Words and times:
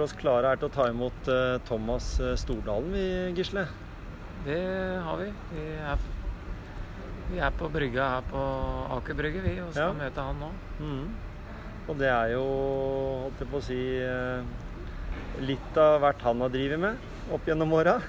gjort 0.00 0.08
oss 0.08 0.16
klare 0.20 0.48
her 0.48 0.60
til 0.60 0.70
å 0.70 0.72
ta 0.72 0.86
imot 0.88 1.28
eh, 1.28 1.58
Thomas 1.68 2.14
eh, 2.20 2.36
Stordalen, 2.40 2.92
vi, 2.94 3.04
Gisle. 3.36 3.66
Det 4.46 4.60
har 5.04 5.18
vi. 5.20 5.26
Vi 5.52 5.64
er, 5.76 6.04
vi 7.30 7.40
er 7.44 7.56
på 7.58 7.68
brygga 7.72 8.06
her 8.14 8.30
på 8.30 8.44
Aker 8.96 9.18
Brygge, 9.18 9.42
vi, 9.44 9.58
og 9.60 9.74
skal 9.74 9.90
Ja. 9.90 9.98
møte 9.98 10.24
han 10.24 10.40
nå. 10.40 10.48
Mm. 10.80 11.10
Og 11.90 11.98
det 11.98 12.08
er 12.08 12.32
jo, 12.32 12.44
holdt 13.26 13.42
jeg 13.42 13.50
på 13.50 13.60
å 13.60 13.66
si, 13.66 13.80
eh, 14.00 15.44
litt 15.44 15.76
av 15.76 16.00
hvert 16.00 16.24
han 16.24 16.40
har 16.40 16.48
drevet 16.54 16.80
med 16.80 16.96
opp 17.34 17.44
gjennom 17.46 17.72
åra. 17.76 18.00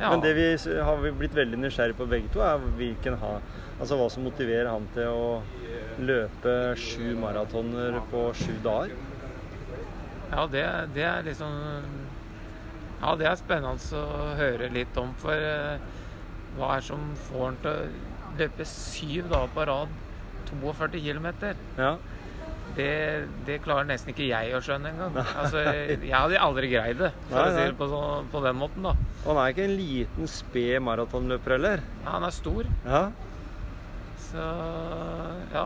Ja, 0.00 0.10
Men 0.10 0.20
det 0.24 0.34
vi 0.34 0.48
har 0.82 1.10
blitt 1.14 1.34
veldig 1.36 1.58
nysgjerrig 1.60 1.94
på 1.94 2.08
begge 2.10 2.32
to, 2.34 2.40
er 2.42 2.58
hvilken 2.58 3.14
ha, 3.20 3.36
altså 3.78 3.96
hva 4.00 4.10
som 4.10 4.24
motiverer 4.26 4.66
han 4.66 4.88
til 4.96 5.06
å 5.06 5.42
løpe 6.00 6.74
sju 6.80 7.14
maratoner 7.20 8.00
på 8.10 8.32
sju 8.34 8.56
dager. 8.64 8.96
Ja 10.30 10.46
det, 10.52 10.64
det 10.94 11.04
er 11.06 11.24
liksom 11.26 11.54
Ja, 13.00 13.14
det 13.16 13.26
er 13.30 13.38
spennende 13.40 14.00
å 14.00 14.28
høre 14.36 14.68
litt 14.74 14.96
om, 15.00 15.14
for 15.18 15.32
eh, 15.32 15.80
hva 16.58 16.74
er 16.76 16.84
som 16.84 17.10
får 17.28 17.44
han 17.46 17.58
til 17.62 17.70
å 17.72 18.36
løpe 18.40 18.66
syv 18.68 19.30
dager 19.32 19.52
på 19.54 19.64
rad 19.70 19.94
42 20.50 21.00
km? 21.04 21.28
Ja. 21.78 21.94
Det, 22.76 22.90
det 23.48 23.56
klarer 23.64 23.88
nesten 23.88 24.12
ikke 24.12 24.28
jeg 24.28 24.52
å 24.54 24.60
skjønne 24.62 24.92
engang. 24.92 25.16
Altså, 25.40 25.62
jeg 25.64 26.12
hadde 26.14 26.38
aldri 26.38 26.68
greid 26.70 27.00
det, 27.02 27.10
for 27.26 27.34
Nei, 27.40 27.46
å 27.48 27.56
si 27.56 27.64
det 27.70 27.76
på, 27.80 27.88
så, 27.90 28.02
på 28.30 28.42
den 28.44 28.58
måten, 28.60 28.86
da. 28.86 28.92
Og 29.24 29.30
han 29.32 29.40
er 29.42 29.54
ikke 29.54 29.64
en 29.66 29.74
liten, 29.78 30.28
sped 30.30 30.76
maratonløper 30.86 31.56
heller. 31.56 31.82
Ja, 32.04 32.12
han 32.18 32.28
er 32.28 32.34
stor, 32.36 32.68
Ja. 32.86 33.02
så 34.30 34.44
ja. 35.56 35.64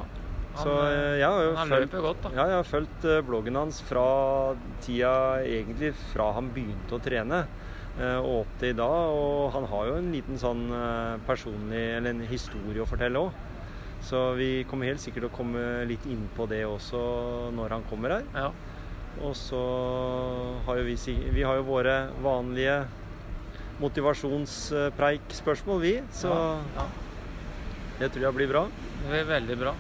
Han, 0.55 0.63
Så 0.63 0.71
eh, 0.87 1.17
jeg 1.19 1.27
har 1.27 1.41
jo 1.43 1.55
løper 1.73 2.01
godt, 2.05 2.27
ja, 2.31 2.45
jeg 2.51 2.57
har 2.61 2.67
fulgt 2.69 3.05
eh, 3.11 3.23
bloggen 3.27 3.57
hans 3.59 3.81
fra 3.83 4.05
tida 4.85 5.15
egentlig 5.43 5.91
fra 6.13 6.29
han 6.37 6.53
begynte 6.55 6.95
å 6.95 7.01
trene 7.03 7.41
eh, 7.99 8.19
og 8.21 8.45
opp 8.45 8.53
til 8.61 8.71
i 8.71 8.77
dag. 8.79 8.99
Og 9.19 9.51
han 9.57 9.67
har 9.73 9.83
jo 9.91 9.95
en 9.99 10.13
liten 10.15 10.39
sånn 10.39 10.63
personlig, 11.27 11.83
eller 11.99 12.11
en 12.15 12.23
historie 12.31 12.83
å 12.85 12.87
fortelle 12.89 13.19
òg. 13.27 13.31
Så 14.05 14.19
vi 14.37 14.65
kommer 14.69 14.85
helt 14.91 15.01
sikkert 15.01 15.23
til 15.25 15.31
å 15.31 15.37
komme 15.39 15.61
litt 15.89 16.05
inn 16.07 16.27
på 16.37 16.45
det 16.51 16.65
også 16.69 16.99
når 17.57 17.69
han 17.79 17.85
kommer 17.89 18.09
her. 18.19 18.25
Ja. 18.37 18.51
Og 19.25 19.35
så 19.39 19.63
har 20.67 20.75
jo 20.81 20.85
vi, 20.87 20.97
vi 21.33 21.43
har 21.47 21.55
jo 21.61 21.65
våre 21.71 21.97
vanlige 22.23 22.85
motivasjonspreik-spørsmål, 23.81 25.79
vi. 25.83 25.95
Så 26.15 26.29
Ja, 26.29 26.59
ja. 26.77 26.85
det 27.99 28.09
tror 28.15 28.23
jeg 28.29 28.35
blir 28.43 28.51
bra. 28.53 28.63
Det 29.03 29.09
blir 29.11 29.25
veldig 29.35 29.57
bra. 29.65 29.73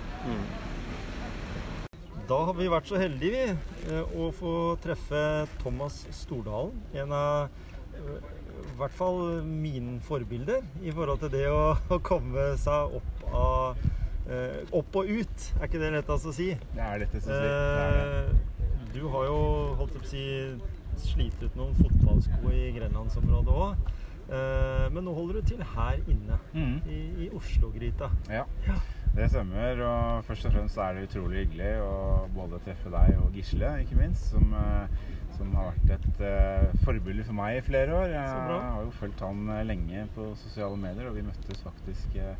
Da 2.25 2.39
har 2.49 2.57
vi 2.57 2.71
vært 2.73 2.89
så 2.89 2.97
heldige 2.97 3.33
vi, 3.35 3.91
eh, 3.93 4.15
å 4.17 4.31
få 4.33 4.53
treffe 4.81 5.45
Thomas 5.61 5.99
Stordalen. 6.15 6.79
En 6.97 7.13
av 7.13 7.51
eh, 7.99 8.31
i 8.65 8.77
hvert 8.79 8.95
fall 8.97 9.43
mine 9.45 9.99
forbilder 10.05 10.65
i 10.83 10.95
forhold 10.95 11.21
til 11.21 11.33
det 11.35 11.45
å, 11.53 11.75
å 11.95 11.99
komme 12.05 12.47
seg 12.61 12.97
opp 12.97 13.27
av 13.29 13.83
eh, 14.25 14.63
Opp 14.73 14.97
og 15.03 15.11
ut, 15.11 15.49
er 15.59 15.69
ikke 15.69 15.83
det 15.83 15.93
lettest 15.99 16.31
å 16.31 16.33
si? 16.33 16.49
Det 16.73 16.87
er 16.87 17.03
lettest 17.05 17.29
å 17.29 17.37
si. 17.37 17.45
Det 17.45 17.99
det. 17.99 18.89
Du 18.95 19.03
har 19.13 19.29
jo 19.29 19.39
holdt 19.83 19.99
på 19.99 20.05
å 20.07 20.09
si 20.09 20.25
slitt 21.05 21.37
ut 21.43 21.59
noen 21.59 21.77
fotballsko 21.77 22.55
i 22.55 22.71
grenlandsområdet 22.79 23.61
òg. 23.67 23.95
Eh, 24.29 24.85
men 24.95 25.05
nå 25.05 25.15
holder 25.17 25.41
du 25.41 25.49
til 25.53 25.65
her 25.75 26.01
inne, 26.09 26.39
mm. 26.55 26.77
i, 26.89 27.01
i 27.27 27.31
Oslo-gryta. 27.37 28.11
Ja, 28.33 28.45
Ja. 28.67 28.77
det 29.17 29.31
stemmer. 29.31 29.83
Og 29.89 30.25
først 30.25 30.47
og 30.47 30.57
fremst 30.57 30.79
er 30.79 30.95
det 30.97 31.09
utrolig 31.09 31.45
hyggelig 31.45 31.75
å 31.85 31.95
både 32.35 32.63
treffe 32.65 32.93
deg 32.95 33.19
og 33.21 33.37
Gisle, 33.37 33.77
ikke 33.85 34.01
minst, 34.01 34.31
som, 34.33 34.55
eh, 34.59 34.99
som 35.37 35.55
har 35.59 35.73
vært 35.73 35.95
et 35.97 36.21
uh, 36.23 36.85
forbilde 36.85 37.25
for 37.27 37.35
meg 37.35 37.59
i 37.59 37.65
flere 37.67 37.95
år. 37.95 38.13
Jeg 38.13 38.61
har 38.63 38.85
jo 38.85 38.93
fulgt 38.95 39.25
han 39.25 39.49
lenge 39.67 40.05
på 40.15 40.29
sosiale 40.39 40.79
medier, 40.79 41.09
og 41.11 41.17
vi 41.19 41.27
møttes 41.27 41.65
faktisk 41.67 42.15
uh, 42.23 42.37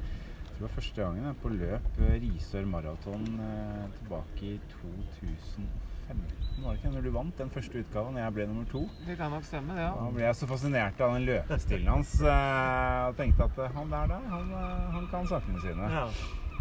jeg 0.55 0.61
tror 0.61 0.69
det 0.69 0.71
var 0.71 0.75
første 0.77 1.03
gangen 1.03 1.39
på 1.43 1.49
løp 1.51 1.97
Risør 1.99 2.67
maraton 2.71 3.25
eh, 3.43 3.87
tilbake 3.97 4.47
i 4.47 4.61
2015. 4.71 5.65
Var 6.09 6.71
det 6.71 6.79
ikke 6.79 6.91
når 6.95 7.03
du 7.05 7.11
vant 7.11 7.39
den 7.39 7.51
første 7.51 7.79
utgaven 7.83 8.15
og 8.17 8.21
jeg 8.23 8.35
ble 8.37 8.45
nummer 8.47 8.65
to? 8.71 8.81
Det 9.07 9.17
kan 9.19 9.31
nok 9.35 9.45
stemme, 9.45 9.75
det. 9.77 9.89
Da 9.99 10.07
ble 10.15 10.23
jeg 10.25 10.37
så 10.39 10.47
fascinert 10.49 11.01
av 11.01 11.15
den 11.17 11.27
løpestilen 11.29 11.89
hans 11.91 12.15
eh, 12.23 13.01
og 13.09 13.17
tenkte 13.19 13.45
at 13.49 13.59
eh, 13.67 13.75
han 13.77 13.91
der, 13.93 14.07
der 14.15 14.29
han, 14.31 14.51
eh, 14.61 14.87
han 14.95 15.07
kan 15.11 15.27
sakene 15.29 15.61
sine. 15.61 15.89
Ja. 15.93 16.07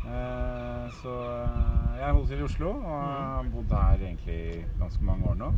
Eh, 0.03 0.91
så 1.01 1.13
jeg 1.99 2.09
holder 2.11 2.27
til 2.33 2.39
i 2.41 2.47
Oslo 2.49 2.69
og 2.73 3.03
har 3.05 3.47
bodd 3.53 3.71
her 3.77 4.01
egentlig 4.09 4.65
ganske 4.81 5.03
mange 5.07 5.29
år 5.31 5.37
nå. 5.39 5.51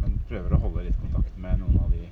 Men 0.00 0.18
prøver 0.28 0.54
å 0.54 0.60
holde 0.66 0.84
litt 0.86 1.00
kontakt 1.02 1.36
med 1.40 1.58
noen 1.62 1.80
av 1.82 1.90
de 1.90 2.06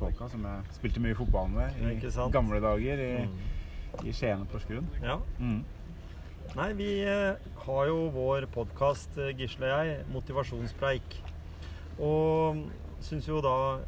folka 0.00 0.28
som 0.32 0.44
jeg 0.48 0.74
spilte 0.78 1.02
mye 1.04 1.14
fotball 1.18 1.50
med 1.52 1.76
i 1.92 1.98
gamle 2.34 2.60
dager 2.64 3.04
i, 3.06 3.12
Mm. 4.00 4.06
i 4.06 4.12
Skien 4.14 4.40
og 4.40 4.48
Porsgrunn. 4.48 4.86
ja. 5.02 5.16
Mm. 5.38 5.64
Nei, 6.50 6.72
vi 6.74 6.88
eh, 7.06 7.36
har 7.62 7.84
jo 7.86 8.08
vår 8.10 8.48
podkast, 8.50 9.14
Gisle 9.38 9.68
og 9.70 9.84
jeg, 9.86 10.00
Motivasjonspreik. 10.10 11.14
Og 12.02 12.64
syns 13.06 13.28
jo 13.30 13.38
da 13.44 13.78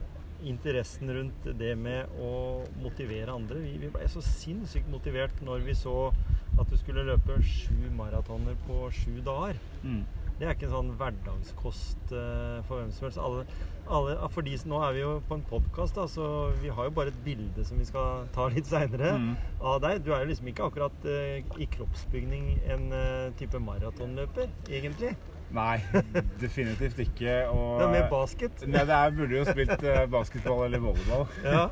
interessen 0.46 1.10
rundt 1.10 1.48
det 1.58 1.72
med 1.78 2.14
å 2.22 2.62
motivere 2.82 3.34
andre 3.34 3.60
Vi, 3.62 3.74
vi 3.82 3.90
ble 3.94 4.06
så 4.10 4.22
sinnssykt 4.22 4.90
motivert 4.90 5.42
når 5.42 5.66
vi 5.66 5.74
så 5.78 6.12
at 6.58 6.70
du 6.70 6.76
skulle 6.78 7.02
løpe 7.06 7.40
sju 7.42 7.90
maratoner 7.98 8.54
på 8.68 8.86
sju 8.94 9.18
dager. 9.26 9.58
Mm. 9.82 10.04
Det 10.42 10.48
er 10.50 10.56
ikke 10.56 10.66
en 10.66 10.72
sånn 10.74 10.88
hverdagskost 10.98 12.12
eh, 12.18 12.56
for 12.66 12.80
hvem 12.80 12.88
som 12.90 13.04
helst. 13.06 13.18
Alle, 13.22 13.44
alle, 13.94 14.14
for 14.34 14.42
de, 14.42 14.56
nå 14.66 14.80
er 14.82 14.94
vi 14.96 15.02
jo 15.04 15.10
på 15.28 15.36
en 15.38 15.44
podkast, 15.46 16.00
så 16.10 16.24
vi 16.58 16.72
har 16.74 16.88
jo 16.88 16.94
bare 16.96 17.12
et 17.12 17.20
bilde 17.22 17.62
som 17.62 17.78
vi 17.78 17.84
skal 17.86 18.24
ta 18.34 18.48
litt 18.50 18.66
seinere 18.66 19.12
Mm. 19.20 19.36
av 19.60 19.76
deg. 19.84 20.00
Du 20.02 20.10
er 20.10 20.24
jo 20.24 20.30
liksom 20.32 20.48
ikke 20.50 20.64
akkurat 20.66 21.06
eh, 21.06 21.44
i 21.62 21.68
kroppsbygning 21.70 22.48
en 22.74 22.88
eh, 22.90 23.28
type 23.38 23.60
maratonløper, 23.62 24.50
egentlig. 24.66 25.12
Nei, 25.54 25.76
definitivt 26.42 26.98
ikke. 27.04 27.36
Og, 27.52 27.78
Det 27.78 27.86
er 27.86 27.94
mer 27.94 28.10
basket. 28.10 28.64
Nei, 28.66 28.82
det 28.90 28.96
er, 28.98 29.14
burde 29.20 29.38
jo 29.38 29.44
spilt 29.46 29.86
basketball 30.10 30.64
eller 30.66 30.82
volleyball. 30.82 31.28
Ja. 31.46 31.68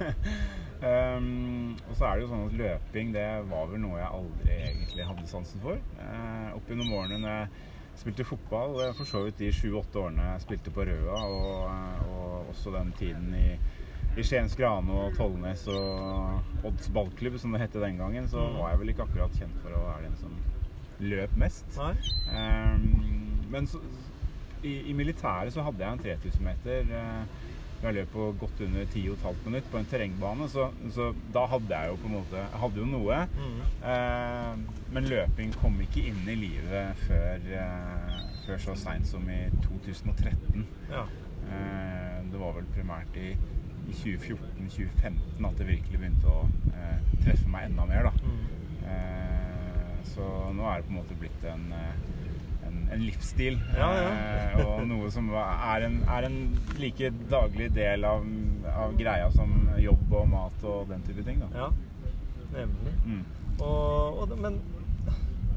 Um, 1.18 1.74
og 1.90 1.98
så 1.98 2.06
er 2.06 2.14
det 2.14 2.22
jo 2.22 2.30
sånn 2.30 2.46
at 2.46 2.54
løping 2.62 3.10
det 3.18 3.26
var 3.50 3.66
vel 3.74 3.82
noe 3.82 3.98
jeg 3.98 4.14
aldri 4.20 4.60
egentlig 4.60 5.10
hadde 5.10 5.26
sansen 5.34 5.66
for. 5.66 5.82
Uh, 5.98 6.54
opp 6.54 6.70
gjennom 6.70 6.94
årene 7.00 7.18
når 7.26 7.34
jeg 7.34 7.66
spilte 8.00 8.24
fotball, 8.24 8.78
eh, 8.86 8.94
for 8.96 9.04
så 9.08 9.22
vidt 9.26 9.38
de 9.42 9.50
sju-åtte 9.52 10.00
årene 10.00 10.24
jeg 10.32 10.40
spilte 10.46 10.72
på 10.74 10.84
Røa, 10.88 11.20
og, 11.20 11.68
eh, 11.70 12.10
og 12.14 12.50
også 12.54 12.72
den 12.74 12.92
tiden 12.98 13.34
i, 13.36 13.58
i 14.18 14.22
Skiens 14.26 14.56
Grane 14.58 14.90
og 14.90 15.12
Tollnes 15.18 15.66
og 15.70 16.64
Odds 16.66 16.88
ballklubb, 16.94 17.36
som 17.38 17.52
det 17.54 17.60
het 17.62 17.72
den 17.78 17.98
gangen, 18.00 18.28
så 18.28 18.40
Mm. 18.48 18.56
var 18.58 18.70
jeg 18.70 18.78
vel 18.80 18.88
ikke 18.94 19.02
akkurat 19.06 19.36
kjent 19.38 19.60
for 19.62 19.70
å 19.76 19.84
være 19.86 20.02
den 20.08 20.16
som 20.16 20.32
løp 21.00 21.36
mest. 21.36 21.78
Um, 21.78 23.46
men 23.50 23.66
så, 23.66 23.78
i, 24.62 24.90
i 24.90 24.92
militæret 24.92 25.52
så 25.54 25.62
hadde 25.62 25.78
jeg 25.84 25.92
en 25.92 25.98
3000 25.98 26.44
meter. 26.44 26.80
eh, 26.92 27.24
jeg 27.88 27.96
løp 27.96 28.10
på 28.12 28.26
godt 28.40 28.60
under 28.66 28.84
10,5 28.84 29.44
minutt 29.46 29.70
på 29.72 29.78
en 29.80 29.86
terrengbane, 29.88 30.48
så, 30.52 30.66
så 30.92 31.10
da 31.34 31.46
hadde 31.48 31.78
jeg 31.78 31.92
jo 31.92 31.96
på 32.02 32.10
en 32.10 32.16
måte 32.18 32.36
Jeg 32.42 32.60
hadde 32.64 32.82
jo 32.82 32.88
noe. 32.90 33.20
Mm. 33.38 33.62
Eh, 33.92 34.82
men 34.96 35.08
løping 35.08 35.54
kom 35.62 35.80
ikke 35.84 36.04
inn 36.10 36.20
i 36.28 36.36
livet 36.42 37.00
før, 37.06 37.48
eh, 37.62 38.20
før 38.44 38.60
så 38.66 38.76
seint 38.82 39.08
som 39.08 39.24
i 39.32 39.40
2013. 39.64 40.66
Ja. 40.92 41.06
Eh, 41.48 42.20
det 42.30 42.42
var 42.42 42.54
vel 42.58 42.68
primært 42.74 43.16
i, 43.16 43.32
i 43.88 43.96
2014-2015 44.02 45.48
at 45.48 45.58
det 45.58 45.70
virkelig 45.72 46.02
begynte 46.02 46.30
å 46.30 46.44
eh, 46.74 47.12
treffe 47.24 47.48
meg 47.50 47.70
enda 47.70 47.88
mer. 47.88 48.10
da. 48.10 48.14
Mm. 48.20 48.44
Eh, 48.90 49.94
så 50.10 50.26
nå 50.56 50.66
er 50.68 50.80
det 50.80 50.88
på 50.88 50.94
en 50.94 51.00
måte 51.00 51.18
blitt 51.20 51.48
en, 51.48 51.66
eh, 51.76 52.19
en, 52.90 53.04
livsstil. 53.06 53.58
Ja, 53.78 53.90
ja. 53.96 54.10
eh, 54.10 54.62
og 54.66 54.84
noe 54.90 55.10
som 55.14 55.30
er 55.36 55.86
en, 55.86 56.00
er 56.10 56.26
en 56.28 56.40
like 56.80 57.12
daglig 57.30 57.70
del 57.76 58.06
av 58.08 58.26
av 58.80 58.96
greia 58.98 59.30
som 59.34 59.52
jobb 59.80 60.14
og 60.14 60.28
mat 60.30 60.64
og 60.68 60.88
den 60.90 61.02
type 61.06 61.24
ting. 61.26 61.42
da. 61.42 61.48
Ja, 61.54 61.68
nemlig. 62.54 62.94
Mm. 63.06 63.24
Og, 63.60 64.22
og, 64.22 64.36
men 64.40 64.60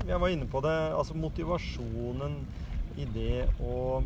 jeg 0.08 0.20
var 0.20 0.34
inne 0.34 0.50
på 0.52 0.62
det, 0.66 0.76
altså 0.98 1.16
motivasjonen 1.16 2.42
i 3.00 3.08
det 3.14 3.46
å 3.64 4.04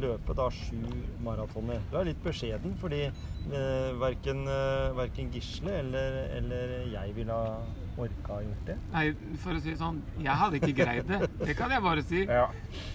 løpe 0.00 0.34
da 0.38 0.46
sju 0.54 0.82
maratoner. 1.24 1.80
Du 1.90 1.96
er 1.98 2.10
litt 2.10 2.20
beskjeden, 2.22 2.76
fordi 2.78 3.04
eh, 3.08 3.90
verken, 3.98 4.44
eh, 4.50 4.90
verken 4.98 5.30
Gisle 5.34 5.80
eller, 5.82 6.20
eller 6.38 6.76
jeg 6.92 7.16
ville 7.16 7.34
ha 7.34 7.56
orka 8.04 8.40
gjort 8.44 8.66
det. 8.66 8.76
Nei, 8.94 9.04
for 9.42 9.56
å 9.56 9.60
si 9.62 9.72
det 9.72 9.78
sånn, 9.80 10.00
jeg 10.20 10.36
hadde 10.42 10.60
ikke 10.60 10.72
greid 10.80 11.06
det. 11.10 11.20
Det 11.42 11.56
kan 11.58 11.72
jeg 11.74 11.84
bare 11.84 12.04
si. 12.06 12.24
Ja. 12.40 12.46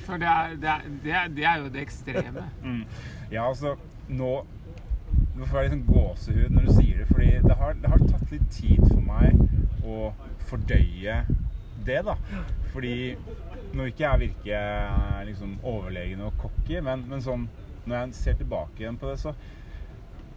For 0.06 0.22
det 0.22 0.30
er, 0.32 0.58
det 0.62 0.70
er, 0.72 0.92
det 1.04 1.16
er, 1.20 1.32
det 1.38 1.48
er 1.50 1.64
jo 1.64 1.72
det 1.74 1.82
ekstreme. 1.86 2.46
Mm. 2.64 2.84
Ja, 3.32 3.48
altså 3.48 3.76
Nå 4.08 4.36
Nå 5.36 5.48
får 5.48 5.58
jeg 5.62 5.72
liksom 5.72 5.82
gåsehud 5.88 6.54
når 6.56 6.68
du 6.68 6.72
sier 6.76 7.00
det, 7.02 7.06
fordi 7.10 7.30
det 7.44 7.56
har, 7.60 7.76
det 7.82 7.90
har 7.92 8.04
tatt 8.04 8.32
litt 8.32 8.46
tid 8.52 8.84
for 8.88 9.02
meg 9.04 9.84
å 9.84 10.12
fordøye 10.48 11.18
det, 11.88 12.00
da. 12.08 12.16
Fordi 12.74 12.96
Nå 13.76 13.90
ikke 13.90 14.06
jeg 14.06 14.22
virke 14.22 14.60
eh, 14.60 15.22
liksom 15.28 15.58
overlegen 15.64 16.24
og 16.24 16.36
cocky, 16.40 16.80
men, 16.84 17.04
men 17.10 17.24
sånn 17.24 17.48
når 17.86 17.98
jeg 17.98 18.18
ser 18.18 18.38
tilbake 18.40 18.82
igjen 18.82 18.98
på 19.00 19.10
det, 19.12 19.18
så 19.22 19.34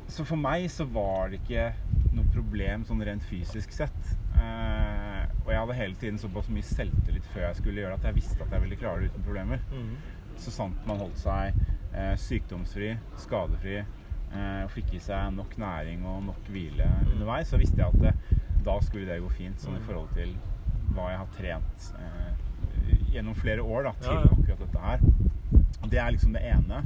Så 0.08 0.24
for 0.24 0.40
meg 0.40 0.66
så 0.72 0.86
var 0.88 1.28
det 1.30 1.42
ikke 1.42 1.72
noe 2.16 2.24
problem 2.32 2.84
sånn 2.88 3.02
rent 3.04 3.24
fysisk 3.28 3.72
sett. 3.76 4.14
Eh, 4.38 5.24
og 5.44 5.50
jeg 5.52 5.60
hadde 5.60 5.74
hele 5.78 5.98
tiden 6.00 6.18
såpass 6.20 6.48
mye 6.52 6.64
selvtillit 6.66 7.26
før 7.34 7.48
jeg 7.48 7.58
skulle 7.60 7.82
gjøre 7.82 7.96
det, 7.96 8.00
at 8.00 8.08
jeg 8.10 8.18
visste 8.22 8.44
at 8.44 8.54
jeg 8.54 8.64
ville 8.64 8.78
klare 8.80 9.00
det 9.04 9.10
uten 9.12 9.24
problemer 9.26 9.60
så 10.38 10.50
sant 10.54 10.86
man 10.86 11.00
holdt 11.02 11.18
seg 11.18 11.54
eh, 11.92 12.14
sykdomsfri, 12.20 12.92
skadefri 13.18 13.78
eh, 13.80 14.60
og 14.64 14.70
fikk 14.70 14.94
i 14.94 15.00
seg 15.02 15.32
nok 15.34 15.56
næring 15.58 16.04
og 16.06 16.22
nok 16.28 16.50
hvile 16.52 16.86
underveis, 17.12 17.48
så 17.50 17.58
visste 17.58 17.80
jeg 17.82 17.88
at 17.88 18.00
det, 18.04 18.38
da 18.64 18.78
skulle 18.84 19.08
det 19.08 19.20
gå 19.24 19.30
fint, 19.34 19.58
sånn 19.60 19.78
i 19.78 19.82
forhold 19.86 20.12
til 20.14 20.34
hva 20.94 21.10
jeg 21.12 21.18
har 21.18 21.32
trent 21.36 21.88
eh, 21.98 23.02
gjennom 23.14 23.34
flere 23.34 23.62
år 23.64 23.88
da, 23.90 23.94
til 24.02 24.14
Ja, 24.14 24.20
ja. 24.22 24.36
akkurat 24.38 24.62
dette 24.64 24.78
her. 24.78 25.00
Det 25.88 25.98
er 25.98 26.10
liksom 26.12 26.32
det 26.36 26.42
ene. 26.44 26.82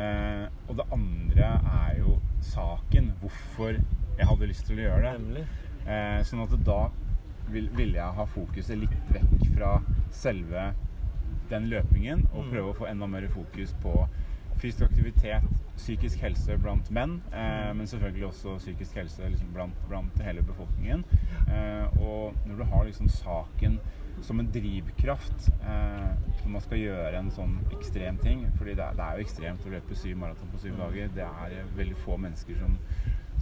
Eh, 0.00 0.46
og 0.68 0.76
det 0.80 0.86
andre 0.96 1.50
er 1.84 1.98
jo 2.00 2.16
saken. 2.40 3.12
Hvorfor 3.20 3.76
jeg 3.76 4.28
hadde 4.28 4.48
lyst 4.50 4.66
til 4.68 4.80
å 4.80 4.86
gjøre 4.88 5.14
det. 5.34 5.44
Eh, 5.86 6.20
sånn 6.28 6.42
at 6.44 6.56
da 6.66 6.80
vil, 7.50 7.68
ville 7.74 7.98
jeg 7.98 8.16
ha 8.18 8.26
fokuset 8.30 8.78
litt 8.78 8.96
vekk 9.12 9.46
fra 9.56 9.74
selve 10.14 10.70
den 11.50 11.66
løpingen 11.72 12.26
og 12.32 12.44
Mm. 12.44 12.50
prøve 12.52 12.70
å 12.70 12.76
få 12.78 12.86
enda 12.90 13.06
mer 13.10 13.26
fokus 13.28 13.72
på 13.82 13.94
fysisk 14.60 14.82
aktivitet, 14.90 15.42
psykisk 15.76 16.20
helse 16.20 16.56
blant 16.60 16.90
menn, 16.92 17.22
eh, 17.32 17.72
men 17.72 17.86
selvfølgelig 17.88 18.26
også 18.28 18.58
psykisk 18.58 18.94
helse 19.00 19.22
liksom 19.30 19.52
blant, 19.54 19.74
blant 19.88 20.18
hele 20.22 20.42
befolkningen. 20.42 21.04
Eh, 21.48 21.86
og 22.02 22.34
når 22.46 22.56
du 22.58 22.64
har 22.64 22.84
liksom 22.84 23.08
saken 23.08 23.80
som 24.26 24.40
en 24.40 24.50
drivkraft 24.52 25.48
eh, 25.60 26.10
når 26.42 26.52
man 26.52 26.64
skal 26.64 26.82
gjøre 26.82 27.20
en 27.20 27.30
sånn 27.34 27.56
ekstrem 27.76 28.18
ting 28.22 28.44
fordi 28.58 28.74
det 28.78 28.84
er, 28.84 28.98
det 28.98 29.06
er 29.06 29.18
jo 29.18 29.26
ekstremt 29.26 29.66
å 29.66 29.72
løpe 29.74 29.98
syv 29.98 30.20
maraton 30.20 30.52
på 30.52 30.62
syv 30.64 30.78
dager. 30.80 31.10
Det 31.16 31.26
er 31.26 31.56
eh, 31.58 31.74
veldig 31.78 31.98
få 32.04 32.18
mennesker 32.20 32.60
som, 32.60 32.78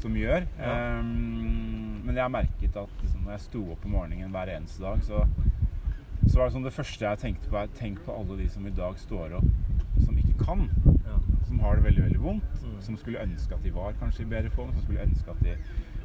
som 0.03 0.19
gjør. 0.19 0.47
Ja. 0.59 0.73
Eh, 0.73 1.03
men 1.05 2.13
jeg 2.15 2.25
har 2.25 2.35
merket 2.35 2.83
at 2.83 3.05
liksom, 3.05 3.25
når 3.25 3.37
jeg 3.37 3.47
sto 3.49 3.65
opp 3.75 3.87
om 3.89 3.97
morgenen 3.99 4.35
hver 4.35 4.55
eneste 4.55 4.85
dag, 4.85 5.03
så, 5.05 5.25
så 6.27 6.39
var 6.39 6.49
det 6.49 6.57
sånn 6.57 6.69
det 6.69 6.77
første 6.77 7.09
jeg 7.09 7.23
tenkte 7.25 7.51
på, 7.51 7.61
er 7.61 7.75
tenk 7.79 8.03
på 8.07 8.15
alle 8.15 8.39
de 8.41 8.49
som 8.53 8.67
i 8.69 8.75
dag 8.75 8.99
står 9.01 9.39
opp 9.41 9.53
som 10.05 10.19
ikke 10.19 10.39
kan. 10.45 10.69
Ja. 11.07 11.19
Som 11.49 11.61
har 11.65 11.77
det 11.77 11.85
veldig 11.89 12.05
veldig 12.07 12.23
vondt. 12.23 12.65
Mm. 12.65 12.81
Som 12.85 12.97
skulle 13.01 13.23
ønske 13.23 13.55
at 13.55 13.65
de 13.65 13.75
var 13.75 13.97
kanskje 14.01 14.25
i 14.25 14.31
bedre 14.31 14.51
form. 14.55 14.73
Som 14.77 14.85
skulle 14.87 15.07
ønske 15.07 15.33
at 15.33 15.45
de 15.45 15.57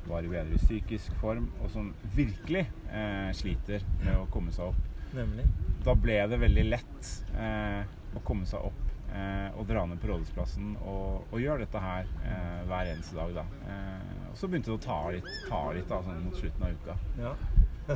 var 0.10 0.26
i 0.26 0.32
bedre 0.32 0.60
psykisk 0.62 1.16
form. 1.22 1.50
Og 1.64 1.72
som 1.74 1.92
virkelig 2.16 2.66
eh, 2.92 3.30
sliter 3.38 3.84
med 4.04 4.18
å 4.18 4.28
komme 4.34 4.54
seg 4.56 4.72
opp. 4.72 4.90
Nemlig. 5.14 5.46
Da 5.86 5.94
ble 6.00 6.18
det 6.30 6.40
veldig 6.42 6.64
lett 6.70 7.12
eh, 7.38 7.84
å 8.18 8.22
komme 8.26 8.48
seg 8.50 8.66
opp 8.66 8.82
eh, 9.14 9.50
og 9.60 9.68
dra 9.70 9.84
ned 9.90 10.02
på 10.02 10.10
Rådhusplassen 10.10 10.74
og, 10.82 11.28
og 11.30 11.42
gjøre 11.42 11.66
dette 11.66 11.82
her 11.84 12.10
eh, 12.24 12.64
hver 12.70 12.94
eneste 12.94 13.20
dag. 13.20 13.36
Da. 13.38 13.46
Eh, 13.70 14.32
og 14.32 14.40
så 14.40 14.50
begynte 14.50 14.72
det 14.72 14.80
å 14.80 14.86
ta 14.88 15.00
litt, 15.14 15.30
ta 15.50 15.62
litt 15.76 15.92
da, 15.92 16.02
sånn 16.06 16.26
mot 16.26 16.40
slutten 16.40 16.66
av 16.68 16.80
uka. 16.80 16.98
Ja. 17.22 17.36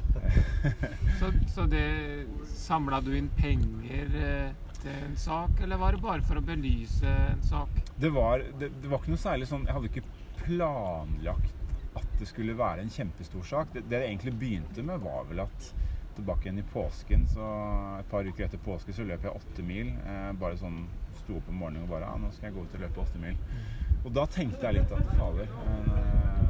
Så, 1.16 1.30
så 1.48 1.64
det 1.72 1.80
Samla 2.52 2.98
du 3.00 3.14
inn 3.16 3.30
penger 3.38 4.10
til 4.82 4.90
en 4.92 5.16
sak, 5.16 5.62
eller 5.64 5.80
var 5.80 5.96
det 5.96 6.02
bare 6.04 6.26
for 6.28 6.42
å 6.42 6.44
belyse 6.44 7.08
en 7.08 7.44
sak? 7.48 7.80
Det 7.96 8.12
var, 8.12 8.44
det, 8.60 8.68
det 8.82 8.92
var 8.92 9.00
ikke 9.00 9.14
noe 9.14 9.22
særlig 9.22 9.48
sånn 9.48 9.64
Jeg 9.64 9.78
hadde 9.78 9.92
ikke 9.94 10.04
planlagt 10.44 11.57
at 11.98 12.16
det 12.20 12.30
skulle 12.30 12.56
være 12.58 12.86
en 12.86 12.94
kjempestor 12.94 13.46
sak. 13.46 13.74
Det, 13.74 13.86
det 13.92 14.04
egentlig 14.06 14.34
begynte 14.40 14.86
med, 14.86 15.04
var 15.04 15.28
vel 15.30 15.44
at 15.46 15.72
tilbake 16.18 16.48
igjen 16.48 16.62
i 16.64 16.70
påsken, 16.74 17.28
så 17.30 17.48
et 18.00 18.08
par 18.10 18.26
uker 18.26 18.48
etter 18.48 18.62
påske, 18.66 18.94
så 18.96 19.06
løp 19.06 19.28
jeg 19.28 19.38
åtte 19.38 19.66
mil. 19.66 19.92
Eh, 20.02 20.32
bare 20.42 20.58
sånn 20.58 20.86
sto 21.20 21.38
opp 21.38 21.52
om 21.52 21.60
morgenen 21.62 21.86
og 21.86 21.94
bare 21.94 22.10
ja, 22.10 22.16
nå 22.22 22.32
skal 22.34 22.50
jeg 22.50 22.58
gå 22.58 22.66
ut 22.66 22.78
og 22.78 22.84
løpe 22.86 23.04
åtte 23.04 23.22
mil. 23.22 23.38
Og 24.04 24.14
da 24.16 24.26
tenkte 24.32 24.66
jeg 24.66 24.80
litt 24.80 24.94
at 24.96 25.10
fader 25.18 25.48
eh, 25.50 26.44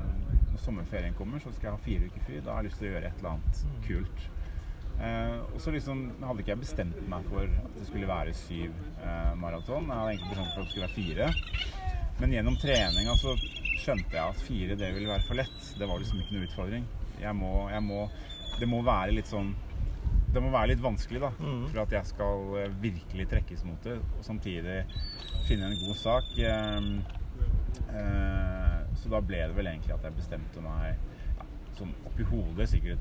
Når 0.53 0.63
sommerferien 0.63 1.15
kommer, 1.17 1.41
så 1.44 1.51
skal 1.55 1.71
jeg 1.71 1.75
ha 1.75 1.85
fire 1.85 2.09
uker 2.09 2.25
fri. 2.27 2.41
Da 2.45 2.55
har 2.55 2.63
jeg 2.63 2.71
lyst 2.71 2.83
til 2.83 2.89
å 2.89 2.95
gjøre 2.95 3.11
et 3.11 3.21
eller 3.21 3.35
annet 3.35 3.63
kult. 3.88 4.27
Eh, 4.97 5.38
og 5.53 5.59
så 5.61 5.73
liksom 5.73 6.03
hadde 6.23 6.41
ikke 6.41 6.55
jeg 6.55 6.63
bestemt 6.63 7.01
meg 7.11 7.27
for 7.29 7.45
at 7.45 7.75
det 7.77 7.85
skulle 7.89 8.09
være 8.09 8.33
syv 8.38 8.71
eh, 9.03 9.33
maraton. 9.38 9.89
Jeg 9.89 9.99
hadde 9.99 10.15
egentlig 10.15 10.31
bestemt 10.33 10.53
for 10.53 10.61
at 10.61 10.65
det 10.65 10.73
skulle 10.73 10.88
være 10.88 10.97
fire. 10.97 11.97
Men 12.17 12.33
gjennom 12.33 12.55
trening, 12.57 13.11
så 13.21 13.35
skjønte 13.87 14.11
jeg 14.17 14.23
at 14.35 14.41
fire 14.43 14.75
det 14.79 14.89
ville 14.95 15.07
være 15.09 15.23
for 15.27 15.39
lett. 15.39 15.69
Det 15.79 15.87
var 15.87 16.01
liksom 16.03 16.19
ikke 16.19 16.35
noe 16.35 16.47
utfordring. 16.49 16.83
Jeg 17.21 17.33
må, 17.39 17.51
jeg 17.71 17.81
må, 17.87 18.03
det 18.59 18.67
må 18.69 18.83
være 18.85 19.15
litt 19.15 19.31
sånn 19.31 19.56
Det 20.27 20.41
må 20.44 20.51
være 20.53 20.73
litt 20.73 20.81
vanskelig 20.83 21.21
da 21.23 21.29
Mm. 21.39 21.63
for 21.71 21.79
at 21.81 21.94
jeg 21.95 22.06
skal 22.11 22.41
eh, 22.59 22.73
virkelig 22.83 23.25
trekkes 23.31 23.63
mot 23.65 23.79
det, 23.87 23.95
og 24.19 24.25
samtidig 24.27 24.81
finne 25.47 25.69
en 25.71 25.79
god 25.85 25.95
sak. 25.97 26.27
Eh, 26.37 26.89
eh, 27.95 28.79
så 28.99 29.09
da 29.13 29.21
ble 29.23 29.39
det 29.47 29.56
vel 29.56 29.69
egentlig 29.71 29.95
at 29.95 30.03
jeg 30.06 30.17
bestemte 30.17 30.61
meg 30.61 30.97
ja, 31.39 31.47
sånn 31.79 31.94
oppi 32.09 32.25
hodet 32.27 32.67
sikkert 32.69 32.99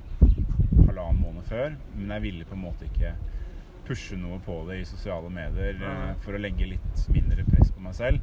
halvannen 0.86 1.20
måned 1.20 1.48
før, 1.50 1.74
men 1.96 2.14
jeg 2.14 2.24
ville 2.28 2.46
på 2.48 2.54
en 2.56 2.64
måte 2.68 2.86
ikke 2.88 3.14
pushe 3.86 4.16
noe 4.18 4.38
på 4.42 4.60
det 4.70 4.80
i 4.82 4.86
sosiale 4.88 5.28
medier 5.30 5.82
eh, 5.82 6.14
for 6.24 6.36
å 6.38 6.40
legge 6.42 6.70
litt 6.76 7.04
mindre 7.14 7.44
press 7.50 7.70
på 7.74 7.82
meg 7.84 7.94
selv. 7.98 8.22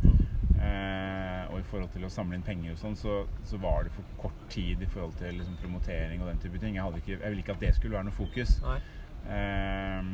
Eh, 0.64 1.44
og 1.52 1.60
i 1.60 1.66
forhold 1.68 1.92
til 1.94 2.06
å 2.08 2.12
samle 2.12 2.38
inn 2.38 2.46
penger 2.46 2.74
og 2.74 2.80
sånn, 2.80 2.96
så, 2.98 3.20
så 3.48 3.60
var 3.62 3.86
det 3.86 3.94
for 3.96 4.16
kort 4.22 4.46
tid 4.54 4.82
i 4.82 4.90
forhold 4.90 5.18
til 5.20 5.36
liksom, 5.40 5.58
promotering 5.62 6.24
og 6.24 6.32
den 6.32 6.42
type 6.44 6.62
ting. 6.62 6.78
Jeg, 6.80 7.04
ikke, 7.04 7.18
jeg 7.18 7.34
ville 7.34 7.44
ikke 7.44 7.58
at 7.58 7.66
det 7.66 7.74
skulle 7.78 7.98
være 7.98 8.08
noe 8.10 8.16
fokus. 8.16 8.56
Eh, 9.24 10.10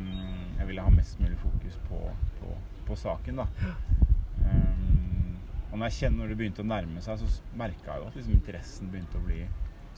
jeg 0.59 0.69
ville 0.69 0.85
ha 0.85 0.93
mest 0.93 1.21
mulig 1.21 1.37
fokus 1.41 1.79
på, 1.87 2.01
på, 2.41 2.57
på 2.89 2.99
saken, 3.03 3.43
da. 3.43 3.47
Eh, 4.43 4.89
og 5.69 5.77
når, 5.77 5.85
jeg 5.87 5.97
kjenner, 5.99 6.23
når 6.23 6.33
det 6.33 6.37
begynte 6.41 6.65
å 6.65 6.69
nærme 6.69 7.05
seg, 7.05 7.21
så 7.21 7.57
merka 7.59 7.93
jeg 7.93 8.01
jo 8.01 8.09
at 8.09 8.19
liksom, 8.19 8.37
interessen 8.39 8.91
begynte 8.91 9.21
å 9.21 9.25
bli 9.25 9.43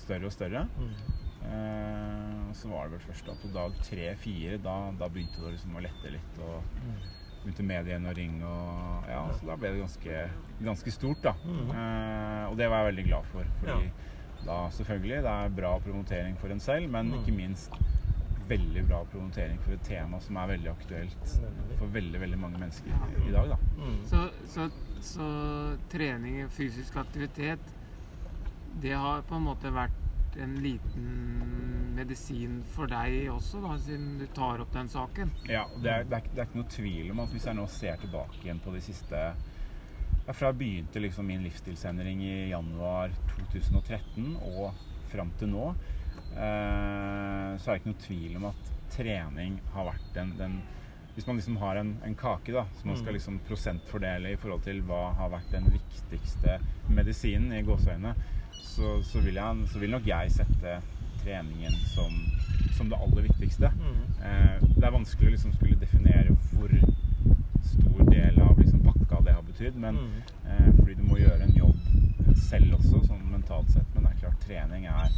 større 0.02 0.28
og 0.28 0.36
større. 0.36 0.66
Mm. 0.78 0.94
Eh, 1.42 2.38
og 2.50 2.56
så 2.58 2.70
var 2.70 2.86
det 2.86 2.98
vel 2.98 3.06
først 3.08 3.30
da 3.30 3.36
på 3.40 3.52
dag 3.56 3.78
tre-fire, 3.88 4.60
da, 4.62 4.76
da 5.00 5.10
begynte 5.10 5.42
det 5.42 5.56
liksom 5.56 5.80
å 5.80 5.84
lette 5.84 6.14
litt. 6.14 6.42
Og 6.44 6.82
begynte 7.44 7.64
mediene 7.66 8.12
å 8.12 8.16
ringe, 8.16 8.46
og 8.46 9.08
ja, 9.10 9.22
så 9.38 9.46
da 9.48 9.56
ble 9.58 9.72
det 9.74 9.80
ganske, 9.82 10.24
ganske 10.62 10.92
stort, 10.94 11.22
da. 11.26 11.34
Mm. 11.46 11.72
Eh, 11.74 12.44
og 12.52 12.58
det 12.60 12.68
var 12.70 12.84
jeg 12.84 12.92
veldig 12.92 13.06
glad 13.08 13.30
for. 13.32 13.44
Fordi 13.62 13.92
da 14.46 14.60
selvfølgelig, 14.74 15.22
det 15.26 15.32
er 15.32 15.56
bra 15.62 15.72
promotering 15.80 16.38
for 16.42 16.50
en 16.54 16.60
selv, 16.60 16.90
men 16.90 17.12
Mm. 17.12 17.20
ikke 17.20 17.36
minst 17.38 17.72
veldig 18.52 18.88
bra 18.88 19.04
promotering 19.06 19.60
for 19.64 19.72
et 19.74 19.84
tema 19.88 20.20
som 20.20 20.36
er 20.38 20.48
veldig 20.48 20.70
aktuelt 20.72 21.36
for 21.80 21.88
veldig, 21.88 22.20
veldig 22.20 22.40
mange 22.40 22.58
mennesker 22.60 22.92
i, 22.92 23.30
i 23.30 23.32
dag, 23.32 23.50
da. 23.50 23.58
Mm. 23.78 24.00
Så, 24.10 24.24
så, 24.48 24.70
så 25.00 25.28
trening, 25.90 26.50
fysisk 26.50 26.96
aktivitet, 26.98 27.60
det 28.82 28.92
har 28.98 29.22
på 29.30 29.36
en 29.36 29.46
måte 29.46 29.72
vært 29.72 30.38
en 30.42 30.56
liten 30.64 31.81
medisin 31.96 32.60
for 32.74 32.90
deg 32.92 33.28
også, 33.34 33.62
da, 33.64 33.76
siden 33.82 34.18
du 34.20 34.26
tar 34.36 34.62
opp 34.64 34.74
den 34.74 34.90
saken? 34.92 35.32
Ja, 35.50 35.66
det 35.78 35.92
er, 35.92 36.04
det, 36.10 36.18
er, 36.22 36.30
det 36.34 36.44
er 36.44 36.50
ikke 36.50 36.62
noe 36.62 36.74
tvil 36.76 37.12
om 37.14 37.24
at 37.26 37.34
hvis 37.36 37.48
jeg 37.50 37.58
nå 37.58 37.66
ser 37.72 38.02
tilbake 38.02 38.42
igjen 38.44 38.62
på 38.64 38.74
de 38.76 38.82
siste 38.86 39.22
ja, 40.22 40.34
Fra 40.38 40.52
jeg 40.52 40.60
begynte 40.60 41.02
liksom 41.02 41.26
min 41.28 41.42
livsstilsendring 41.44 42.22
i 42.24 42.36
januar 42.52 43.12
2013 43.52 44.36
og 44.52 44.70
fram 45.12 45.32
til 45.40 45.50
nå, 45.52 45.72
eh, 46.36 47.50
så 47.60 47.66
er 47.66 47.74
det 47.74 47.80
ikke 47.82 47.92
noe 47.92 48.06
tvil 48.06 48.38
om 48.40 48.46
at 48.52 48.70
trening 48.96 49.58
har 49.74 49.90
vært 49.92 50.14
den, 50.16 50.36
den 50.40 50.62
Hvis 51.16 51.26
man 51.28 51.36
liksom 51.36 51.58
har 51.60 51.76
en, 51.76 51.98
en 52.08 52.16
kake 52.16 52.54
da, 52.56 52.66
som 52.80 52.88
man 52.92 52.98
skal 53.00 53.12
Mm. 53.12 53.16
liksom 53.18 53.40
prosentfordele 53.48 54.32
i 54.32 54.38
forhold 54.40 54.62
til 54.64 54.80
hva 54.88 55.14
har 55.18 55.30
vært 55.34 55.52
den 55.52 55.68
viktigste 55.74 56.60
medisinen 56.88 57.52
i 57.58 57.66
gåseøynene, 57.68 58.14
så, 58.56 59.02
så, 59.04 59.20
vil 59.20 59.36
jeg, 59.36 59.68
så 59.68 59.80
vil 59.82 59.92
nok 59.92 60.08
jeg 60.08 60.32
sette 60.32 60.78
treningen 61.24 61.72
som, 61.96 62.12
som 62.78 62.90
det 62.90 62.98
aller 62.98 63.22
viktigste. 63.30 63.72
Mm. 63.78 64.02
Eh, 64.26 64.68
det 64.78 64.84
er 64.88 64.92
vanskelig 64.96 65.28
å 65.30 65.36
liksom 65.36 65.54
skulle 65.56 65.80
definere 65.82 66.36
hvor 66.52 66.74
stor 67.72 68.04
del 68.12 68.40
av 68.42 68.60
liksom 68.60 68.82
pakka 68.86 69.22
det 69.26 69.34
har 69.38 69.44
betydd, 69.48 69.76
men 69.76 69.96
Mm. 69.96 70.22
eh, 70.46 70.72
fordi 70.80 70.96
du 70.96 71.04
må 71.04 71.18
gjøre 71.20 71.44
en 71.48 71.56
jobb 71.56 72.36
selv 72.36 72.74
også, 72.80 73.04
sånn 73.08 73.26
mentalt 73.32 73.70
sett. 73.72 73.88
Men 73.96 74.04
det 74.04 74.12
er 74.16 74.20
klart, 74.26 74.40
trening 74.48 74.86
er 74.86 75.10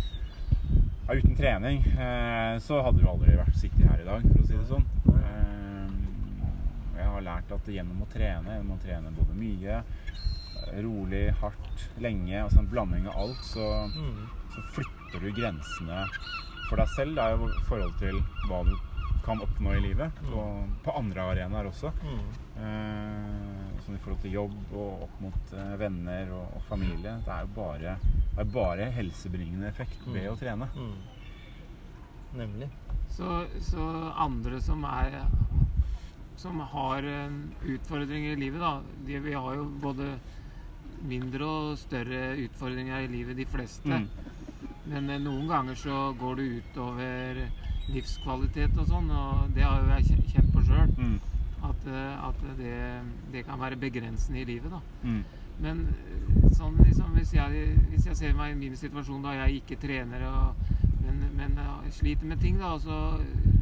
ja, 1.07 1.13
Uten 1.13 1.35
trening 1.35 1.81
eh, 1.99 2.59
så 2.63 2.77
hadde 2.83 3.01
du 3.01 3.07
aldri 3.09 3.33
vært 3.35 3.57
sittet 3.59 3.83
her 3.89 3.99
i 3.99 4.05
dag, 4.07 4.21
for 4.23 4.39
å 4.39 4.47
si 4.47 4.55
det 4.55 4.67
sånn. 4.69 4.85
Eh, 5.11 5.89
jeg 6.97 7.07
har 7.11 7.21
lært 7.25 7.51
at 7.51 7.67
gjennom 7.67 8.01
å 8.05 8.07
trene, 8.13 8.55
gjennom 8.55 8.77
å 8.77 8.81
trene 8.85 9.11
både 9.17 9.35
mye, 9.35 9.81
rolig, 10.83 11.25
hardt, 11.41 11.83
lenge, 12.01 12.37
altså 12.45 12.59
en 12.63 12.69
blanding 12.71 13.07
av 13.11 13.17
alt, 13.25 13.41
så, 13.45 13.67
Mm. 13.91 14.27
så 14.55 14.61
flytter 14.73 15.02
du 15.21 15.29
grensene 15.35 16.05
for 16.69 16.81
deg 16.81 16.89
selv. 16.95 17.21
Er 17.21 17.37
jo 17.37 17.51
i 17.51 17.63
forhold 17.67 17.93
til 18.01 18.19
hva 18.47 18.63
du 18.65 18.73
kan 19.23 19.41
oppnå 19.41 19.73
i 19.77 19.83
livet. 19.83 20.23
Og 20.33 20.73
på 20.83 20.95
andre 20.99 21.27
arenaer 21.33 21.69
også. 21.69 21.93
Mm. 22.03 22.23
Eh, 22.63 23.79
sånn 23.83 23.97
i 23.97 24.01
forhold 24.03 24.21
til 24.23 24.35
jobb 24.37 24.75
og 24.75 25.05
opp 25.07 25.15
mot 25.23 25.55
eh, 25.57 25.73
venner 25.79 26.33
og, 26.35 26.57
og 26.59 26.67
familie. 26.69 27.17
Det 27.25 27.33
er 27.35 27.47
jo 27.47 27.53
bare, 27.55 27.95
det 28.33 28.45
er 28.45 28.53
bare 28.53 28.91
helsebringende 28.97 29.69
effekt 29.71 30.05
ved 30.07 30.29
å 30.31 30.37
trene. 30.39 30.69
Mm. 30.75 30.93
Nemlig. 32.43 32.69
Så, 33.13 33.43
så 33.61 33.83
andre 34.17 34.57
som 34.63 34.81
er 34.89 35.19
Som 36.41 36.57
har 36.65 37.05
eh, 37.05 37.35
utfordringer 37.75 38.33
i 38.33 38.39
livet, 38.39 38.59
da 38.59 38.79
de, 39.05 39.19
Vi 39.21 39.35
har 39.37 39.59
jo 39.59 39.67
både 39.83 40.15
mindre 41.03 41.45
og 41.45 41.77
større 41.77 42.33
utfordringer 42.41 43.03
i 43.03 43.11
livet, 43.11 43.37
de 43.37 43.45
fleste. 43.45 43.99
Men 44.89 45.09
eh, 45.09 45.19
noen 45.23 45.47
ganger 45.47 45.75
så 45.79 45.99
går 46.19 46.35
det 46.39 46.47
utover 46.59 47.43
livskvalitet 47.93 48.77
og 48.79 48.87
sånn, 48.89 49.09
og 49.11 49.53
det 49.55 49.63
har 49.63 49.81
jo 49.83 49.91
jeg 49.93 50.05
kje- 50.09 50.33
kjent 50.33 50.51
på 50.55 50.63
sjøl. 50.67 50.91
Mm. 50.97 51.15
At, 51.63 51.85
eh, 51.87 52.27
at 52.27 52.43
det, 52.59 52.75
det 53.31 53.45
kan 53.47 53.59
være 53.61 53.79
begrensende 53.79 54.41
i 54.41 54.47
livet, 54.49 54.71
da. 54.73 54.81
Mm. 55.07 55.23
Men 55.63 55.83
eh, 55.93 56.49
sånn 56.57 56.75
liksom, 56.83 57.13
hvis, 57.15 57.33
jeg, 57.37 57.65
hvis 57.91 58.07
jeg 58.09 58.17
ser 58.19 58.35
meg 58.37 58.55
i 58.55 58.59
min 58.59 58.75
situasjon 58.79 59.23
da 59.23 59.35
jeg 59.43 59.61
ikke 59.61 59.79
trener, 59.83 60.25
og, 60.27 60.67
men, 61.03 61.23
men 61.37 61.57
sliter 61.93 62.27
med 62.27 62.41
ting, 62.43 62.59
da, 62.59 62.73
så 62.81 62.99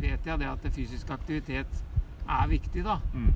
vet 0.02 0.26
jeg 0.26 0.40
det 0.42 0.50
at 0.50 0.68
fysisk 0.74 1.10
aktivitet 1.14 1.82
er 2.30 2.48
viktig, 2.50 2.84
da. 2.86 3.00
Mm. 3.14 3.32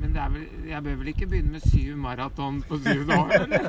Men 0.00 0.14
det 0.14 0.20
er 0.22 0.28
vel, 0.32 0.46
jeg 0.68 0.82
bør 0.84 0.94
vel 1.02 1.08
ikke 1.12 1.26
begynne 1.30 1.52
med 1.52 1.60
syv 1.68 1.96
maraton 2.00 2.62
på 2.68 2.78
syv 2.82 3.04
dager? 3.10 3.44
eller? 3.44 3.68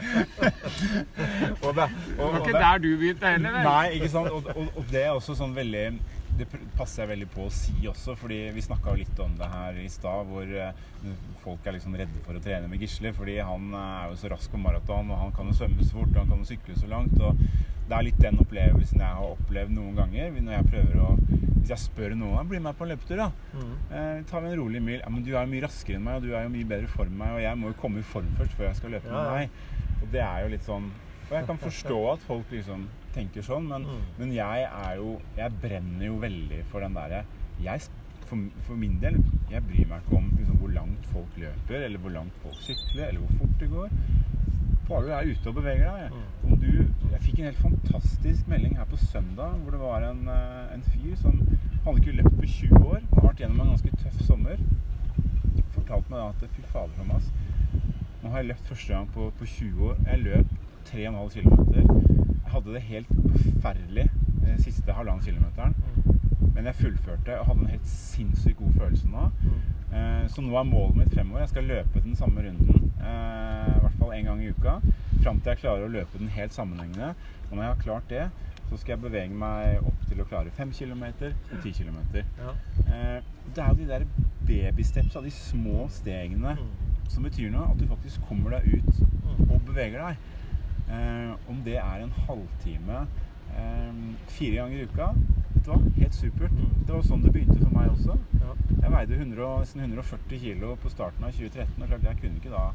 Og 1.66 1.76
det, 1.76 1.86
Det 1.86 2.18
var 2.18 2.24
var 2.24 2.24
og 2.24 2.40
ikke 2.40 2.54
det, 2.54 2.62
der 2.64 2.78
du 2.78 2.90
begynte 2.98 3.34
heller, 3.36 3.52
vel? 3.58 3.64
Nei, 3.68 3.86
ikke 4.00 4.10
sant. 4.10 4.30
Og, 4.30 4.48
og, 4.56 4.68
og 4.76 4.86
det 4.92 5.04
er 5.04 5.12
også 5.14 5.36
sånn 5.38 5.56
veldig 5.56 5.86
Det 6.38 6.48
passer 6.78 7.04
jeg 7.04 7.12
veldig 7.12 7.28
på 7.30 7.44
å 7.46 7.52
si 7.54 7.76
også, 7.90 8.16
fordi 8.18 8.40
vi 8.56 8.64
snakka 8.66 8.96
litt 8.98 9.20
om 9.22 9.36
det 9.38 9.50
her 9.52 9.76
i 9.84 9.90
stad, 9.92 10.26
hvor 10.32 10.50
eh, 10.50 10.72
folk 11.44 11.68
er 11.70 11.76
liksom 11.78 11.94
redde 12.00 12.24
for 12.26 12.40
å 12.40 12.42
trene 12.42 12.70
med 12.72 12.82
Gisle, 12.82 13.12
fordi 13.14 13.36
han 13.38 13.68
eh, 13.70 13.92
er 14.00 14.10
jo 14.10 14.18
så 14.24 14.32
rask 14.34 14.50
på 14.50 14.62
maraton, 14.62 15.12
og 15.14 15.22
han 15.22 15.36
kan 15.36 15.52
jo 15.52 15.54
svømme 15.60 15.86
så 15.86 16.00
fort, 16.00 16.10
og 16.16 16.24
han 16.24 16.32
kan 16.34 16.42
jo 16.42 16.50
sykle 16.50 16.80
så 16.80 16.90
langt. 16.90 17.14
og 17.22 17.38
det 17.84 17.98
er 17.98 18.06
litt 18.08 18.20
den 18.24 18.40
opplevelsen 18.40 19.02
jeg 19.04 19.16
har 19.20 19.34
opplevd 19.36 19.74
noen 19.76 19.98
ganger. 19.98 20.30
Når 20.40 20.54
jeg 20.56 20.68
prøver 20.72 21.02
å 21.04 21.10
Hvis 21.64 21.72
jeg 21.72 21.80
spør 21.80 22.14
noen 22.20 22.48
bli 22.48 22.60
med 22.60 22.76
på 22.76 22.84
en 22.84 22.90
løpetur, 22.92 23.20
da. 23.22 23.28
Mm. 23.54 23.74
Eh, 23.96 24.24
tar 24.28 24.42
vi 24.44 24.50
en 24.50 24.58
rolig 24.60 24.82
mil. 24.84 24.98
Ja, 25.00 25.12
men 25.12 25.24
du 25.24 25.30
er 25.34 25.46
jo 25.46 25.52
mye 25.52 25.64
raskere 25.64 26.00
enn 26.00 26.04
meg, 26.04 26.18
og 26.18 26.26
du 26.26 26.34
er 26.36 26.44
jo 26.48 26.52
mye 26.52 26.68
bedre 26.68 26.90
form 26.92 27.12
enn 27.14 27.20
meg, 27.22 27.36
og 27.38 27.44
jeg 27.44 27.60
må 27.60 27.72
jo 27.72 27.78
komme 27.80 28.02
i 28.02 28.08
form 28.08 28.28
først 28.40 28.58
før 28.58 28.68
jeg 28.70 28.80
skal 28.80 28.96
løpe 28.98 29.08
Ja, 29.08 29.14
med 29.14 29.24
ja. 29.24 29.38
deg. 29.38 29.94
Og 30.02 30.12
det 30.16 30.24
er 30.26 30.42
jo 30.44 30.52
litt 30.56 30.68
sånn 30.68 30.90
Og 31.30 31.34
jeg 31.38 31.48
kan 31.48 31.62
forstå 31.62 32.00
at 32.12 32.26
folk 32.28 32.52
liksom 32.52 32.88
tenker 33.14 33.42
sånn, 33.46 33.68
men, 33.70 33.84
Mm. 33.86 34.02
men 34.20 34.32
jeg 34.34 34.64
er 34.70 34.96
jo 34.98 35.20
Jeg 35.38 35.52
brenner 35.62 36.06
jo 36.06 36.16
veldig 36.20 36.64
for 36.72 36.80
den 36.82 36.94
derre 36.98 37.24
jeg, 37.62 37.82
for, 38.26 38.38
for 38.66 38.76
min 38.76 39.00
del, 39.00 39.18
jeg 39.52 39.62
bryr 39.64 39.88
meg 39.88 40.02
ikke 40.02 40.18
om 40.18 40.30
liksom, 40.38 40.58
hvor 40.58 40.72
langt 40.74 41.06
folk 41.14 41.38
løper, 41.38 41.84
eller 41.86 42.00
hvor 42.00 42.10
langt 42.12 42.34
folk 42.42 42.56
sykler, 42.66 43.08
eller 43.10 43.20
hvor 43.22 43.38
fort 43.40 43.60
det 43.60 43.70
går. 43.70 43.90
Bare 44.88 45.02
du 45.06 45.12
er 45.14 45.30
ute 45.32 45.48
og 45.50 45.56
beveger 45.56 45.92
deg. 45.92 46.12
Mm. 46.12 46.52
Om 46.52 46.58
du, 46.60 46.72
jeg 47.12 47.22
fikk 47.22 47.40
en 47.40 47.46
helt 47.46 47.62
fantastisk 47.62 48.48
melding 48.48 48.76
her 48.78 48.86
på 48.90 48.98
søndag, 48.98 49.54
hvor 49.62 49.72
det 49.72 49.80
var 49.80 50.04
en, 50.10 50.28
eh, 50.28 50.74
en 50.74 50.82
fyr 50.90 51.16
som 51.22 51.38
hadde 51.86 52.02
ikke 52.02 52.18
løpt 52.18 52.36
på 52.40 52.48
20 52.48 52.84
år, 52.90 53.02
har 53.14 53.22
vært 53.30 53.40
gjennom 53.44 53.62
en 53.62 53.72
ganske 53.76 53.92
tøff 54.04 54.20
sommer. 54.28 54.58
Fortalte 55.74 56.10
meg 56.12 56.20
da 56.20 56.28
at 56.30 56.50
fy 56.58 56.62
fader, 56.74 56.94
Thomas, 56.98 57.32
nå 58.24 58.30
har 58.32 58.42
jeg 58.42 58.48
løpt 58.52 58.68
første 58.72 58.94
gang 58.94 59.08
på, 59.14 59.30
på 59.40 59.46
20 59.46 59.88
år. 59.92 59.96
Jeg 60.10 60.24
løp 60.24 60.48
3,5 60.86 61.30
km. 61.44 62.23
Hadde 62.54 62.74
det 62.76 62.82
helt 62.88 63.08
forferdelig 63.10 64.06
eh, 64.46 64.58
siste 64.62 64.94
halvannen 64.94 65.24
kilometeren. 65.26 65.74
Men 66.54 66.66
jeg 66.70 66.76
fullførte 66.76 67.40
og 67.40 67.48
hadde 67.50 67.64
en 67.66 67.72
helt 67.74 67.88
sinnssykt 67.90 68.60
god 68.60 68.74
følelse 68.78 69.08
nå. 69.10 69.24
Eh, 69.94 70.28
Så 70.30 70.42
nå 70.46 70.54
er 70.60 70.64
målet 70.70 70.96
mitt 71.00 71.14
fremover. 71.14 71.40
Jeg 71.44 71.50
skal 71.50 71.64
løpe 71.70 72.02
den 72.04 72.16
samme 72.16 72.42
runden. 72.46 72.92
eh, 73.02 73.74
I 73.78 73.80
hvert 73.84 73.98
fall 74.00 74.14
én 74.16 74.26
gang 74.30 74.42
i 74.44 74.50
uka. 74.54 74.78
Fram 75.24 75.40
til 75.42 75.50
jeg 75.54 75.58
klarer 75.64 75.86
å 75.88 75.92
løpe 75.92 76.18
den 76.20 76.28
helt 76.30 76.54
sammenhengende. 76.54 77.14
Og 77.50 77.56
når 77.58 77.64
jeg 77.64 77.74
har 77.76 77.84
klart 77.84 78.10
det, 78.10 78.30
så 78.70 78.78
skal 78.78 78.94
jeg 78.96 79.02
bevege 79.02 79.34
meg 79.38 79.82
opp 79.86 80.06
til 80.10 80.22
å 80.22 80.26
klare 80.30 80.50
5 80.52 80.72
km 80.74 81.04
og 81.04 81.58
10 81.64 81.74
km. 81.74 81.98
Ja. 82.16 82.54
Det 83.54 83.62
er 83.64 83.68
jo 83.70 83.76
de 83.76 83.88
der 83.88 84.06
babystepsa, 84.48 85.22
de 85.22 85.30
små 85.32 85.88
stegene 85.90 86.56
Mm. 86.58 86.70
som 87.10 87.24
betyr 87.24 87.52
noe. 87.52 87.70
At 87.72 87.78
du 87.78 87.86
faktisk 87.88 88.22
kommer 88.28 88.50
deg 88.52 88.74
ut 88.74 89.00
Mm. 89.00 89.52
og 89.52 89.62
beveger 89.66 90.00
deg. 90.08 90.18
Eh, 90.90 91.34
om 91.50 91.62
det 91.66 91.78
er 91.78 92.04
en 92.04 92.12
halvtime 92.28 93.08
eh, 93.56 93.94
fire 94.28 94.56
ganger 94.56 94.78
i 94.80 94.88
uka, 94.90 95.08
vet 95.54 95.66
du 95.66 95.72
hva? 95.72 95.78
Helt 95.98 96.16
supert. 96.18 96.52
Mm. 96.52 96.74
Det 96.88 96.94
var 96.96 97.02
sånn 97.08 97.24
det 97.24 97.32
begynte 97.34 97.60
for 97.62 97.74
meg 97.78 97.92
også. 97.94 98.18
Ja. 98.42 98.56
Jeg 98.84 98.92
veide 98.92 99.16
100, 99.22 99.60
nesten 99.64 99.82
140 99.86 100.40
kilo 100.44 100.76
på 100.84 100.90
starten 100.92 101.24
av 101.24 101.32
2013. 101.32 101.82
Og 101.82 101.88
klart 101.88 102.04
jeg 102.10 102.20
kunne 102.22 102.42
ikke 102.42 102.52
da 102.54 102.66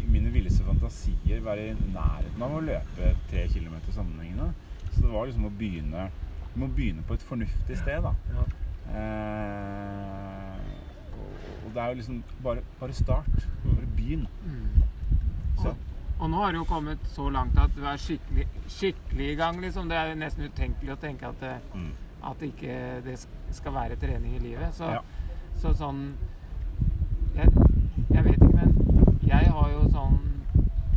i 0.00 0.06
mine 0.08 0.30
villeste 0.32 0.64
fantasier 0.64 1.40
være 1.44 1.68
i 1.70 1.76
nærheten 1.94 2.42
av 2.42 2.56
å 2.56 2.60
løpe 2.64 3.12
tre 3.30 3.46
kilometer 3.52 3.92
sammenhengende. 3.92 4.50
Så 4.90 5.02
det 5.04 5.12
var 5.12 5.26
liksom 5.28 5.44
å 5.46 5.52
begynne 5.58 6.08
Du 6.50 6.56
må 6.64 6.66
begynne 6.74 7.04
på 7.06 7.14
et 7.14 7.22
fornuftig 7.22 7.76
sted, 7.78 8.02
da. 8.02 8.10
Ja. 8.34 8.42
Eh, 8.90 10.56
og- 11.14 11.66
og 11.66 11.74
det 11.74 11.82
er 11.82 11.88
jo 11.88 11.94
liksom 11.94 12.22
bare, 12.42 12.60
bare 12.80 12.92
start. 12.92 13.46
Bare 13.64 13.86
begynn. 13.96 14.26
Mm. 14.44 14.82
Så 15.62 15.74
Og, 16.20 16.28
nå 16.30 16.36
har 16.42 16.52
det 16.52 16.58
jo 16.60 16.64
kommet 16.68 16.98
så 17.14 17.30
langt 17.32 17.56
at 17.58 17.72
du 17.74 17.80
er 17.88 17.96
skikkelig, 17.96 18.44
skikkelig 18.68 19.30
i 19.32 19.36
gang, 19.40 19.60
liksom. 19.60 19.88
Det 19.88 19.96
er 19.96 20.14
nesten 20.20 20.44
utenkelig 20.50 20.92
å 20.92 20.98
tenke 21.00 21.28
at, 21.30 21.40
det, 21.40 21.54
mm. 21.74 21.90
at 22.28 22.42
ikke 22.44 22.74
det 23.06 23.14
sk- 23.22 23.54
skal 23.56 23.72
være 23.72 23.96
trening 23.96 24.34
i 24.36 24.38
livet. 24.38 24.74
Så, 24.76 24.84
Ja. 24.84 25.00
så 25.56 25.72
sånn 25.74 26.02
jeg, 27.34 27.48
jeg 28.10 28.24
vet 28.24 28.34
ikke, 28.36 28.54
men 28.54 29.20
jeg 29.26 29.46
har 29.54 29.70
jo 29.72 29.86
sånn 29.94 30.18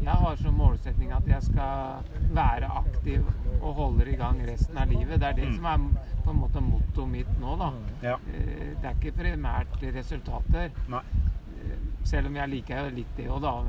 Jeg 0.03 0.20
har 0.20 0.36
som 0.36 0.56
målsetning 0.60 1.13
at 1.15 1.27
jeg 1.32 1.42
skal 1.46 2.01
være 2.36 2.68
aktiv 2.68 3.22
og 3.62 3.70
holder 3.77 4.10
i 4.12 4.15
gang 4.20 4.42
resten 4.46 4.75
av 4.77 4.89
livet. 4.92 5.20
Det 5.22 5.27
er 5.30 5.34
det 5.38 5.46
Mm. 5.48 5.53
som 5.56 5.65
er 5.65 5.77
på 6.25 6.30
en 6.34 6.39
måte 6.42 6.60
mottoet 6.62 7.08
mitt 7.10 7.30
nå, 7.39 7.56
da. 7.58 7.70
Ja. 8.01 8.18
Eh, 8.34 8.74
Det 8.82 8.84
er 8.84 8.96
ikke 9.00 9.13
primært 9.22 9.80
resultater. 9.96 10.72
Nei. 10.89 11.00
Eh, 11.00 11.77
Selv 12.03 12.27
om 12.27 12.36
jeg 12.36 12.50
liker 12.50 12.92
litt 12.92 13.15
det 13.15 13.27
òg, 13.30 13.42
da. 13.42 13.63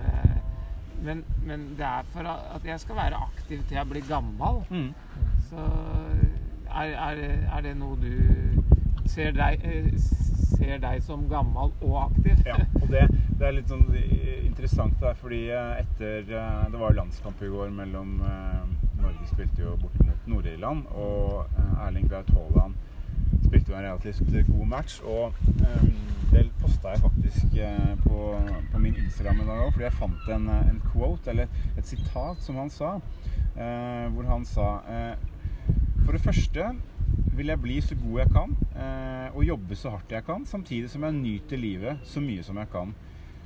Men, 1.03 1.25
men 1.45 1.67
det 1.79 1.85
er 1.85 2.07
for 2.15 2.29
at 2.29 2.65
jeg 2.65 2.81
skal 2.81 2.97
være 2.97 3.19
aktiv 3.27 3.65
til 3.69 3.77
jeg 3.77 3.89
blir 3.91 4.07
gammel. 4.09 4.63
Mm. 4.71 4.95
Så 5.51 5.67
er, 6.75 6.95
er, 6.95 7.25
er 7.57 7.61
det 7.67 7.75
noe 7.77 7.99
du 8.01 8.13
ser 9.11 9.35
deg, 9.37 9.61
eh, 9.65 9.91
ser 10.57 10.79
deg 10.83 11.03
som 11.05 11.27
gammel 11.31 11.75
og 11.85 11.99
aktiv? 12.07 12.41
Ja, 12.47 12.57
og 12.81 12.89
det, 12.93 13.05
det 13.39 13.49
er 13.49 13.57
litt 13.59 13.71
sånn 13.71 13.85
eh, 13.95 14.47
interessant 14.47 14.97
der, 15.03 15.17
fordi 15.21 15.45
eh, 15.53 15.83
etter 15.83 16.25
Det 16.25 16.81
var 16.81 16.97
landskamp 16.97 17.43
i 17.43 17.53
går 17.53 17.71
mellom 17.75 18.17
Norge 18.25 19.29
spilte 19.29 19.61
jo 19.67 19.77
borte 19.77 20.07
mot 20.07 20.29
Nord-Irland, 20.33 20.87
og 20.97 21.51
Erling 21.85 22.09
Braut 22.09 22.31
Haaland 22.33 22.81
spilte 23.43 23.71
vi 23.71 23.79
en 23.79 23.87
relativt 23.87 24.47
god 24.49 24.67
match. 24.67 25.01
Og 25.03 25.35
eh, 25.61 25.87
det 26.35 26.49
posta 26.61 26.95
jeg 26.95 27.03
faktisk 27.05 27.59
eh, 27.63 27.93
på, 28.03 28.41
på 28.73 28.81
min 28.83 28.97
Instagram 29.05 29.43
i 29.43 29.47
dag 29.49 29.61
òg, 29.67 29.71
fordi 29.75 29.87
jeg 29.87 29.99
fant 29.99 30.33
en, 30.35 30.49
eh, 30.51 30.73
en 30.73 30.81
quote, 30.89 31.31
eller 31.31 31.47
et, 31.77 31.87
sitat, 31.87 32.43
som 32.43 32.59
han 32.59 32.73
sa, 32.73 32.97
eh, 33.55 34.07
hvor 34.15 34.27
han 34.31 34.45
sa 34.49 34.69
eh, 34.91 35.31
For 36.05 36.13
det 36.13 36.25
første 36.25 36.73
vil 37.35 37.51
jeg 37.51 37.61
bli 37.63 37.79
så 37.81 37.97
god 37.99 38.19
jeg 38.21 38.31
kan 38.35 38.51
eh, 38.77 39.37
og 39.37 39.47
jobbe 39.47 39.77
så 39.79 39.95
hardt 39.95 40.13
jeg 40.13 40.27
kan, 40.27 40.45
samtidig 40.47 40.91
som 40.91 41.07
jeg 41.07 41.17
nyter 41.17 41.61
livet 41.61 42.03
så 42.05 42.21
mye 42.23 42.43
som 42.43 42.59
jeg 42.61 42.71
kan. 42.73 42.95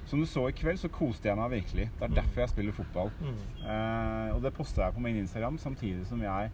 Som 0.09 0.23
du 0.25 0.27
så 0.27 0.47
i 0.49 0.57
kveld, 0.57 0.81
så 0.81 0.89
koste 0.89 1.29
jeg 1.29 1.37
meg 1.37 1.51
virkelig. 1.53 1.91
Det 1.99 2.07
er 2.07 2.15
derfor 2.17 2.41
jeg 2.41 2.49
spiller 2.55 2.73
fotball. 2.73 3.11
Mm. 3.21 3.41
Eh, 3.61 4.31
og 4.33 4.41
det 4.43 4.55
posta 4.57 4.87
jeg 4.87 4.97
på 4.97 5.05
min 5.05 5.21
Instagram, 5.21 5.59
samtidig 5.61 6.07
som 6.09 6.23
jeg 6.25 6.51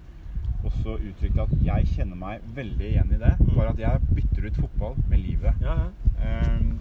også 0.65 0.97
uttrykte 0.99 1.43
at 1.43 1.53
jeg 1.63 1.87
kjenner 1.97 2.17
meg 2.17 2.41
veldig 2.55 2.89
igjen 2.93 3.13
i 3.15 3.19
det. 3.19 3.33
Bare 3.55 3.69
at 3.75 3.79
jeg 3.79 4.01
bytter 4.15 4.47
ut 4.49 4.57
fotball 4.57 4.95
med 5.09 5.19
livet. 5.19 5.55
Ja, 5.61 5.75
ja. 5.85 5.91
Um, 6.25 6.79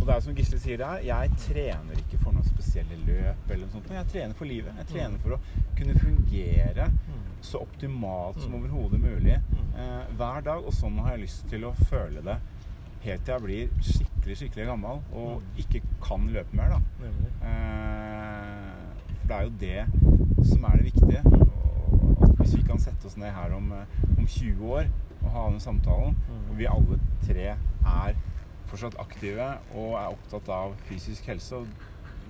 og 0.00 0.06
det 0.08 0.14
er 0.16 0.20
som 0.24 0.34
Gisle 0.34 0.58
sier 0.58 0.82
her, 0.84 1.02
jeg 1.06 1.30
trener 1.38 1.98
ikke 2.00 2.18
for 2.18 2.32
noen 2.32 2.44
spesielle 2.44 2.96
løp 3.06 3.50
eller 3.50 3.66
noe 3.66 3.72
sånt. 3.72 3.88
men 3.88 3.98
Jeg 4.00 4.08
trener 4.12 4.34
for 4.34 4.44
livet. 4.44 4.72
Jeg 4.78 4.86
trener 4.86 5.18
for 5.18 5.36
å 5.36 5.38
kunne 5.78 5.94
fungere 6.00 6.88
så 7.42 7.58
optimalt 7.62 8.40
som 8.40 8.52
Mm. 8.52 8.58
overhodet 8.64 9.00
mulig 9.00 9.36
Mm. 9.38 9.74
eh, 9.78 10.04
hver 10.16 10.40
dag. 10.42 10.64
Og 10.66 10.72
sånn 10.72 10.98
har 10.98 11.10
jeg 11.16 11.20
lyst 11.20 11.48
til 11.50 11.64
å 11.64 11.72
føle 11.74 12.22
det 12.22 12.36
helt 13.04 13.24
til 13.24 13.34
jeg 13.34 13.42
blir 13.42 13.68
skikkelig, 13.82 14.36
skikkelig 14.36 14.66
gammel 14.66 15.00
og 15.12 15.40
Mm. 15.40 15.46
ikke 15.58 15.80
kan 16.02 16.28
løpe 16.28 16.52
mer, 16.54 16.68
da. 16.68 16.80
Eh, 17.46 18.72
For 19.22 19.28
det 19.28 19.36
er 19.36 19.42
jo 19.42 19.50
det 19.60 20.46
som 20.48 20.64
er 20.64 20.76
det 20.76 20.92
viktige. 20.92 21.22
Hvis 22.42 22.56
vi 22.58 22.64
kan 22.66 22.80
sette 22.82 23.06
oss 23.06 23.16
ned 23.20 23.30
her 23.32 23.54
om, 23.56 23.70
eh, 23.72 24.02
om 24.18 24.26
20 24.26 24.72
år 24.76 24.90
og 25.22 25.30
ha 25.30 25.48
den 25.50 25.60
samtalen, 25.62 26.16
Mm. 26.28 26.50
og 26.50 26.58
vi 26.58 26.66
alle 26.66 26.98
tre 27.22 27.44
er 27.86 28.14
fortsatt 28.66 28.96
aktive 28.98 29.46
og 29.74 29.92
er 29.94 30.08
opptatt 30.10 30.48
av 30.48 30.74
fysisk 30.88 31.26
helse, 31.30 31.56
og 31.56 31.66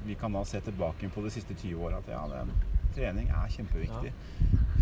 vi 0.04 0.14
kan 0.18 0.32
da 0.32 0.42
se 0.44 0.60
tilbake 0.60 1.08
på 1.14 1.22
de 1.24 1.30
siste 1.30 1.54
20 1.54 1.80
åra 1.80 1.98
at 2.02 2.08
ja, 2.10 2.22
den, 2.28 2.50
trening 2.92 3.28
er 3.32 3.48
kjempeviktig 3.48 4.12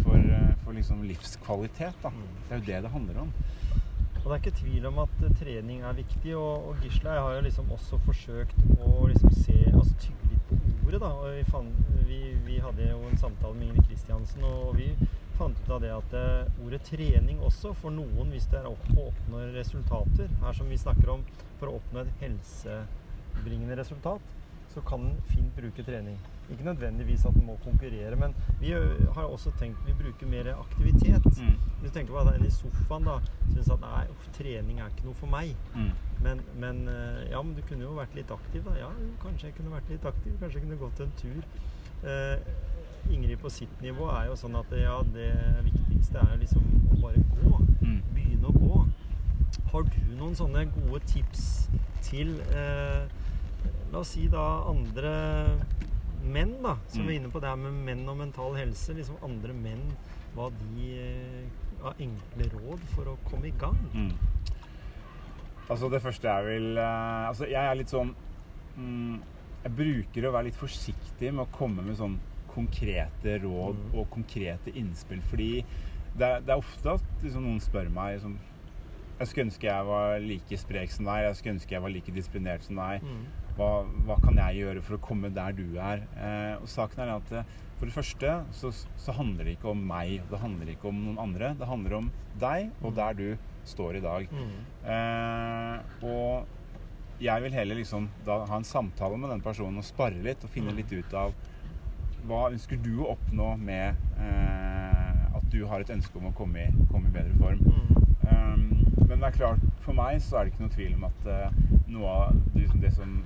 for, 0.02 0.16
eh, 0.16 0.54
for 0.64 0.72
liksom 0.74 1.02
livskvalitet. 1.06 1.94
Da. 2.02 2.08
Mm. 2.10 2.24
Det 2.48 2.50
er 2.50 2.58
jo 2.58 2.64
det 2.66 2.82
det 2.82 2.90
handler 2.90 3.20
om. 3.20 3.32
Og 4.20 4.24
det 4.24 4.32
er 4.32 4.50
ikke 4.50 4.58
tvil 4.58 4.86
om 4.86 4.98
at 4.98 5.22
eh, 5.24 5.34
trening 5.44 5.80
er 5.82 5.92
viktig, 5.92 6.36
og, 6.36 6.68
og 6.68 6.76
Gisle 6.82 7.10
jeg 7.14 7.22
har 7.22 7.34
jo 7.34 7.40
liksom 7.46 7.70
også 7.70 7.98
forsøkt 8.04 8.56
å 8.80 9.06
liksom 9.06 9.30
se 9.32 9.58
Altså 9.70 9.94
tygge 10.00 10.30
litt 10.32 10.48
på 10.48 10.58
ordet, 10.86 11.00
da. 11.00 11.06
Og 11.06 11.36
vi, 11.36 11.44
fan, 11.50 11.70
vi, 12.08 12.18
vi 12.46 12.58
hadde 12.58 12.90
jo 12.90 12.98
en 13.08 13.16
samtale 13.18 13.54
med 13.54 13.68
Ingrid 13.68 13.86
Kristiansen, 13.88 14.42
og 14.44 14.76
vi 14.76 14.90
fant 15.40 15.62
ut 15.62 15.70
av 15.72 15.80
det 15.84 15.92
at 15.94 16.16
eh, 16.16 16.64
ordet 16.64 16.82
trening 16.90 17.40
også, 17.46 17.72
for 17.80 17.94
noen 17.94 18.34
hvis 18.34 18.48
det 18.52 18.60
er 18.60 18.68
opp, 18.70 18.90
å 18.96 19.08
oppnå 19.10 19.46
resultater, 19.56 20.28
her 20.42 20.58
som 20.58 20.68
vi 20.68 20.80
snakker 20.80 21.14
om 21.16 21.24
for 21.60 21.70
å 21.70 21.78
oppnå 21.78 22.04
et 22.04 22.12
helsebringende 22.24 23.78
resultat, 23.80 24.36
så 24.70 24.82
kan 24.86 25.02
en 25.08 25.16
fint 25.26 25.50
bruke 25.56 25.82
trening. 25.82 26.18
Ikke 26.50 26.66
nødvendigvis 26.66 27.24
at 27.26 27.34
en 27.38 27.46
må 27.46 27.56
konkurrere, 27.64 28.16
men 28.18 28.34
vi 28.60 28.70
har 28.72 29.26
også 29.26 29.50
tenkt 29.58 29.82
vi 29.86 29.94
bruker 29.98 30.30
mer 30.30 30.52
aktivitet. 30.52 31.26
Mm. 31.38 31.56
Hvis 31.80 31.90
du 31.90 31.96
tenker 31.96 32.14
på 32.14 32.22
at 32.22 32.30
en 32.34 32.46
i 32.46 32.52
sofaen 32.54 33.06
da 33.06 33.16
syns 33.50 33.70
at 33.70 33.82
nei, 33.82 34.04
uff, 34.14 34.28
trening 34.38 34.78
er 34.78 34.92
ikke 34.92 35.08
noe 35.08 35.18
for 35.18 35.30
meg. 35.30 35.54
Mm. 35.74 35.90
Men, 36.22 36.42
men 36.62 36.82
eh, 36.90 37.30
ja, 37.32 37.42
men 37.42 37.54
du 37.58 37.62
kunne 37.66 37.86
jo 37.86 37.96
vært 37.98 38.14
litt 38.18 38.30
aktiv, 38.34 38.62
da. 38.66 38.76
Ja, 38.78 38.90
kanskje 39.22 39.50
jeg 39.50 39.58
kunne 39.58 39.74
vært 39.74 39.90
litt 39.90 40.06
aktiv. 40.10 40.34
Kanskje 40.42 40.60
jeg 40.60 40.66
kunne 40.68 40.82
gått 40.84 41.04
en 41.06 41.14
tur. 41.18 41.42
Eh, 42.10 42.50
Ingrid 43.10 43.38
på 43.40 43.50
sitt 43.50 43.80
nivå 43.82 44.08
er 44.12 44.26
jo 44.30 44.36
sånn 44.38 44.56
at 44.60 44.70
ja, 44.76 44.98
det 45.14 45.30
viktigste 45.66 46.20
er 46.22 46.36
liksom 46.40 46.62
å 46.92 47.00
bare 47.02 47.22
gå. 47.40 47.60
Mm. 47.80 48.00
Begynne 48.14 48.50
å 48.50 48.54
gå. 48.58 48.80
Har 49.72 49.82
du 49.88 49.98
noen 50.18 50.34
sånne 50.38 50.66
gode 50.74 51.00
tips 51.10 51.68
til 52.06 52.36
eh, 52.54 53.06
La 53.92 53.98
oss 54.04 54.12
si 54.14 54.28
da 54.30 54.44
andre 54.70 55.10
menn, 56.22 56.52
da, 56.62 56.76
som 56.88 57.02
Mm. 57.02 57.08
er 57.08 57.14
inne 57.18 57.30
på 57.32 57.40
det 57.42 57.48
her 57.48 57.56
med 57.56 57.72
menn 57.84 58.08
og 58.08 58.16
mental 58.20 58.54
helse. 58.54 58.94
Liksom 58.94 59.16
andre 59.26 59.52
menn, 59.52 59.82
hva 60.36 60.50
de 60.50 60.86
eh, 60.94 61.44
har 61.82 61.94
enkle 61.98 62.46
råd 62.54 62.80
for 62.94 63.10
å 63.10 63.16
komme 63.24 63.48
i 63.48 63.54
gang. 63.58 63.76
Mm. 63.94 64.12
Altså 65.70 65.88
det 65.90 66.02
første 66.02 66.26
jeg 66.28 66.44
vil 66.46 66.78
eh, 66.78 67.28
Altså 67.28 67.46
jeg 67.46 67.62
er 67.70 67.74
litt 67.78 67.90
sånn 67.92 68.08
mm, 68.76 69.20
Jeg 69.64 69.72
bruker 69.76 70.26
å 70.26 70.32
være 70.34 70.48
litt 70.48 70.56
forsiktig 70.58 71.30
med 71.32 71.44
å 71.44 71.50
komme 71.54 71.82
med 71.86 71.94
sånn 71.98 72.16
konkrete 72.54 73.38
råd 73.42 73.76
Mm. 73.80 73.98
og 74.00 74.10
konkrete 74.10 74.72
innspill. 74.76 75.20
Fordi 75.30 75.64
det 76.18 76.26
er, 76.26 76.40
det 76.40 76.50
er 76.50 76.58
ofte 76.58 76.94
at 76.96 77.02
liksom, 77.22 77.42
noen 77.46 77.60
spør 77.62 77.90
meg 77.90 78.16
liksom, 78.18 78.38
Jeg 79.20 79.28
skulle 79.28 79.46
ønske 79.50 79.66
jeg 79.68 79.84
var 79.84 80.18
like 80.24 80.56
sprek 80.56 80.90
som 80.90 81.04
deg. 81.04 81.24
Jeg 81.26 81.34
skulle 81.36 81.54
ønske 81.58 81.74
jeg 81.76 81.82
var 81.84 81.90
like 81.92 82.12
disiplinert 82.16 82.62
som 82.64 82.76
deg. 82.80 83.02
Mm. 83.04 83.24
Hva, 83.58 83.66
hva 84.06 84.16
kan 84.24 84.38
jeg 84.40 84.62
gjøre 84.62 84.82
for 84.82 84.96
å 84.96 85.00
komme 85.04 85.28
der 85.36 85.52
du 85.52 85.76
er? 85.76 86.06
Eh, 86.16 86.54
og 86.62 86.68
saken 86.72 87.02
er 87.04 87.10
at 87.18 87.32
eh, 87.32 87.44
for 87.76 87.84
det 87.90 87.92
første 87.94 88.30
så, 88.56 88.70
så 88.96 89.12
handler 89.12 89.44
det 89.44 89.58
ikke 89.58 89.68
om 89.74 89.82
meg. 89.90 90.22
Det 90.30 90.40
handler 90.40 90.72
ikke 90.72 90.88
om 90.88 91.02
noen 91.04 91.18
andre. 91.20 91.52
Det 91.60 91.68
handler 91.68 91.98
om 91.98 92.08
deg 92.40 92.70
og 92.80 92.92
Mm. 92.92 92.96
der 92.96 93.12
du 93.20 93.36
står 93.68 93.96
i 93.96 94.00
dag. 94.00 94.28
Mm. 94.32 94.56
Eh, 94.88 96.06
og 96.08 96.46
jeg 97.20 97.42
vil 97.44 97.52
heller 97.52 97.76
liksom 97.76 98.08
da 98.24 98.38
ha 98.48 98.56
en 98.56 98.64
samtale 98.64 99.18
med 99.20 99.28
den 99.34 99.42
personen 99.44 99.76
og 99.82 99.84
spare 99.84 100.16
litt 100.24 100.42
og 100.44 100.48
finne 100.50 100.72
litt 100.72 100.90
ut 100.96 101.12
av 101.12 101.34
hva 102.28 102.46
ønsker 102.50 102.80
du 102.84 102.92
å 103.02 103.12
oppnå 103.14 103.54
med 103.60 103.96
eh, 104.20 105.36
at 105.36 105.46
du 105.52 105.62
har 105.70 105.82
et 105.82 105.92
ønske 105.94 106.18
om 106.18 106.28
å 106.30 106.36
komme 106.36 106.66
i, 106.66 106.86
komme 106.90 107.10
i 107.10 107.14
bedre 107.14 107.36
form. 107.40 107.62
Mm. 107.64 108.00
Um, 108.30 108.64
men 109.08 109.16
det 109.16 109.30
er 109.30 109.36
klart, 109.36 109.62
for 109.84 109.96
meg 109.96 110.20
så 110.22 110.40
er 110.40 110.46
det 110.46 110.52
ikke 110.52 110.66
noe 110.66 110.74
tvil 110.74 110.96
om 110.98 111.06
at 111.08 111.30
uh, 111.30 111.62
noe 111.90 112.10
av 112.10 112.36
det, 112.52 112.64
liksom 112.64 112.84
det 112.84 112.92
som 112.94 113.16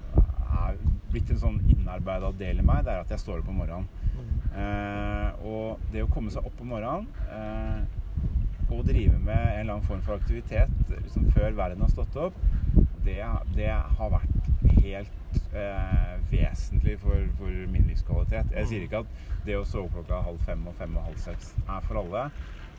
er 0.64 0.78
blitt 1.12 1.32
en 1.34 1.42
sånn 1.42 1.58
innarbeida 1.68 2.30
del 2.38 2.62
i 2.62 2.66
meg, 2.66 2.84
det 2.86 2.94
er 2.94 3.04
at 3.04 3.12
jeg 3.12 3.22
står 3.22 3.42
opp 3.42 3.50
om 3.52 3.60
morgenen. 3.60 3.90
Mm. 4.14 4.30
Uh, 4.54 5.44
og 5.50 5.90
det 5.92 6.04
å 6.04 6.10
komme 6.14 6.32
seg 6.32 6.46
opp 6.46 6.62
om 6.62 6.72
morgenen 6.76 7.08
uh, 7.32 8.00
og 8.72 8.86
drive 8.88 9.18
med 9.18 9.36
en 9.36 9.60
eller 9.60 9.74
annen 9.74 9.86
form 9.86 10.00
for 10.02 10.16
aktivitet 10.16 10.70
liksom 10.88 11.26
før 11.34 11.52
verden 11.58 11.84
har 11.84 11.92
stått 11.92 12.16
opp, 12.18 12.38
det, 13.04 13.20
det 13.54 13.68
har 13.70 14.14
vært 14.14 14.48
helt 14.80 15.23
eh, 15.54 16.16
vesentlig 16.30 16.98
for, 17.02 17.28
for 17.38 17.62
min 17.70 17.86
livskvalitet. 17.90 18.52
Jeg 18.56 18.70
sier 18.70 18.86
ikke 18.86 19.04
at 19.04 19.22
det 19.46 19.58
å 19.58 19.64
sove 19.68 19.92
klokka 19.94 20.22
halv 20.26 20.42
fem 20.46 20.66
og 20.70 20.76
fem 20.78 20.96
og 20.98 21.08
halv 21.10 21.22
seks 21.22 21.54
er 21.64 21.86
for 21.86 22.02
alle. 22.02 22.26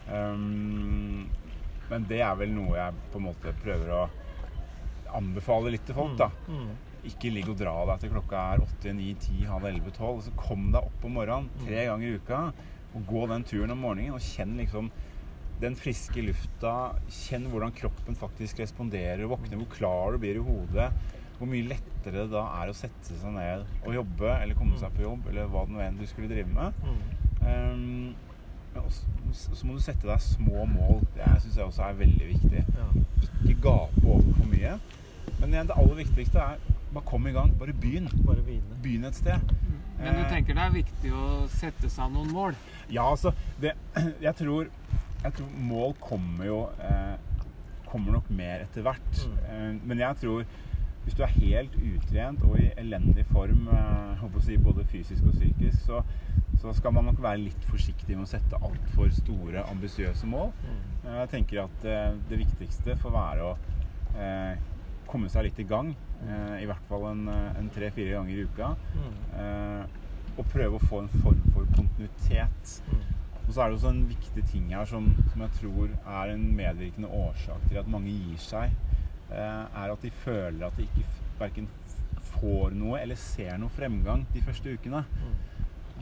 Um, 0.06 1.26
men 1.89 2.06
det 2.10 2.22
er 2.26 2.36
vel 2.38 2.54
noe 2.54 2.78
jeg 2.78 3.00
på 3.13 3.22
en 3.22 3.28
måte 3.28 3.54
prøver 3.62 3.94
å 3.94 4.04
anbefale 5.15 5.74
litt 5.74 5.86
til 5.88 5.98
folk, 5.98 6.15
da. 6.20 6.30
Mm. 6.50 6.72
Ikke 7.06 7.30
ligg 7.30 7.50
og 7.52 7.60
dra 7.60 7.76
deg 7.91 8.02
til 8.02 8.13
klokka 8.15 8.46
er 8.56 8.63
8, 8.65 8.94
9, 8.98 9.10
10, 9.28 9.44
halv 9.52 9.68
11, 9.70 9.91
12. 9.98 10.24
Så 10.26 10.38
kom 10.39 10.72
deg 10.74 10.82
opp 10.82 11.06
om 11.06 11.20
morgenen 11.20 11.52
tre 11.62 11.86
ganger 11.89 12.08
i 12.08 12.22
uka 12.22 12.39
og 12.96 13.10
gå 13.10 13.26
den 13.30 13.44
turen 13.46 13.74
om 13.76 13.84
morgenen 13.84 14.15
og 14.15 14.24
kjenn 14.24 14.56
liksom 14.58 14.89
den 15.62 15.78
friske 15.80 16.24
lufta. 16.26 16.74
Kjenn 17.12 17.48
hvordan 17.52 17.76
kroppen 17.76 18.18
faktisk 18.18 18.60
responderer. 18.63 19.28
Våkne, 19.30 19.60
hvor 19.62 19.70
klar 19.76 20.15
du 20.15 20.24
blir 20.24 20.39
i 20.39 20.46
hodet. 20.46 20.89
Hvor 21.38 21.50
mye 21.52 21.67
lettere 21.67 22.13
det 22.24 22.30
da 22.32 22.43
er 22.62 22.69
å 22.71 22.76
sette 22.78 23.17
seg 23.19 23.34
ned 23.36 23.65
og 23.86 23.93
jobbe, 23.98 24.30
eller 24.41 24.56
komme 24.56 24.78
seg 24.80 24.93
på 24.95 25.04
jobb, 25.04 25.26
eller 25.32 25.50
hva 25.52 25.65
det 25.67 25.76
nå 25.76 25.82
enn 25.84 25.98
du 26.00 26.06
skulle 26.08 26.30
drive 26.32 26.48
med. 26.48 26.74
Mm. 26.86 27.02
Um, 27.45 28.15
så 29.36 29.65
må 29.67 29.76
du 29.78 29.82
sette 29.84 30.08
deg 30.08 30.21
små 30.24 30.65
mål. 30.67 31.02
Det 31.15 31.28
syns 31.43 31.58
jeg 31.60 31.65
også 31.67 31.84
er 31.89 32.00
veldig 32.00 32.28
viktig 32.34 32.63
Ja. 32.76 32.88
ikke 33.45 33.62
gape 33.63 34.04
over 34.06 34.32
for 34.36 34.48
mye. 34.52 34.78
Men 35.39 35.54
igjen, 35.54 35.67
det 35.69 35.78
aller 35.78 35.95
viktigste 36.02 36.39
er 36.39 36.58
bare 36.95 37.06
kom 37.06 37.28
i 37.28 37.32
gang. 37.36 37.52
Bare 37.60 37.74
begynn. 37.76 38.08
Bare. 38.26 38.43
Begynn 38.84 39.06
et 39.06 39.15
sted. 39.15 39.39
Men 40.00 40.13
du 40.15 40.21
Eh, 40.26 40.30
tenker 40.30 40.54
det 40.56 40.63
er 40.63 40.74
viktig 40.76 41.12
å 41.15 41.48
sette 41.52 41.89
seg 41.89 42.12
noen 42.12 42.32
mål? 42.36 42.56
Ja, 42.91 43.06
altså 43.12 43.32
det, 43.62 43.74
jeg, 44.21 44.36
tror, 44.36 44.67
jeg 45.24 45.34
tror 45.38 45.48
mål 45.58 45.93
kommer 46.00 46.45
jo 46.45 46.58
eh, 46.84 47.15
Kommer 47.88 48.12
nok 48.17 48.30
mer 48.30 48.65
etter 48.65 48.84
hvert. 48.84 49.21
Mm. 49.24 49.38
Eh, 49.48 49.76
men 49.88 50.00
jeg 50.04 50.17
tror 50.19 50.43
hvis 51.06 51.15
du 51.18 51.22
er 51.24 51.34
helt 51.38 51.76
utrent 51.78 52.44
og 52.44 52.58
i 52.60 52.72
elendig 52.82 53.26
form, 53.30 53.68
eh, 53.70 54.24
si 54.46 54.58
både 54.58 54.84
fysisk 54.89 55.24
og 55.30 55.34
psykisk, 55.38 55.86
så, 55.86 56.02
så 56.62 56.74
skal 56.74 56.94
man 56.94 57.06
nok 57.06 57.22
være 57.24 57.44
litt 57.46 57.63
forsiktig 57.70 58.18
med 58.18 58.26
å 58.26 58.30
sette 58.30 58.58
altfor 58.60 59.10
store, 59.13 59.63
ambisiøse 59.72 60.28
mål. 60.28 60.52
Mm. 60.65 60.80
Eh, 61.06 61.20
Jeg 61.22 61.30
tenker 61.36 61.63
at 61.63 61.86
eh, 61.86 62.18
det 62.30 62.41
viktigste 62.41 62.98
får 63.02 63.13
være 63.15 63.46
å 63.52 63.54
eh, 64.18 64.58
komme 65.08 65.30
seg 65.30 65.48
litt 65.48 65.62
i 65.62 65.68
gang. 65.70 65.94
Eh, 66.26 66.63
I 66.63 66.70
hvert 66.70 66.86
fall 66.89 67.06
en, 67.12 67.28
en 67.30 67.70
tre-fire 67.74 68.18
ganger 68.18 68.34
i 68.36 68.48
uka. 68.50 68.74
Mm. 68.96 69.20
Eh, 69.39 70.02
og 70.36 70.50
prøve 70.52 70.76
å 70.76 70.88
få 70.89 71.04
en 71.06 71.13
form 71.22 71.44
for 71.54 71.70
kontinuitet. 71.78 72.80
Mm. 72.91 73.04
Og 73.46 73.54
så 73.54 73.62
er 73.62 73.70
det 73.70 73.78
også 73.78 73.91
en 73.94 74.06
viktig 74.10 74.44
ting 74.50 74.72
her 74.74 74.88
som, 74.89 75.06
som 75.32 75.44
jeg 75.46 75.54
tror 75.62 75.91
er 75.94 76.34
en 76.34 76.46
medvirkende 76.58 77.08
årsak 77.13 77.70
til 77.70 77.78
at 77.80 77.88
mange 77.94 78.10
gir 78.12 78.41
seg, 78.41 78.74
er 79.31 79.91
at 79.91 80.05
de 80.05 80.11
føler 80.11 80.67
at 80.67 80.77
de 80.77 80.85
ikke 80.85 81.05
verken 81.39 81.67
får 82.35 82.75
noe 82.75 82.99
eller 83.01 83.19
ser 83.19 83.57
noe 83.59 83.73
fremgang 83.73 84.25
de 84.33 84.43
første 84.45 84.75
ukene. 84.75 85.01
Mm. 85.05 85.35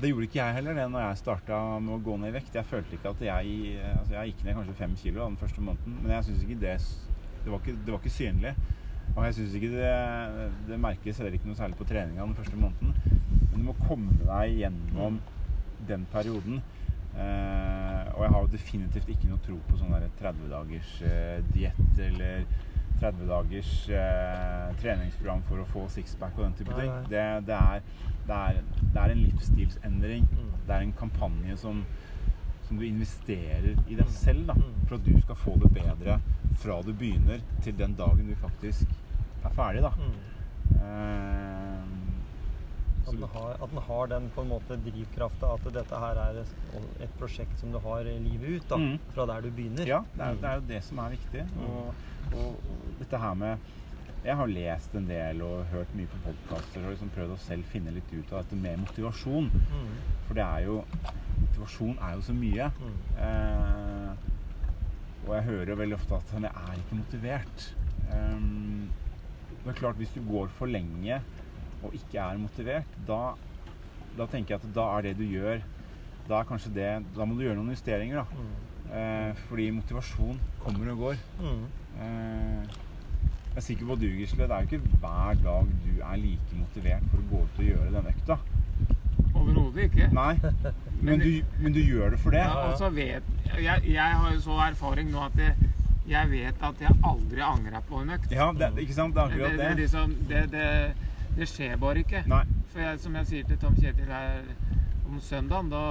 Det 0.01 0.09
gjorde 0.09 0.25
ikke 0.27 0.39
jeg 0.39 0.57
heller 0.57 0.77
det 0.77 0.85
når 0.89 1.03
jeg 1.05 1.21
starta 1.21 1.57
med 1.79 1.95
å 1.95 2.03
gå 2.03 2.15
ned 2.17 2.31
i 2.31 2.35
vekt. 2.35 2.55
Jeg 2.57 2.67
følte 2.67 2.97
ikke 2.97 3.11
at 3.13 3.21
jeg 3.27 3.75
altså 3.93 4.15
Jeg 4.15 4.31
gikk 4.31 4.45
ned 4.45 4.57
kanskje 4.57 4.77
fem 4.79 4.95
kilo 4.99 5.27
den 5.27 5.37
første 5.37 5.61
måneden, 5.61 5.99
men 6.01 6.15
jeg 6.15 6.29
syns 6.29 6.45
ikke 6.45 6.61
det 6.63 6.77
det 7.43 7.51
var 7.51 7.59
ikke, 7.59 7.75
det 7.85 7.91
var 7.91 7.99
ikke 7.99 8.15
synlig. 8.17 8.53
Og 9.13 9.25
jeg 9.25 9.35
syns 9.37 9.55
ikke 9.59 9.71
det, 9.73 9.93
det 10.69 10.79
merkes 10.79 11.19
heller 11.19 11.35
ikke 11.35 11.49
noe 11.49 11.59
særlig 11.59 11.77
på 11.77 11.87
treninga 11.89 12.23
den 12.23 12.37
første 12.37 12.59
måneden. 12.59 12.93
Men 13.51 13.57
du 13.59 13.65
må 13.67 13.75
komme 13.83 14.15
deg 14.23 14.61
gjennom 14.61 15.19
den 15.87 16.05
perioden. 16.11 16.61
Eh, 17.13 18.05
og 18.15 18.23
jeg 18.23 18.31
har 18.33 18.39
jo 18.39 18.53
definitivt 18.55 19.09
ikke 19.13 19.29
noe 19.29 19.43
tro 19.45 19.59
på 19.67 19.77
sånn 19.77 19.91
der 19.93 20.07
30 20.21 20.47
dagers 20.49 20.93
eh, 21.05 21.43
diett 21.53 21.99
eller 22.01 22.47
30 23.03 23.27
dagers 23.29 23.73
eh, 23.91 24.71
treningsprogram 24.81 25.43
for 25.49 25.59
å 25.63 25.67
få 25.69 25.83
sixpack 25.91 26.37
og 26.39 26.45
den 26.47 26.55
type 26.61 26.77
ting. 26.79 26.91
Det, 27.11 27.23
det, 27.49 27.59
er, 27.59 27.83
det, 28.27 28.39
er, 28.39 28.61
det 28.95 29.03
er 29.03 29.13
en 29.17 29.23
livsstilsendring. 29.27 30.27
Mm. 30.31 30.49
Det 30.67 30.75
er 30.77 30.85
en 30.87 30.93
kampanje 30.99 31.57
som, 31.59 31.83
som 32.67 32.79
du 32.79 32.85
investerer 32.87 33.73
i 33.87 33.97
deg 33.99 34.05
Mm. 34.07 34.13
selv 34.15 34.47
da, 34.47 34.53
Mm. 34.55 34.73
for 34.87 34.95
at 34.95 35.03
du 35.05 35.21
skal 35.21 35.35
få 35.35 35.57
det 35.59 35.73
bedre 35.75 36.19
fra 36.63 36.81
du 36.81 36.93
begynner 36.93 37.41
til 37.61 37.75
den 37.77 37.95
dagen 37.99 38.27
du 38.29 38.35
faktisk 38.39 38.87
er 39.43 39.49
ferdig. 39.57 39.81
da. 39.83 39.91
Mm. 39.99 40.21
Eh, 40.81 41.79
At 43.03 43.11
den, 43.19 43.23
har, 43.33 43.49
at 43.63 43.69
den 43.69 43.81
har 43.83 44.07
den 44.07 44.29
på 44.33 44.41
en 44.45 44.47
måte 44.53 44.77
drivkrafta 44.85 45.49
at 45.57 45.65
dette 45.75 45.97
her 45.99 46.19
er 46.23 46.37
et 47.03 47.17
prosjekt 47.19 47.59
som 47.59 47.73
du 47.73 47.79
har 47.83 48.03
livet 48.07 48.61
ut, 48.61 48.69
da, 48.69 48.77
fra 49.13 49.25
der 49.27 49.41
du 49.43 49.49
begynner. 49.51 49.85
Ja, 49.89 49.99
det 50.15 50.23
er, 50.23 50.37
det 50.39 50.49
er 50.49 50.55
jo 50.61 50.67
det 50.69 50.79
som 50.87 51.01
er 51.03 51.09
viktig. 51.17 51.43
Og, 51.67 51.93
og 52.31 52.59
dette 52.99 53.19
her 53.19 53.33
med 53.37 53.71
jeg 54.23 54.37
har 54.39 54.47
lest 54.47 54.93
en 54.95 55.07
del 55.07 55.41
og 55.43 55.65
hørt 55.67 55.89
mye 55.97 56.07
på 56.07 56.21
podkaster 56.23 56.85
og 56.85 56.93
liksom 56.93 57.09
prøvd 57.11 57.33
å 57.35 57.41
selv 57.43 57.67
finne 57.67 57.91
litt 57.91 58.11
ut 58.13 58.29
av 58.31 58.45
dette 58.45 58.55
med 58.55 58.79
motivasjon. 58.85 59.49
Mm. 59.51 59.89
For 60.29 60.39
det 60.39 60.45
er 60.45 60.69
jo 60.69 60.77
Motivasjon 61.33 61.97
er 61.99 62.13
jo 62.15 62.21
så 62.23 62.33
mye. 62.37 62.67
Mm. 62.79 62.99
Eh, 63.25 64.29
og 65.25 65.31
jeg 65.35 65.45
hører 65.49 65.71
jo 65.73 65.77
veldig 65.79 65.97
ofte 65.97 66.19
at 66.19 66.31
jeg 66.37 66.51
er 66.51 66.79
ikke 66.79 66.99
motivert. 66.99 67.65
Um, 68.13 68.89
det 69.63 69.71
er 69.73 69.77
klart, 69.79 69.99
hvis 69.99 70.13
du 70.15 70.21
går 70.27 70.49
for 70.55 70.71
lenge 70.71 71.19
og 71.83 71.95
ikke 71.97 72.21
er 72.21 72.39
motivert, 72.39 72.97
da, 73.07 73.33
da 74.17 74.27
tenker 74.31 74.55
jeg 74.55 74.61
at 74.61 74.75
da 74.75 74.87
er 74.95 75.07
det 75.07 75.13
du 75.19 75.23
gjør 75.25 75.63
Da 76.27 76.37
er 76.37 76.47
kanskje 76.47 76.69
det 76.75 76.89
Da 77.15 77.25
må 77.25 77.35
du 77.35 77.41
gjøre 77.43 77.57
noen 77.57 77.73
justeringer, 77.73 78.21
da. 78.21 78.25
Mm. 78.37 78.91
Eh, 78.93 79.39
fordi 79.49 79.69
motivasjon 79.75 80.39
kommer 80.63 80.91
og 80.93 81.07
går. 81.07 81.23
Mm. 81.41 81.63
Eh, 82.01 82.63
jeg 83.53 83.61
er 83.61 83.65
sikker 83.67 83.85
på 83.85 83.95
du, 84.01 84.07
Gisle. 84.07 84.47
Det 84.49 84.55
er 84.55 84.65
jo 84.65 84.77
ikke 84.77 84.97
hver 85.01 85.39
dag 85.43 85.67
du 85.85 85.91
er 86.01 86.15
like 86.17 86.57
motivert 86.57 87.05
for 87.11 87.21
å 87.21 87.27
gå 87.29 87.41
ut 87.43 87.59
og 87.61 87.67
gjøre 87.67 87.91
den 87.93 88.09
økta. 88.13 88.37
Overhodet 89.33 89.85
ikke. 89.89 90.07
Nei, 90.13 90.33
men 91.01 91.21
du, 91.21 91.29
men 91.59 91.75
du 91.75 91.79
gjør 91.81 92.15
det 92.15 92.19
for 92.23 92.33
det. 92.33 92.41
Ja, 92.41 92.65
og 92.69 92.77
så 92.79 92.89
vet 92.93 93.29
jeg, 93.53 93.85
jeg 93.93 94.17
har 94.23 94.33
jo 94.33 94.41
så 94.41 94.57
erfaring 94.65 95.11
nå 95.13 95.21
at 95.27 95.37
jeg, 95.37 95.69
jeg 96.09 96.31
vet 96.31 96.65
at 96.69 96.81
jeg 96.81 96.97
aldri 97.05 97.45
angra 97.45 97.81
på 97.89 98.01
en 98.01 98.15
økt. 98.17 98.33
Ja, 98.33 98.49
det, 98.57 98.71
ikke 98.81 98.97
sant? 98.97 99.15
Det 99.15 99.21
er 99.21 99.31
akkurat 99.31 99.57
det, 99.57 99.63
det. 99.63 99.75
liksom, 99.83 100.17
det, 100.29 100.43
det, 100.53 100.67
det 101.37 101.49
skjer 101.49 101.77
bare 101.81 102.03
ikke. 102.03 102.23
Nei. 102.29 102.43
For 102.73 102.81
jeg, 102.87 102.99
som 103.05 103.21
jeg 103.21 103.29
sier 103.29 103.49
til 103.49 103.61
Tom 103.61 103.77
Kjetil 103.77 104.09
her 104.09 104.41
om 105.05 105.21
søndagen, 105.21 105.69
da 105.69 105.85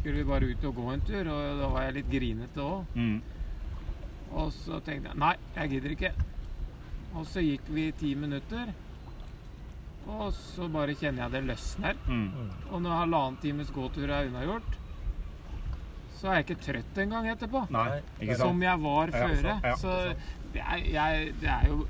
skulle 0.00 0.18
vi 0.18 0.26
bare 0.26 0.50
ut 0.50 0.66
og 0.66 0.76
gå 0.82 0.90
en 0.92 1.06
tur, 1.06 1.30
og 1.30 1.62
da 1.62 1.70
var 1.72 1.86
jeg 1.86 1.98
litt 2.00 2.10
grinete 2.10 2.62
òg. 2.62 2.98
Mm. 2.98 3.16
Og 4.32 4.50
så 4.52 4.80
tenkte 4.84 5.12
jeg 5.12 5.20
nei, 5.22 5.34
jeg 5.56 5.70
gidder 5.76 5.94
ikke. 5.96 6.10
Og 7.16 7.26
så 7.30 7.40
gikk 7.44 7.68
vi 7.72 7.86
ti 7.96 8.14
minutter, 8.18 8.72
og 10.06 10.32
så 10.36 10.66
bare 10.70 10.94
kjenner 10.94 11.24
jeg 11.24 11.32
det 11.36 11.44
løsner. 11.48 12.00
Mm. 12.06 12.50
Og 12.70 12.82
når 12.84 12.98
halvannen 13.00 13.38
times 13.42 13.70
gåtur 13.74 14.10
er 14.12 14.28
unnagjort, 14.28 14.76
så 16.16 16.30
er 16.30 16.38
jeg 16.40 16.46
ikke 16.46 16.62
trøtt 16.64 16.98
engang 17.02 17.28
etterpå. 17.32 17.64
Nei, 17.74 18.00
ikke 18.24 18.36
Som 18.40 18.62
jeg 18.64 18.80
var 18.82 19.12
Ja, 19.12 19.26
føre. 19.26 19.56
ja, 19.64 19.74
Så 19.76 19.94
det 20.54 20.62
er, 20.62 20.84
jeg, 20.92 21.32
det 21.40 21.48
er 21.52 21.66
jo 21.68 21.86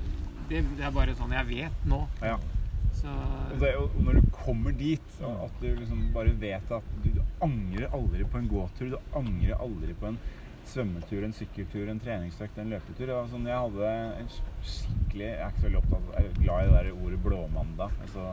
det, 0.49 0.63
det 0.77 0.83
er 0.87 0.91
bare 0.95 1.15
sånn 1.15 1.31
jeg 1.35 1.47
vet 1.51 1.85
nå. 1.87 2.01
Ja. 2.23 2.37
Så 2.97 3.11
Og, 3.11 3.59
det, 3.61 3.75
og 3.77 3.95
når 4.03 4.19
du 4.19 4.29
kommer 4.33 4.71
dit, 4.73 5.19
at 5.21 5.61
du 5.61 5.67
liksom 5.75 6.07
bare 6.15 6.33
vet 6.41 6.71
at 6.71 6.83
du, 7.03 7.09
du 7.19 7.21
angrer 7.45 7.91
aldri 7.93 8.23
på 8.25 8.39
en 8.41 8.47
gåtur, 8.51 8.95
du 8.95 8.97
angrer 9.15 9.59
aldri 9.61 9.93
på 9.99 10.07
en 10.11 10.17
svømmetur, 10.71 11.23
en 11.25 11.35
sykkeltur, 11.35 11.89
en 11.91 11.99
treningsøkt, 12.01 12.57
en 12.61 12.73
løpetur. 12.73 13.05
Det 13.05 13.15
var 13.15 13.29
sånn, 13.31 13.47
jeg 13.49 13.63
hadde 13.65 13.91
en 14.21 14.31
skikkelig 14.31 15.27
Jeg 15.27 15.41
er 15.41 15.51
ikke 15.51 15.61
så 15.61 15.67
veldig 15.67 15.79
opptatt 15.81 16.09
jeg 16.17 16.27
er 16.27 16.41
glad 16.41 16.59
i 16.59 16.67
det 16.67 16.75
der 16.77 17.05
ordet 17.05 17.19
blåmandag. 17.23 17.95
Altså, 18.05 18.25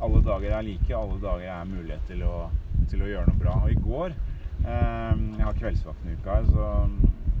alle 0.00 0.22
dager 0.24 0.56
er 0.56 0.66
like, 0.66 0.96
alle 0.96 1.20
dager 1.22 1.54
er 1.54 1.70
mulighet 1.70 2.06
til 2.08 2.24
å, 2.26 2.34
til 2.90 3.04
å 3.04 3.10
gjøre 3.10 3.30
noe 3.30 3.42
bra. 3.42 3.56
Og 3.64 3.72
i 3.72 3.80
går 3.84 4.14
eh, 4.14 5.24
Jeg 5.38 5.46
har 5.46 5.60
kveldsvakten 5.60 6.10
i 6.10 6.16
uka 6.18 6.38
her, 6.38 6.48
så, 6.50 6.70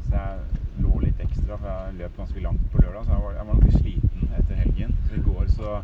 så 0.06 0.14
jeg 0.16 0.84
lå 0.84 1.00
litt 1.04 1.24
ekstra, 1.24 1.56
for 1.56 1.70
jeg 1.70 1.98
løp 2.00 2.20
ganske 2.20 2.44
langt 2.44 2.68
på 2.72 2.84
lørdag. 2.84 3.06
Så 3.06 3.16
jeg 3.16 3.24
var, 3.26 3.38
jeg 3.38 3.50
var 3.50 3.60
nok 3.64 3.80
sliten 3.80 4.36
etter 4.40 4.62
helgen. 4.64 4.96
Så 5.08 5.18
i 5.18 5.24
går 5.26 5.50
så 5.56 5.80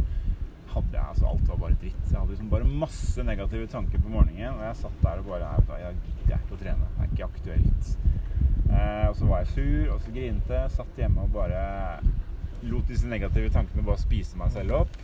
hadde 0.76 0.96
jeg 0.96 1.08
altså 1.12 1.30
Alt 1.30 1.48
var 1.50 1.60
bare 1.62 1.78
dritt. 1.80 2.02
Jeg 2.10 2.18
hadde 2.18 2.34
liksom 2.34 2.50
bare 2.52 2.68
masse 2.84 3.24
negative 3.24 3.66
tanker 3.72 4.02
på 4.02 4.12
morgenen. 4.12 4.58
Og 4.58 4.64
jeg 4.66 4.78
satt 4.82 5.02
der 5.02 5.22
og 5.22 5.30
bare 5.30 5.52
Nei, 5.70 5.80
jeg 5.82 5.98
gidder 6.04 6.44
ikke 6.44 6.56
å 6.56 6.60
trene. 6.62 6.90
Det 6.96 7.06
er 7.06 7.12
ikke 7.14 7.28
aktuelt. 7.30 7.90
Eh, 8.66 9.06
og 9.08 9.16
så 9.16 9.28
var 9.30 9.42
jeg 9.42 9.52
sur, 9.54 9.94
og 9.94 10.00
så 10.04 10.14
grinte. 10.16 10.62
Satt 10.76 11.00
hjemme 11.00 11.24
og 11.24 11.34
bare 11.36 11.62
lot 12.66 12.88
disse 12.90 13.08
negative 13.08 13.52
tankene 13.54 13.84
bare 13.86 14.02
spise 14.02 14.38
meg 14.40 14.52
selv 14.54 14.80
opp. 14.82 15.00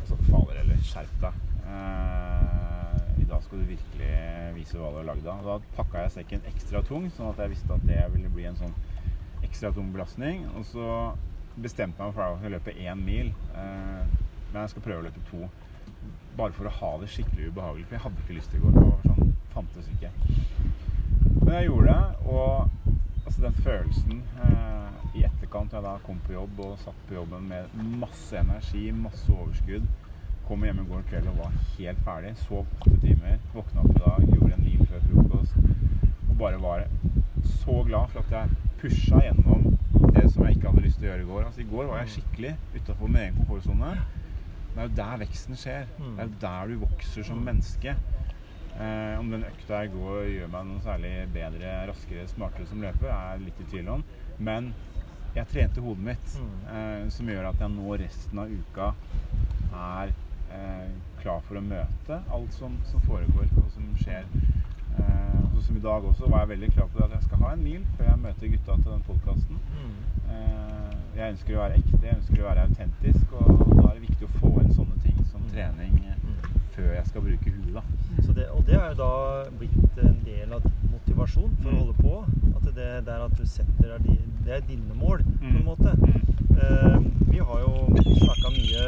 Og 0.00 0.10
så 0.10 0.18
fader 0.28 0.62
eller 0.62 0.84
skjerp 0.88 1.16
deg. 1.24 1.40
Eh, 1.68 3.00
I 3.22 3.26
dag 3.28 3.42
skal 3.44 3.62
du 3.62 3.68
virkelig 3.68 4.12
vise 4.56 4.78
hva 4.80 4.92
du 4.92 5.00
har 5.02 5.10
lagd 5.10 5.26
av. 5.28 5.42
Da 5.46 5.58
pakka 5.76 6.06
jeg 6.06 6.16
sekken 6.18 6.46
ekstra 6.52 6.82
tung, 6.86 7.10
sånn 7.14 7.32
at 7.32 7.42
jeg 7.44 7.54
visste 7.54 7.76
at 7.76 7.88
det 7.88 8.04
ville 8.14 8.32
bli 8.32 8.48
en 8.48 8.58
sånn 8.58 8.76
ekstra 9.46 9.72
tung 9.76 9.92
belastning. 9.94 10.46
Og 10.56 10.64
så 10.70 10.88
bestemte 11.58 12.02
meg 12.02 12.14
for 12.14 12.38
å 12.48 12.52
løpe 12.54 12.74
én 12.78 13.04
mil. 13.04 13.32
Eh, 13.58 14.16
men 14.52 14.60
jeg 14.62 14.74
skal 14.74 14.86
prøve 14.86 15.02
å 15.02 15.06
løpe 15.08 15.24
to. 15.30 15.48
Bare 16.38 16.54
for 16.56 16.70
å 16.70 16.74
ha 16.80 16.90
det 17.02 17.10
skikkelig 17.12 17.50
ubehagelig. 17.52 17.86
For 17.88 17.98
jeg 17.98 18.04
hadde 18.06 18.24
ikke 18.24 18.38
lyst 18.38 18.52
til 18.54 18.60
å 18.60 18.66
gå. 18.66 18.74
Det 18.74 18.86
var 18.88 19.06
sånn, 19.06 19.32
fantes 19.54 19.88
ikke. 19.94 20.10
Men 21.44 21.54
jeg 21.54 21.68
gjorde 21.68 21.94
det, 21.94 22.02
og 22.26 23.24
altså 23.24 23.40
den 23.44 23.62
følelsen 23.64 24.20
eh, 24.44 25.00
i 25.18 25.24
etterkant 25.28 25.72
jeg 25.74 25.84
da 25.84 25.96
kom 26.04 26.20
på 26.26 26.36
jobb 26.36 26.60
og 26.64 26.76
satt 26.82 27.00
på 27.08 27.16
jobben 27.18 27.48
med 27.50 27.80
masse 28.00 28.36
energi, 28.38 28.88
masse 28.94 29.32
overskudd 29.32 29.88
Kom 30.48 30.62
hjem 30.64 30.78
i 30.80 30.84
går 30.88 31.02
kveld 31.10 31.26
og 31.28 31.40
var 31.42 31.56
helt 31.76 31.98
ferdig. 32.06 32.30
Sov 32.40 32.62
åtte 32.80 32.94
timer. 33.02 33.34
Våkna 33.52 33.82
opp 33.82 33.90
i 33.92 33.98
dag, 34.00 34.22
gjorde 34.32 34.54
en 34.56 34.62
mil 34.64 34.86
før 34.88 35.02
frokost. 35.10 35.58
Og 36.30 36.38
bare 36.40 36.60
var 36.62 36.84
så 37.44 37.82
glad 37.84 38.14
for 38.14 38.22
at 38.22 38.32
jeg 38.32 38.54
pusha 38.80 39.20
gjennom 39.26 39.66
det 40.14 40.24
som 40.32 40.46
jeg 40.46 40.56
ikke 40.56 40.70
hadde 40.70 40.84
lyst 40.86 41.02
til 41.02 41.04
å 41.04 41.10
gjøre 41.10 41.26
i 41.26 41.28
går. 41.28 41.42
Altså 41.50 41.60
I 41.60 41.68
går 41.68 41.90
var 41.90 42.00
jeg 42.00 42.14
skikkelig 42.14 42.54
utafor 42.78 43.12
min 43.12 43.20
egen 43.26 43.36
komfortsone. 43.42 43.92
Det 44.78 44.84
er 44.84 44.88
jo 44.88 44.94
der 44.94 45.16
veksten 45.24 45.56
skjer. 45.58 45.88
Mm. 45.98 46.10
Det 46.14 46.22
er 46.22 46.28
jo 46.28 46.34
der 46.44 46.68
du 46.70 46.74
vokser 46.84 47.24
som 47.26 47.38
menneske. 47.42 47.94
Eh, 48.78 49.18
om 49.18 49.30
den 49.32 49.42
økta 49.48 49.80
jeg 49.82 49.90
går 49.90 50.20
gjør 50.30 50.50
meg 50.52 50.68
noe 50.68 50.82
særlig 50.84 51.10
bedre, 51.34 51.72
raskere, 51.90 52.28
smartere 52.30 52.66
som 52.70 52.84
løper, 52.84 53.08
er 53.10 53.32
jeg 53.32 53.40
litt 53.48 53.62
i 53.64 53.66
tvil 53.72 53.88
om. 53.96 54.04
Men 54.38 54.68
jeg 55.34 55.48
trente 55.50 55.82
hodet 55.82 56.04
mitt, 56.12 56.38
Mm. 56.38 56.52
eh, 56.70 57.08
som 57.10 57.26
gjør 57.26 57.48
at 57.48 57.58
jeg 57.60 57.70
nå 57.74 57.96
resten 57.98 58.38
av 58.38 58.54
uka 58.54 58.94
er 59.74 60.12
eh, 60.54 60.88
klar 61.22 61.40
for 61.48 61.58
å 61.58 61.60
møte 61.60 62.22
alt 62.32 62.52
som, 62.54 62.78
som 62.84 63.00
foregår 63.00 63.50
og 63.58 63.66
som 63.74 63.90
skjer. 63.98 64.24
Sånn 64.98 65.62
som 65.68 65.76
i 65.76 65.80
dag 65.84 66.04
også 66.04 66.28
var 66.30 66.44
jeg 66.44 66.48
veldig 66.54 66.70
klar 66.74 66.86
på 66.92 66.98
det 66.98 67.04
at 67.08 67.14
jeg 67.18 67.22
skal 67.28 67.38
ha 67.44 67.52
en 67.52 67.62
mil 67.64 67.82
før 67.96 68.04
jeg 68.08 68.18
møter 68.22 68.52
gutta 68.54 68.76
til 68.82 68.90
den 68.92 69.02
podkasten. 69.08 69.58
Mm. 69.78 69.96
Eh, 70.32 70.94
jeg 71.18 71.32
ønsker 71.34 71.56
å 71.56 71.62
være 71.64 71.78
ekte, 71.80 72.00
jeg 72.06 72.16
ønsker 72.16 72.42
å 72.42 72.48
være 72.48 72.64
autentisk, 72.68 73.32
og 73.32 73.74
da 73.74 73.88
er 73.90 73.94
det 73.98 74.04
viktig 74.08 74.28
å 74.28 74.32
få 74.38 74.52
inn 74.62 74.72
sånne 74.74 74.98
ting 75.04 75.18
som 75.32 75.44
trening 75.52 75.98
eh, 76.04 76.14
Mm. 76.18 76.60
før 76.74 76.92
jeg 76.94 77.06
skal 77.06 77.22
bruke 77.22 77.50
huet, 77.50 77.72
da. 77.74 77.82
Så 78.22 78.32
det, 78.34 78.44
og 78.54 78.64
det 78.66 78.74
har 78.78 78.88
jo 78.92 78.98
da 78.98 79.50
blitt 79.58 79.98
en 80.04 80.18
del 80.24 80.52
av 80.52 80.62
motivasjon 80.92 81.56
for 81.62 81.70
å 81.70 81.72
Mm. 81.72 81.78
holde 81.78 81.96
på. 82.02 82.14
At 82.56 82.74
det, 82.74 83.04
der 83.06 83.12
er 83.18 83.24
at 83.24 83.36
du 83.38 83.46
setter 83.46 83.98
deg 83.98 84.18
Det 84.44 84.54
er 84.56 84.60
dine 84.68 84.94
mål, 84.94 85.18
på 85.24 85.44
en 85.44 85.58
Mm. 85.58 85.64
måte. 85.64 85.90
Eh, 86.58 86.98
vi 87.30 87.38
har 87.38 87.58
jo 87.60 87.88
snakka 87.94 88.50
mye 88.50 88.84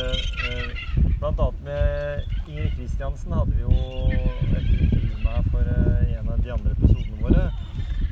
eh, 0.49 0.71
Blant 1.21 1.39
annet 1.39 1.65
med 1.65 2.23
Ingrid 2.49 2.73
Kristiansen 2.79 3.33
hadde 3.33 3.53
vi 3.53 3.61
jo 3.61 3.69
et 4.57 4.71
intervju 4.81 5.17
med 5.23 5.45
for 5.51 5.61
av 5.61 6.00
de 6.45 6.53
andre 6.55 6.75
episodene 6.77 7.21
våre. 7.23 7.47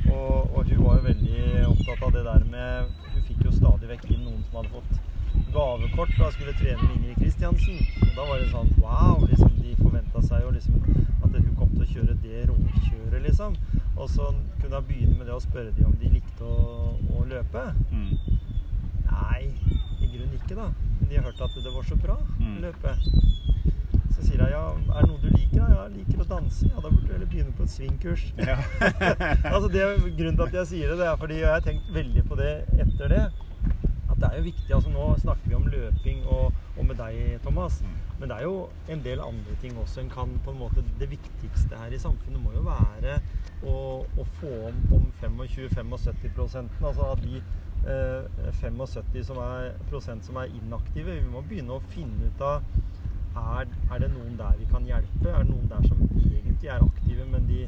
Og, 0.09 0.55
og 0.57 0.65
hun 0.69 0.83
var 0.85 0.97
jo 0.99 1.05
veldig 1.05 1.41
opptatt 1.69 2.03
av 2.07 2.11
det 2.15 2.23
der 2.25 2.43
med 2.49 2.95
Hun 3.13 3.23
fikk 3.27 3.43
jo 3.45 3.51
stadig 3.53 3.89
vekk 3.91 4.05
inn 4.13 4.23
noen 4.25 4.43
som 4.47 4.59
hadde 4.59 4.71
fått 4.73 5.05
gavekort 5.53 6.11
da 6.17 6.27
skulle 6.33 6.53
trene 6.57 6.81
med 6.87 6.95
Ingrid 6.97 7.19
Kristiansen. 7.21 7.77
Og 8.05 8.11
da 8.17 8.25
var 8.29 8.39
det 8.41 8.49
sånn 8.51 8.69
wow! 8.81 9.21
liksom 9.29 9.53
De 9.61 9.75
forventa 9.79 10.21
seg 10.25 10.43
jo 10.45 10.51
liksom 10.55 10.79
at 11.23 11.35
hun 11.37 11.55
kom 11.59 11.69
til 11.75 11.83
å 11.85 11.89
kjøre 11.93 12.15
det 12.23 12.43
råkjøret, 12.49 13.21
liksom. 13.27 13.55
Og 13.99 14.09
så 14.09 14.29
kunne 14.61 14.79
hun 14.79 14.87
begynne 14.89 15.17
med 15.19 15.27
det 15.29 15.35
å 15.35 15.41
spørre 15.43 15.73
dem 15.77 15.89
om 15.91 15.95
de 16.01 16.09
likte 16.15 16.45
å, 16.45 16.95
å 17.19 17.25
løpe. 17.29 17.65
Mm. 17.91 18.13
Nei, 19.09 19.41
i 19.99 20.09
grunnen 20.09 20.35
ikke, 20.39 20.55
da. 20.57 20.69
Men 20.99 21.09
de 21.11 21.19
har 21.19 21.27
hørt 21.29 21.41
at 21.45 21.57
det 21.63 21.73
var 21.75 21.85
så 21.89 21.97
bra 22.01 22.17
å 22.17 22.39
Mm. 22.39 22.57
løpe. 22.65 22.95
Så 24.15 24.25
sier 24.25 24.41
jeg 24.41 24.53
ja, 24.53 24.63
er 24.73 25.05
det 25.05 25.09
noe 25.09 25.21
du 25.21 25.29
liker? 25.29 25.59
Ja, 25.59 25.83
jeg 25.85 25.99
liker 25.99 26.23
å 26.23 26.27
danse. 26.33 26.69
Ja, 26.69 26.81
da 26.81 26.89
burde 26.89 27.05
du 27.07 27.13
heller 27.13 27.29
begynne 27.29 27.55
på 27.57 27.67
et 27.67 27.75
swingkurs. 27.75 28.25
Ja. 28.49 28.57
altså 29.53 29.69
det 29.71 29.85
Grunnen 30.17 30.39
til 30.39 30.47
at 30.47 30.57
jeg 30.61 30.71
sier 30.73 30.91
det, 30.91 30.99
det 31.01 31.07
er 31.11 31.21
fordi 31.21 31.39
jeg 31.43 31.53
har 31.53 31.63
tenkt 31.65 31.93
veldig 31.93 32.25
på 32.27 32.39
det 32.39 32.51
etter 32.79 33.13
det. 33.15 33.23
At 34.09 34.17
det 34.17 34.29
er 34.31 34.37
jo 34.39 34.47
viktig. 34.49 34.69
altså 34.75 34.93
Nå 34.93 35.07
snakker 35.21 35.47
vi 35.47 35.57
om 35.59 35.69
løping 35.69 36.25
og, 36.27 36.53
og 36.75 36.85
med 36.85 36.99
deg, 36.99 37.39
Thomas. 37.45 37.81
Mm. 37.85 37.97
Men 38.19 38.29
det 38.29 38.37
er 38.37 38.43
jo 38.43 38.55
en 38.89 39.03
del 39.03 39.21
andre 39.23 39.55
ting 39.61 39.77
også. 39.79 40.01
En 40.01 40.09
kan 40.09 40.39
på 40.43 40.51
en 40.51 40.59
måte 40.59 40.83
Det 40.99 41.09
viktigste 41.11 41.77
her 41.77 41.93
i 41.95 42.01
samfunnet 42.01 42.41
må 42.43 42.51
jo 42.55 42.65
være 42.65 43.19
å, 43.63 43.75
å 44.03 44.25
få 44.39 44.51
om, 44.69 44.83
om 44.95 45.07
25-75% 45.21 46.83
Altså 46.83 47.07
at 47.13 47.23
de 47.23 47.39
eh, 47.39 48.51
75 48.59 49.23
som 49.31 49.39
er, 49.43 49.71
prosent 49.89 50.25
som 50.25 50.39
er 50.39 50.51
inaktive 50.59 51.15
Vi 51.15 51.31
må 51.31 51.43
begynne 51.47 51.77
å 51.77 51.83
finne 51.93 52.27
ut 52.27 52.43
av 52.43 52.63
er, 53.59 53.69
er 53.93 53.99
det 54.03 54.09
noen 54.13 54.35
der 54.39 54.57
vi 54.59 54.65
kan 54.71 54.85
hjelpe? 54.87 55.29
Er 55.29 55.43
det 55.43 55.51
noen 55.53 55.69
der 55.71 55.87
som 55.87 56.01
egentlig 56.09 56.69
er 56.69 56.83
aktive, 56.85 57.25
men 57.31 57.47
de 57.49 57.61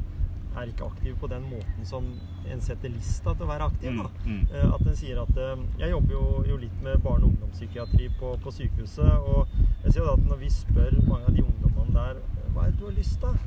er 0.52 0.68
ikke 0.68 0.84
aktive 0.84 1.16
på 1.16 1.28
den 1.32 1.46
måten 1.48 1.86
som 1.88 2.08
en 2.52 2.60
setter 2.60 2.92
lista 2.92 3.32
til 3.32 3.46
å 3.46 3.48
være 3.48 3.68
aktiv? 3.70 3.96
da? 3.96 4.10
Mm, 4.26 4.34
mm. 4.34 4.42
Eh, 4.52 4.74
At 4.74 4.86
en 4.86 4.96
sier 4.98 5.20
at 5.22 5.38
eh, 5.40 5.62
Jeg 5.80 5.90
jobber 5.94 6.12
jo, 6.12 6.24
jo 6.50 6.58
litt 6.60 6.82
med 6.84 7.00
barne- 7.04 7.24
og 7.24 7.30
ungdomspsykiatri 7.32 8.10
på, 8.20 8.34
på 8.44 8.52
sykehuset. 8.52 9.14
Og 9.32 9.48
jeg 9.86 9.96
sier 9.96 10.12
at 10.12 10.28
når 10.28 10.42
vi 10.44 10.50
spør 10.52 10.98
mange 11.08 11.24
av 11.30 11.36
de 11.38 11.46
ungdommene 11.46 11.94
der 11.96 12.22
hva 12.52 12.66
er 12.66 12.70
det 12.74 12.80
du 12.82 12.84
har 12.90 12.98
lyst 12.98 13.16
til? 13.22 13.40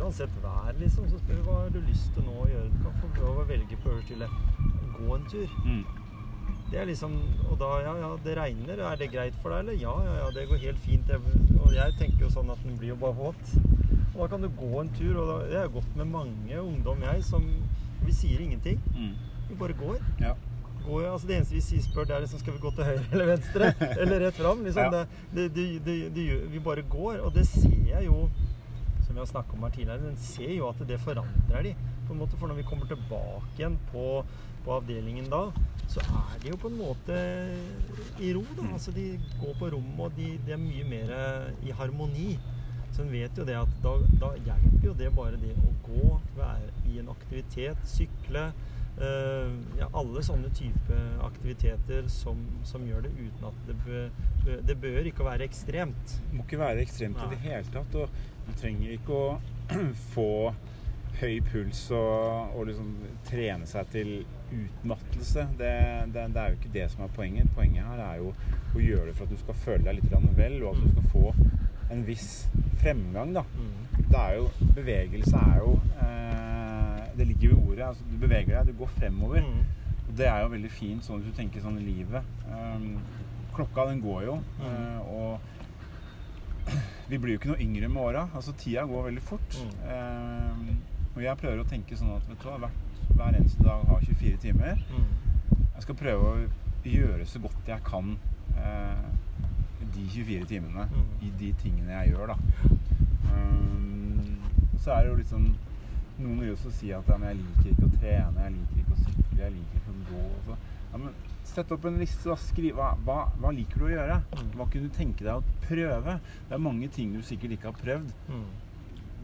Uansett 0.00 0.32
vær, 0.42 0.72
liksom, 0.80 1.06
så 1.08 1.18
spør 1.20 1.36
vi 1.38 1.44
hva 1.44 1.58
har 1.60 1.70
du 1.72 1.78
lyst 1.84 2.08
til 2.16 2.24
nå 2.24 2.32
å 2.40 2.48
gjøre. 2.48 2.72
Du 2.72 2.78
kan 2.84 2.96
få 3.02 3.12
lov 3.20 3.38
å 3.42 3.46
velge 3.48 3.76
på 3.82 3.92
øverste 3.92 4.14
hylle. 4.14 4.28
Gå 4.96 5.14
en 5.16 5.26
tur. 5.32 5.54
Mm. 5.64 5.84
Det 6.70 6.80
er 6.80 6.88
liksom 6.88 7.12
Og 7.50 7.58
da, 7.60 7.68
ja, 7.84 7.94
ja, 8.00 8.10
det 8.24 8.36
regner. 8.38 8.80
Er 8.90 8.96
det 8.98 9.10
greit 9.12 9.36
for 9.42 9.54
deg, 9.54 9.64
eller? 9.64 9.78
Ja, 9.80 9.94
ja, 10.04 10.16
ja, 10.24 10.30
det 10.34 10.48
går 10.50 10.62
helt 10.64 10.82
fint. 10.84 11.08
Jeg, 11.08 11.20
og 11.60 11.70
jeg 11.74 11.94
tenker 12.00 12.26
jo 12.26 12.32
sånn 12.32 12.50
at 12.52 12.62
den 12.66 12.76
blir 12.80 12.94
jo 12.94 12.98
bare 13.00 13.16
våt. 13.20 13.54
Og 14.16 14.20
da 14.22 14.28
kan 14.32 14.42
du 14.42 14.48
gå 14.48 14.72
en 14.80 14.90
tur, 14.96 15.14
og 15.20 15.30
da, 15.30 15.38
jeg 15.52 15.60
har 15.60 15.72
gått 15.72 15.96
med 15.96 16.10
mange 16.10 16.60
ungdom, 16.60 17.02
jeg, 17.04 17.24
som 17.24 17.48
Vi 18.06 18.12
sier 18.14 18.42
ingenting. 18.42 18.78
Mm. 18.94 19.14
Vi 19.48 19.56
bare 19.58 19.74
går. 19.74 19.96
Ja. 20.20 20.34
går 20.86 21.08
altså 21.10 21.26
det 21.26 21.36
eneste 21.36 21.54
vi 21.56 21.60
sier 21.64 21.82
spør, 21.82 22.04
det 22.06 22.14
er 22.14 22.20
liksom 22.22 22.38
skal 22.38 22.54
vi 22.54 22.60
gå 22.62 22.70
til 22.76 22.86
høyre 22.86 23.06
eller 23.12 23.26
venstre? 23.32 23.70
eller 24.02 24.20
rett 24.22 24.36
fram? 24.38 24.60
Liksom. 24.62 24.94
Ja. 24.94 25.00
Det, 25.34 25.46
det, 25.56 25.96
det, 26.14 26.26
vi 26.52 26.60
bare 26.62 26.82
går. 26.82 27.18
Og 27.26 27.34
det 27.34 27.46
ser 27.48 27.80
jeg 27.88 28.06
jo, 28.06 28.28
som 29.06 29.14
vi 29.14 29.18
har 29.18 29.30
snakka 29.30 29.56
om 29.56 29.66
her 29.66 29.74
tidligere, 29.74 30.04
den 30.04 30.20
ser 30.22 30.52
jo 30.52 30.68
at 30.70 30.82
det 30.88 31.00
forandrer 31.02 31.70
de. 31.70 31.74
På 32.06 32.14
en 32.14 32.20
måte, 32.22 32.38
For 32.40 32.50
når 32.50 32.60
vi 32.60 32.66
kommer 32.68 32.86
tilbake 32.90 33.56
igjen 33.58 33.78
på, 33.92 34.24
på 34.64 34.76
avdelingen 34.78 35.30
da, 35.32 35.46
så 35.90 36.02
er 36.02 36.36
de 36.42 36.50
jo 36.52 36.58
på 36.60 36.70
en 36.72 36.78
måte 36.80 37.16
i 38.22 38.32
ro. 38.34 38.44
da, 38.56 38.66
altså 38.72 38.94
De 38.94 39.08
går 39.40 39.58
på 39.58 39.70
rommet, 39.74 40.00
og 40.06 40.16
de, 40.18 40.36
de 40.46 40.54
er 40.54 40.62
mye 40.62 40.86
mer 40.88 41.16
i 41.66 41.74
harmoni. 41.74 42.36
Så 42.96 43.04
en 43.04 43.12
vet 43.12 43.36
jo 43.36 43.44
det 43.44 43.58
at 43.58 43.72
da, 43.84 43.92
da 44.22 44.32
hjelper 44.38 44.88
jo 44.88 44.94
det 44.96 45.12
bare 45.14 45.36
det 45.40 45.52
å 45.60 45.74
gå, 45.84 46.14
være 46.38 46.72
i 46.88 46.98
en 47.02 47.10
aktivitet, 47.12 47.82
sykle. 47.90 48.48
Øh, 48.96 49.50
ja, 49.76 49.90
alle 50.00 50.22
sånne 50.24 50.48
type 50.56 50.96
aktiviteter 51.26 52.06
som, 52.08 52.38
som 52.64 52.86
gjør 52.88 53.04
det 53.04 53.10
uten 53.18 53.44
at 53.50 53.58
det 53.68 53.74
bør, 53.84 54.06
det 54.64 54.76
bør 54.80 55.10
ikke 55.10 55.26
være 55.26 55.44
ekstremt. 55.44 56.14
Det 56.22 56.38
må 56.38 56.46
ikke 56.46 56.62
være 56.62 56.80
ekstremt 56.86 57.20
i 57.20 57.28
det 57.34 57.42
hele 57.44 57.74
tatt. 57.74 57.98
Og 58.00 58.46
du 58.46 58.56
trenger 58.56 58.96
ikke 58.96 59.20
å 59.20 59.28
få 60.14 60.30
høy 61.20 61.38
puls 61.48 61.86
og, 61.96 62.56
og 62.56 62.66
liksom 62.68 62.90
trene 63.28 63.68
seg 63.68 63.88
til 63.94 64.10
utmattelse. 64.52 65.46
Det, 65.58 65.72
det, 66.14 66.26
det 66.34 66.42
er 66.42 66.52
jo 66.52 66.58
ikke 66.60 66.74
det 66.74 66.86
som 66.92 67.04
er 67.06 67.14
poenget. 67.16 67.52
Poenget 67.56 67.88
her 67.88 68.02
er 68.04 68.20
jo 68.20 68.32
å 68.76 68.82
gjøre 68.82 69.08
det 69.08 69.16
for 69.16 69.26
at 69.26 69.32
du 69.32 69.40
skal 69.40 69.60
føle 69.64 69.86
deg 69.86 69.98
litt 70.00 70.36
vel, 70.36 70.58
og 70.62 70.76
at 70.76 70.82
du 70.82 70.90
skal 70.92 71.10
få 71.14 71.32
en 71.94 72.06
viss 72.06 72.30
fremgang. 72.82 73.34
da. 73.34 73.44
Det 73.96 74.18
er 74.20 74.36
jo, 74.38 74.48
Bevegelse 74.76 75.40
er 75.40 75.56
jo 75.58 75.72
eh, 76.04 77.00
Det 77.18 77.26
ligger 77.26 77.48
jo 77.48 77.56
i 77.56 77.70
ordet. 77.70 77.86
altså 77.88 78.04
Du 78.10 78.18
beveger 78.20 78.52
deg, 78.52 78.66
du 78.66 78.78
går 78.78 78.92
fremover. 78.98 79.40
Mm. 79.40 79.62
Og 80.06 80.16
det 80.18 80.26
er 80.30 80.42
jo 80.42 80.52
veldig 80.52 80.70
fint 80.70 81.04
sånn 81.04 81.22
hvis 81.22 81.32
du 81.32 81.38
tenker 81.38 81.64
sånn 81.64 81.80
i 81.80 81.86
livet. 81.86 82.28
Um, 82.50 82.98
klokka 83.56 83.88
den 83.90 84.02
går 84.04 84.26
jo, 84.28 84.40
Uh, 84.60 85.00
og 85.16 85.40
vi 87.10 87.18
blir 87.18 87.34
jo 87.34 87.40
ikke 87.40 87.52
noe 87.52 87.62
yngre 87.62 87.88
med 87.88 88.02
åra. 88.02 88.26
Altså, 88.34 88.54
tida 88.58 88.84
går 88.86 89.08
veldig 89.08 89.22
fort. 89.22 89.58
Um, 89.86 90.76
og 91.16 91.22
jeg 91.24 91.36
prøver 91.40 91.62
å 91.62 91.68
tenke 91.68 91.96
sånn 91.96 92.12
at 92.16 92.26
vet 92.28 92.42
du 92.42 92.48
hva, 92.50 92.70
hver 93.16 93.36
eneste 93.38 93.62
dag 93.64 93.84
har 93.88 94.00
24 94.04 94.36
timer. 94.42 94.82
Mm. 94.92 95.06
Jeg 95.76 95.82
skal 95.86 95.94
prøve 95.98 96.32
å 96.32 96.46
gjøre 96.86 97.26
så 97.26 97.40
godt 97.42 97.66
jeg 97.72 97.82
kan 97.86 98.12
eh, 98.56 99.06
de 99.96 100.04
24 100.12 100.46
timene 100.50 100.86
Mm. 100.92 101.06
i 101.26 101.30
de 101.40 101.52
tingene 101.62 101.92
jeg 102.02 102.12
gjør, 102.14 102.34
da. 102.34 102.36
Um, 103.32 104.36
så 104.78 104.92
er 104.92 105.02
det 105.04 105.10
jo 105.10 105.16
litt 105.20 105.30
sånn 105.32 105.48
Noen 106.16 106.38
vil 106.40 106.52
også 106.54 106.70
si 106.72 106.88
at 106.96 107.08
ja, 107.10 107.16
jeg 107.28 107.36
liker 107.42 107.66
ikke 107.74 107.84
å 107.84 107.96
trene, 108.00 108.44
jeg 108.46 108.52
liker 108.54 108.78
ikke 108.80 108.94
å 108.94 109.00
sykle, 109.02 109.40
jeg 109.42 109.52
liker 109.52 109.80
ikke 109.82 109.92
å 109.92 110.04
gå. 110.08 110.20
Og 110.30 110.46
så. 110.46 110.54
Ja, 110.92 111.00
men 111.02 111.16
Sett 111.46 111.70
opp 111.76 111.84
en 111.86 111.98
liste. 112.00 112.24
da, 112.30 112.36
Skriv 112.40 112.78
hva, 112.78 112.86
hva, 113.04 113.16
hva 113.38 113.50
liker 113.52 113.82
du 113.82 113.84
å 113.86 113.90
gjøre? 113.92 114.16
Mm. 114.32 114.48
Hva 114.56 114.66
kunne 114.72 114.88
du 114.88 114.94
tenke 114.96 115.26
deg 115.26 115.34
å 115.36 115.58
prøve? 115.66 116.14
Det 116.48 116.56
er 116.56 116.62
mange 116.64 116.88
ting 116.94 117.12
du 117.12 117.20
sikkert 117.22 117.52
ikke 117.58 117.68
har 117.68 117.76
prøvd. 117.82 118.08
Mm. 118.32 118.46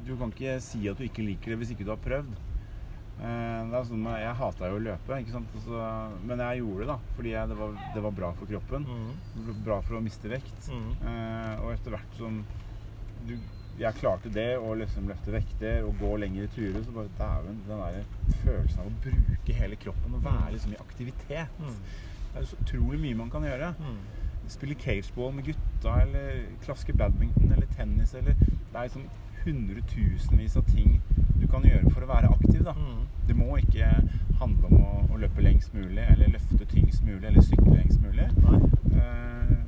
Du 0.06 0.16
kan 0.18 0.32
ikke 0.34 0.56
si 0.64 0.80
at 0.90 0.98
du 0.98 1.04
ikke 1.06 1.22
liker 1.26 1.52
det 1.54 1.60
hvis 1.62 1.70
ikke 1.74 1.86
du 1.86 1.92
har 1.94 2.00
prøvd. 2.02 2.32
Eh, 3.22 3.60
Det 3.70 3.78
er 3.78 3.86
sånn 3.86 4.06
jeg 4.18 4.34
hata 4.40 4.68
jo 4.72 4.78
å 4.80 4.82
løpe, 4.82 5.18
ikke 5.22 5.34
sant? 5.36 5.52
Altså, 5.54 5.80
men 6.26 6.42
jeg 6.42 6.62
gjorde 6.62 6.82
det 6.82 6.88
da, 6.90 6.96
fordi 7.16 7.34
jeg, 7.36 7.48
det, 7.52 7.56
var, 7.60 7.74
det 7.94 8.02
var 8.06 8.14
bra 8.18 8.30
for 8.38 8.50
kroppen. 8.50 8.86
Mm. 8.88 9.50
Bra 9.66 9.80
for 9.86 9.98
å 9.98 10.04
miste 10.04 10.30
vekt. 10.32 10.70
Mm. 10.72 10.88
Eh, 11.06 11.52
og 11.62 11.72
etter 11.76 11.94
hvert 11.94 12.16
som 12.18 12.40
du, 13.28 13.36
jeg 13.78 13.96
klarte 14.00 14.32
det, 14.34 14.48
å 14.58 14.72
liksom 14.76 15.06
løfte 15.08 15.32
vekter 15.32 15.86
og 15.86 15.94
gå 16.02 16.10
lengre 16.20 16.48
turer, 16.56 16.82
så 16.84 16.96
bare 16.96 17.12
dæven, 17.20 17.62
den 17.68 17.84
der 17.84 18.34
følelsen 18.42 18.82
av 18.82 18.90
å 18.90 18.96
bruke 19.06 19.58
hele 19.60 19.78
kroppen 19.80 20.18
og 20.18 20.26
være 20.26 20.50
liksom 20.56 20.74
i 20.74 20.80
aktivitet. 20.82 21.62
Mm. 21.62 21.78
Det 22.32 22.42
er 22.42 22.50
så 22.50 22.58
utrolig 22.64 22.98
mye 23.04 23.20
man 23.22 23.30
kan 23.32 23.46
gjøre. 23.46 23.70
Mm. 23.78 24.02
Spille 24.50 24.74
cageball 24.76 25.30
med 25.36 25.46
gutta, 25.46 25.94
eller 26.02 26.42
klaske 26.64 26.92
badminton 26.98 27.52
eller 27.54 27.70
tennis, 27.76 28.16
eller 28.18 28.34
Det 28.42 28.74
er 28.80 28.88
liksom 28.88 29.06
hundretusenvis 29.44 30.56
av 30.56 30.64
ting 30.70 31.00
du 31.40 31.46
kan 31.50 31.62
gjøre 31.66 31.90
for 31.90 32.02
å 32.06 32.10
være 32.12 32.30
aktiv, 32.30 32.62
da. 32.64 32.72
Mm. 32.78 33.00
Det 33.26 33.34
må 33.38 33.56
ikke 33.58 33.88
handle 34.40 34.68
om 34.70 34.82
å, 34.82 34.92
å 35.14 35.18
løpe 35.22 35.42
lengst 35.42 35.74
mulig, 35.74 36.04
eller 36.12 36.30
løfte 36.34 36.66
tyngst 36.70 37.02
mulig, 37.06 37.24
eller 37.28 37.42
sykle 37.42 37.74
lengst 37.76 38.00
mulig. 38.02 38.28
Eh, 38.92 39.58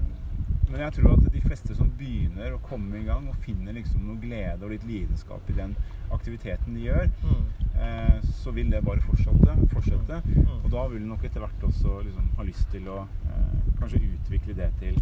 men 0.71 0.81
jeg 0.83 0.93
tror 0.97 1.13
at 1.15 1.27
de 1.33 1.41
fleste 1.45 1.75
som 1.79 1.91
begynner 1.99 2.55
å 2.57 2.63
komme 2.67 2.99
i 2.99 3.05
gang 3.07 3.29
og 3.31 3.37
finner 3.45 3.77
liksom 3.77 4.07
noe 4.09 4.19
glede 4.23 4.65
og 4.67 4.73
litt 4.75 4.87
lidenskap 4.89 5.51
i 5.53 5.59
den 5.59 5.77
aktiviteten 6.15 6.75
de 6.75 6.89
gjør, 6.89 7.11
Mm. 7.23 7.45
eh, 7.81 8.21
så 8.43 8.51
vil 8.55 8.71
det 8.71 8.83
bare 8.85 9.01
fortsette. 9.01 9.55
fortsette. 9.75 10.21
Mm. 10.27 10.65
Og 10.65 10.71
da 10.71 10.87
vil 10.89 11.01
du 11.01 11.07
nok 11.13 11.25
etter 11.25 11.41
hvert 11.41 11.63
også 11.69 12.01
liksom 12.05 12.29
ha 12.37 12.43
lyst 12.43 12.69
til 12.71 12.89
å 12.89 13.07
eh, 13.31 13.55
kanskje 13.81 14.03
utvikle 14.03 14.55
det 14.55 14.71
til, 14.81 14.99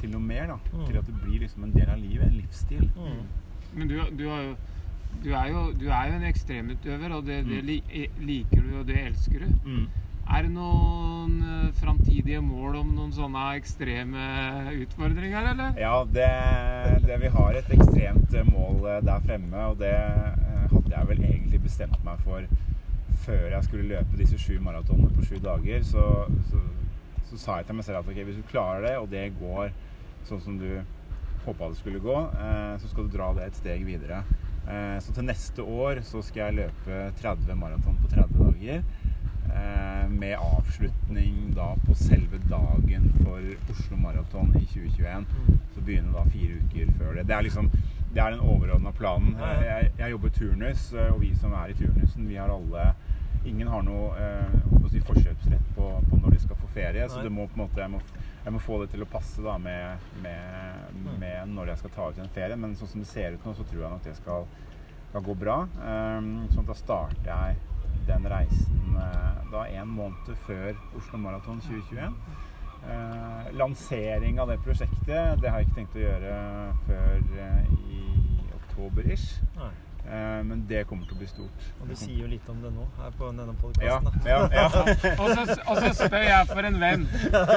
til 0.00 0.10
noe 0.10 0.20
mer. 0.20 0.46
da. 0.46 0.58
Mm. 0.72 0.86
Til 0.86 0.98
at 0.98 1.06
det 1.06 1.14
blir 1.22 1.40
liksom 1.40 1.64
en 1.64 1.72
del 1.74 1.88
av 1.90 1.98
livet. 1.98 2.26
En 2.26 2.36
livsstil. 2.40 2.90
Men 3.74 3.88
du, 3.90 3.96
du, 4.18 4.24
har 4.28 4.42
jo, 4.42 4.56
du, 5.24 5.30
er 5.34 5.48
jo, 5.52 5.62
du 5.80 5.86
er 5.88 6.10
jo 6.10 6.18
en 6.18 6.28
ekstremutøver, 6.28 7.12
og 7.18 7.26
det, 7.26 7.42
det 7.48 7.62
Mm. 7.64 7.80
eh, 7.92 8.20
liker 8.20 8.62
du, 8.62 8.78
og 8.80 8.86
det 8.86 9.00
elsker 9.06 9.44
du. 9.44 9.48
Mm. 9.68 9.86
Er 10.28 10.42
det 10.44 10.50
noen 10.52 11.36
uh, 11.40 11.68
framtidige 11.80 12.40
mål 12.44 12.74
om 12.82 12.88
noen 12.92 13.12
sånne 13.16 13.44
ekstreme 13.56 14.24
utfordringer, 14.82 15.46
eller? 15.54 15.78
Ja, 15.80 16.02
det, 16.04 16.26
det 17.06 17.16
Vi 17.22 17.30
har 17.32 17.56
et 17.56 17.70
ekstremt 17.72 18.34
eh, 18.36 18.50
mål 18.52 18.82
eh, 18.92 18.98
der 19.06 19.22
fremme, 19.24 19.62
og 19.70 19.78
det 19.80 19.94
eh, 19.94 20.66
hadde 20.72 20.92
jeg 20.92 21.08
vel 21.08 21.22
egentlig 21.30 21.62
bestemt 21.64 22.04
meg 22.04 22.20
for 22.26 22.44
før 23.24 23.48
jeg 23.54 23.64
skulle 23.64 23.88
løpe 23.88 24.16
disse 24.20 24.36
sju 24.40 24.58
maratonene 24.60 25.10
på 25.16 25.24
sju 25.30 25.38
dager. 25.44 25.80
Så, 25.84 26.04
så, 26.50 26.60
så 27.30 27.38
sa 27.40 27.56
jeg 27.62 27.66
til 27.70 27.74
meg 27.80 27.84
selv 27.88 28.02
at 28.02 28.08
ok, 28.12 28.20
hvis 28.28 28.36
du 28.42 28.46
klarer 28.52 28.84
det, 28.86 28.94
og 29.00 29.08
det 29.12 29.24
går 29.40 29.72
sånn 30.28 30.40
som 30.44 30.60
du 30.60 30.68
håpa 31.48 31.68
det 31.68 31.80
skulle 31.80 32.02
gå, 32.04 32.16
eh, 32.18 32.74
så 32.78 32.88
skal 32.88 33.08
du 33.08 33.16
dra 33.16 33.32
det 33.36 33.48
et 33.48 33.58
steg 33.58 33.84
videre. 33.88 34.22
Eh, 34.68 34.98
så 35.00 35.14
til 35.16 35.28
neste 35.28 35.64
år 35.64 36.02
så 36.04 36.22
skal 36.22 36.48
jeg 36.48 36.58
løpe 36.62 37.02
30 37.22 37.56
maraton 37.56 37.96
på 38.02 38.10
30 38.12 38.38
dager. 38.42 38.82
Eh, 39.48 40.08
med 40.10 40.36
avslutning 40.36 41.54
da 41.56 41.70
på 41.86 41.94
selve 41.96 42.40
dagen 42.50 43.08
for 43.22 43.40
Oslo 43.72 43.96
Maraton 43.96 44.52
i 44.60 44.66
2021. 44.66 45.26
Så 45.74 45.84
begynner 45.84 46.12
da 46.12 46.24
fire 46.28 46.60
uker 46.64 46.92
før 46.98 47.14
det. 47.16 47.28
Det 47.28 47.36
er 47.36 47.46
liksom 47.48 47.70
det 48.08 48.22
er 48.24 48.30
den 48.30 48.40
overordna 48.40 48.90
planen. 48.92 49.36
Jeg, 49.38 49.90
jeg 49.98 50.10
jobber 50.10 50.28
turnus, 50.32 50.92
og 51.12 51.20
vi 51.20 51.34
som 51.36 51.52
er 51.52 51.72
i 51.72 51.76
turnusen, 51.76 52.28
vi 52.28 52.38
har 52.40 52.52
alle 52.52 52.92
Ingen 53.46 53.68
har 53.70 53.84
noe 53.86 54.08
eh, 54.18 54.56
si, 54.90 55.00
forkjøpsrett 55.06 55.68
på, 55.76 55.90
på 56.10 56.16
når 56.18 56.34
de 56.34 56.40
skal 56.42 56.58
få 56.58 56.68
ferie, 56.74 57.04
så 57.08 57.22
det 57.22 57.30
må 57.32 57.46
på 57.46 57.60
en 57.60 57.68
måte 57.68 57.84
jeg 58.48 58.54
må, 58.56 58.60
få 58.64 58.78
det 58.80 58.88
til 58.94 59.04
å 59.04 59.08
passe 59.12 59.42
da 59.44 59.58
med, 59.60 60.10
med, 60.24 60.44
Mm. 60.98 61.18
med 61.20 61.48
når 61.52 61.68
jeg 61.72 61.78
skal 61.82 61.90
ta 61.94 62.08
ut 62.08 62.18
en 62.18 62.30
ferie. 62.32 62.56
Men 62.56 62.74
sånn 62.76 62.88
som 62.88 63.02
det 63.02 63.08
ser 63.10 63.34
ut 63.36 63.44
nå, 63.44 63.52
så 63.54 63.64
tror 63.68 63.82
jeg 63.82 63.90
nok 63.92 64.04
det 64.06 64.14
skal, 64.16 64.46
skal 65.10 65.24
gå 65.26 65.34
bra. 65.38 65.56
Um, 65.84 66.30
sånn 66.52 66.64
at 66.64 66.70
da 66.72 66.76
starter 66.80 67.28
jeg 67.28 67.58
den 68.08 68.24
reisen 68.32 68.96
eh, 68.96 69.40
da 69.52 69.66
en 69.68 69.90
måned 69.92 70.30
før 70.46 70.70
Oslo 70.96 71.18
Maraton 71.20 71.60
2021. 71.60 72.14
Eh, 72.88 73.50
lansering 73.58 74.38
av 74.40 74.48
det 74.48 74.56
prosjektet 74.64 75.42
det 75.42 75.50
har 75.50 75.60
jeg 75.60 75.68
ikke 75.68 75.76
tenkt 75.82 75.98
å 75.98 76.04
gjøre 76.06 76.38
før 76.86 77.18
eh, 77.44 77.72
i 77.92 78.02
oktober-ish. 78.62 79.28
Eh, 80.08 80.40
men 80.48 80.62
det 80.68 80.86
kommer 80.88 81.04
til 81.04 81.18
å 81.18 81.20
bli 81.20 81.26
stort. 81.28 81.64
Og 81.82 81.90
du 81.90 81.94
sier 82.00 82.22
jo 82.22 82.28
litt 82.30 82.46
om 82.48 82.62
det 82.64 82.70
nå 82.72 82.86
her 82.96 83.10
på 83.18 83.28
denne 83.28 83.52
ja, 83.52 83.58
podkasten. 83.60 84.16
ja, 84.24 84.38
ja. 84.54 85.12
Og 85.22 85.32
så, 85.34 85.56
og 85.68 85.80
så 85.84 85.90
spør 85.98 86.24
jeg 86.24 86.48
for 86.48 86.68
en 86.68 86.78
venn. 86.80 87.04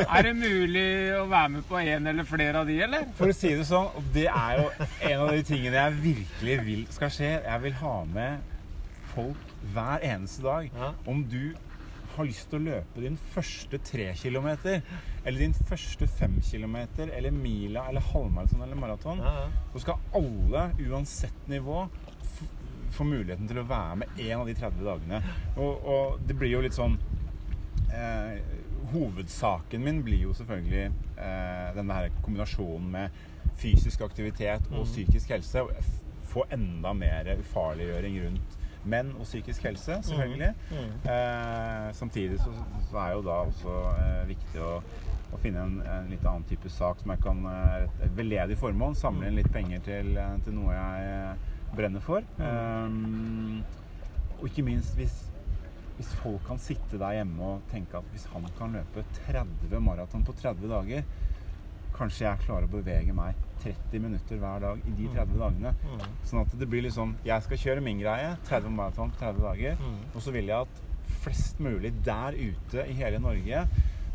Er 0.01 0.27
det 0.27 0.33
mulig 0.35 0.85
å 1.15 1.25
være 1.31 1.53
med 1.55 1.65
på 1.69 1.79
en 1.79 2.11
eller 2.11 2.27
flere 2.27 2.61
av 2.63 2.67
de, 2.67 2.75
eller? 2.83 3.07
For 3.15 3.31
å 3.31 3.37
si 3.37 3.53
det 3.55 3.65
sånn, 3.69 3.87
det 4.15 4.27
er 4.27 4.59
jo 4.59 4.69
en 4.75 5.23
av 5.23 5.31
de 5.37 5.43
tingene 5.47 5.79
jeg 5.79 5.99
virkelig 6.03 6.59
vil 6.67 6.85
skal 6.91 7.13
skje. 7.15 7.31
Jeg 7.47 7.63
vil 7.69 7.77
ha 7.85 7.95
med 8.11 8.55
folk 9.15 9.49
hver 9.73 10.03
eneste 10.11 10.43
dag. 10.43 10.67
Ja. 10.75 10.91
Om 11.07 11.23
du 11.31 11.53
har 12.17 12.27
lyst 12.27 12.49
til 12.51 12.59
å 12.59 12.65
løpe 12.65 12.99
din 13.05 13.15
første 13.31 13.79
tre 13.87 14.09
kilometer, 14.19 14.81
eller 15.23 15.39
din 15.45 15.53
første 15.69 16.07
fem 16.11 16.33
kilometer, 16.43 17.07
eller 17.15 17.31
mila, 17.31 17.85
eller 17.87 18.03
halvmaraton 18.11 18.65
eller 18.65 18.79
maraton, 18.79 19.21
Ja, 19.23 19.45
ja. 19.45 19.67
så 19.71 19.83
skal 19.85 20.01
alle, 20.19 20.65
uansett 20.89 21.47
nivå, 21.47 21.85
få 22.91 23.03
muligheten 23.07 23.47
til 23.47 23.61
å 23.61 23.67
være 23.69 23.95
med 24.01 24.19
en 24.19 24.39
av 24.41 24.47
de 24.49 24.53
30 24.59 24.83
dagene. 24.85 25.21
Og, 25.55 25.85
og 25.87 26.19
det 26.27 26.35
blir 26.37 26.51
jo 26.51 26.61
litt 26.65 26.75
sånn 26.75 26.97
eh, 27.93 28.39
Hovedsaken 28.91 29.83
min 29.85 30.01
blir 30.03 30.25
jo 30.25 30.33
selvfølgelig 30.35 30.87
eh, 31.17 31.67
denne 31.77 31.95
her 31.95 32.09
kombinasjonen 32.25 32.89
med 32.91 33.19
fysisk 33.61 34.01
aktivitet 34.01 34.65
og 34.71 34.81
Mhm. 34.81 34.89
psykisk 34.91 35.29
helse. 35.29 35.63
Få 36.31 36.43
enda 36.51 36.93
mer 36.93 37.27
ufarliggjøring 37.39 38.17
rundt 38.25 38.57
menn 38.85 39.11
og 39.19 39.23
psykisk 39.27 39.63
helse, 39.67 39.99
selvfølgelig. 40.03 40.53
Mm. 40.71 41.09
Eh, 41.11 41.91
samtidig 41.93 42.39
så, 42.39 42.51
så 42.89 42.97
er 42.97 43.11
jo 43.13 43.21
da 43.21 43.35
også 43.45 43.73
eh, 43.99 44.21
viktig 44.31 44.61
å, 44.65 44.71
å 45.35 45.39
finne 45.43 45.61
en, 45.67 45.75
en 45.85 46.09
litt 46.09 46.25
annen 46.25 46.43
type 46.49 46.69
sak 46.71 46.99
som 47.03 47.11
jeg 47.13 47.21
kan 47.21 47.43
eh, 47.45 47.83
Et 48.07 48.15
veldedig 48.17 48.57
formål. 48.57 48.95
Samle 48.95 49.27
inn 49.29 49.35
litt 49.37 49.51
penger 49.53 49.79
til, 49.85 50.15
eh, 50.17 50.37
til 50.43 50.53
noe 50.57 50.73
jeg 50.73 51.11
eh, 51.11 51.50
brenner 51.75 52.03
for. 52.03 52.23
Mm. 52.37 53.59
Eh, 53.61 54.39
og 54.41 54.47
ikke 54.49 54.63
minst 54.65 54.95
hvis, 54.97 55.13
hvis 55.97 56.13
folk 56.23 56.41
kan 56.47 56.57
sitte 56.61 56.97
der 57.01 57.19
hjemme 57.19 57.43
og 57.55 57.67
tenke 57.71 57.97
at 57.99 58.07
hvis 58.13 58.25
han 58.33 58.47
kan 58.57 58.73
løpe 58.73 59.03
30 59.27 59.79
maraton 59.83 60.23
på 60.25 60.33
30 60.39 60.67
dager, 60.71 61.03
kanskje 61.93 62.25
jeg 62.25 62.45
klarer 62.45 62.65
å 62.65 62.71
bevege 62.71 63.13
meg 63.13 63.35
30 63.61 63.99
minutter 64.01 64.39
hver 64.41 64.63
dag 64.63 64.79
i 64.89 64.93
de 64.97 65.07
30 65.13 65.35
dagene. 65.37 65.73
Mm. 65.85 66.05
Sånn 66.25 66.41
at 66.41 66.55
det 66.57 66.67
blir 66.71 66.87
sånn 66.89 67.11
Jeg 67.27 67.43
skal 67.45 67.59
kjøre 67.61 67.83
min 67.85 67.99
greie. 68.01 68.31
30 68.47 68.73
maraton, 68.73 69.11
på 69.13 69.19
30 69.21 69.43
dager. 69.45 69.75
Mm. 69.77 69.99
Og 70.15 70.21
så 70.25 70.33
vil 70.33 70.49
jeg 70.49 70.65
at 70.65 70.81
flest 71.21 71.59
mulig 71.61 71.91
der 72.05 72.33
ute 72.39 72.87
i 72.89 72.95
hele 72.97 73.19
Norge 73.21 73.65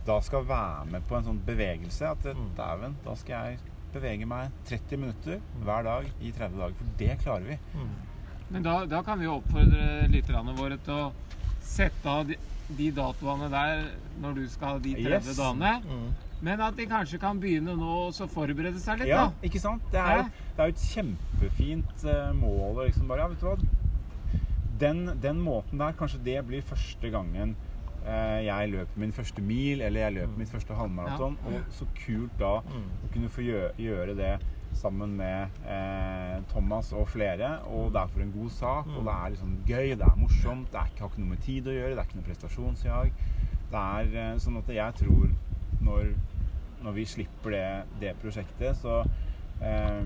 da 0.07 0.17
skal 0.23 0.45
være 0.47 0.87
med 0.91 1.07
på 1.07 1.17
en 1.19 1.25
sånn 1.29 1.39
bevegelse. 1.47 2.11
At 2.11 2.25
Mm. 2.35 2.51
dæven, 2.57 2.97
da 3.05 3.15
skal 3.15 3.51
jeg 3.51 3.59
bevege 3.97 4.27
meg 4.29 4.53
30 4.69 5.01
minutter 5.03 5.41
hver 5.65 5.87
dag 5.87 6.11
i 6.21 6.33
30 6.37 6.61
dager. 6.61 6.77
For 6.81 6.93
det 7.01 7.17
klarer 7.25 7.49
vi. 7.53 7.59
Mm. 7.75 7.95
Men 8.51 8.63
da, 8.67 8.77
da 8.87 9.01
kan 9.03 9.19
vi 9.19 9.27
oppfordre 9.31 10.07
lytterne 10.13 10.55
våre 10.59 10.77
til 10.87 10.95
å 10.95 11.13
sette 11.67 12.07
av 12.13 12.29
de, 12.29 12.37
de 12.79 12.91
datoene 12.95 13.49
der 13.51 13.89
når 14.23 14.37
du 14.39 14.45
skal 14.53 14.77
ha 14.77 14.79
de 14.85 14.93
30 15.01 15.11
Yes. 15.17 15.33
dagene. 15.41 15.73
Mm. 15.83 16.07
Men 16.47 16.61
at 16.61 16.77
de 16.77 16.85
kanskje 16.87 17.19
kan 17.19 17.39
begynne 17.41 17.73
nå 17.81 17.93
og 18.07 18.13
så 18.15 18.27
forberede 18.29 18.79
seg 18.83 19.01
litt, 19.01 19.09
Ja, 19.09 19.23
da. 19.31 19.47
ikke 19.49 19.61
sant? 19.63 19.83
Det 19.91 19.99
er, 20.03 20.19
jo- 20.21 20.61
er 20.63 20.69
jo 20.69 20.75
et 20.75 20.83
kjempefint 20.93 22.05
eh, 22.13 22.33
mål. 22.37 22.83
Liksom 22.87 23.09
bare, 23.09 23.25
ja, 23.25 23.29
vet 23.33 23.41
du 23.41 23.47
hva? 23.49 23.57
Den, 24.79 25.07
den 25.23 25.39
måten 25.41 25.81
der, 25.81 25.95
kanskje 25.97 26.21
det 26.27 26.43
blir 26.47 26.61
første 26.69 27.09
gangen 27.11 27.55
jeg 28.45 28.69
løper 28.71 28.99
min 29.03 29.13
første 29.13 29.43
mil, 29.43 29.81
eller 29.83 30.01
jeg 30.01 30.13
løper 30.15 30.39
mitt 30.39 30.49
første 30.49 30.75
halvmaraton. 30.75 31.39
Og 31.47 31.53
så 31.71 31.87
kult 32.07 32.39
da 32.39 32.61
Mm. 32.61 32.85
å 33.05 33.13
kunne 33.13 33.29
få 33.29 33.43
gjøre, 33.79 34.17
det 34.17 34.39
sammen 34.77 35.17
med 35.17 35.49
eh, 35.67 36.43
Thomas 36.53 36.93
og 36.93 37.09
flere. 37.09 37.59
Og 37.67 37.93
det 37.93 38.01
er 38.03 38.07
for 38.07 38.21
en 38.21 38.33
god 38.33 38.51
sak, 38.51 38.87
og 38.97 39.05
det 39.05 39.13
er 39.13 39.31
liksom 39.31 39.59
gøy, 39.67 39.89
det 39.97 40.01
er 40.07 40.17
morsomt. 40.17 40.71
Det 40.73 40.79
er 40.81 40.85
ikke, 40.87 41.01
har 41.01 41.09
ikke 41.09 41.19
noe 41.21 41.29
med 41.29 41.39
tid 41.43 41.67
å 41.67 41.71
gjøre, 41.73 41.91
det 41.91 41.99
er 41.99 42.03
ikke 42.05 42.17
noe 42.21 42.29
prestasjonsjag. 42.29 43.13
Det 43.71 43.79
er 43.83 44.17
eh, 44.33 44.37
sånn 44.39 44.59
at 44.59 44.69
jeg 44.69 44.95
tror 44.95 45.29
når, 45.83 46.13
når 46.83 46.93
vi 46.93 47.05
slipper 47.05 47.51
det, 47.51 47.85
det 48.01 48.15
prosjektet, 48.23 48.77
så 48.77 49.01
eh, 49.63 50.05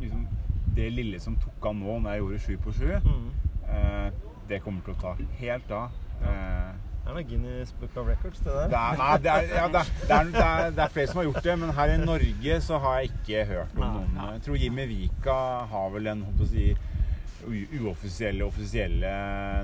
liksom, 0.00 0.26
Det 0.74 0.92
lille 0.92 1.18
som 1.20 1.34
tok 1.36 1.66
av 1.66 1.74
nå 1.74 1.98
når 2.00 2.12
jeg 2.14 2.20
gjorde 2.20 2.38
sju 2.38 2.56
på 2.62 2.72
sju, 2.72 2.92
Mm. 3.04 3.30
eh, 3.68 4.10
det 4.48 4.62
kommer 4.62 4.80
til 4.84 4.94
å 4.94 5.00
ta 5.00 5.14
helt 5.40 5.70
av. 5.70 5.90
Eh, 6.22 6.72
Det 7.00 7.08
er 7.10 7.14
noe 7.16 7.24
Guinness 7.24 7.72
Book 7.80 7.96
of 7.96 8.06
Records, 8.06 8.38
det 8.44 8.52
der. 8.54 8.68
det 8.68 8.78
er, 8.78 8.96
nei, 9.00 9.16
det 9.24 9.30
er, 9.32 9.46
ja, 9.56 9.66
det, 9.72 9.80
er, 9.80 9.88
det, 10.06 10.10
er, 10.10 10.24
det, 10.30 10.44
er, 10.44 10.84
er 10.84 10.88
flere 10.94 11.06
som 11.10 11.16
har 11.22 11.24
gjort 11.30 11.42
det, 11.46 11.58
men 11.58 11.70
her 11.74 11.94
i 11.94 11.96
Norge 12.04 12.60
så 12.62 12.78
har 12.84 12.98
jeg 13.00 13.10
ikke 13.14 13.44
hørt 13.48 13.74
om 13.76 13.82
noen. 13.96 14.20
Jeg 14.34 14.42
tror 14.46 14.56
Jimmy 14.62 14.86
Vika 14.90 15.38
har 15.72 15.88
vel 15.96 16.04
den 16.10 16.22
si, 16.46 16.66
uoffisielle 17.80 18.44
offisielle 18.44 19.10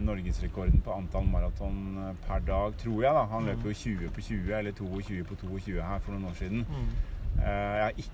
norgesrekorden 0.01 0.81
på 0.85 0.94
antall 0.96 1.27
maraton 1.29 2.14
per 2.27 2.40
dag, 2.49 2.72
tror 2.83 3.03
jeg. 3.05 3.12
da. 3.14 3.25
Han 3.31 3.42
Mm. 3.42 3.49
løper 3.53 3.68
jo 3.68 3.75
20 3.75 4.11
på 4.16 4.20
20 4.20 4.55
eller 4.59 4.72
22 4.72 5.25
på 5.25 5.35
22 5.44 5.83
her 5.83 5.99
for 6.01 6.12
noen 6.12 6.25
år 6.31 6.35
siden. 6.40 6.64
Mm. 6.68 6.88
Eh, 7.38 7.77
Jeg 7.77 7.83
har 7.85 7.92
ikke 7.96 8.11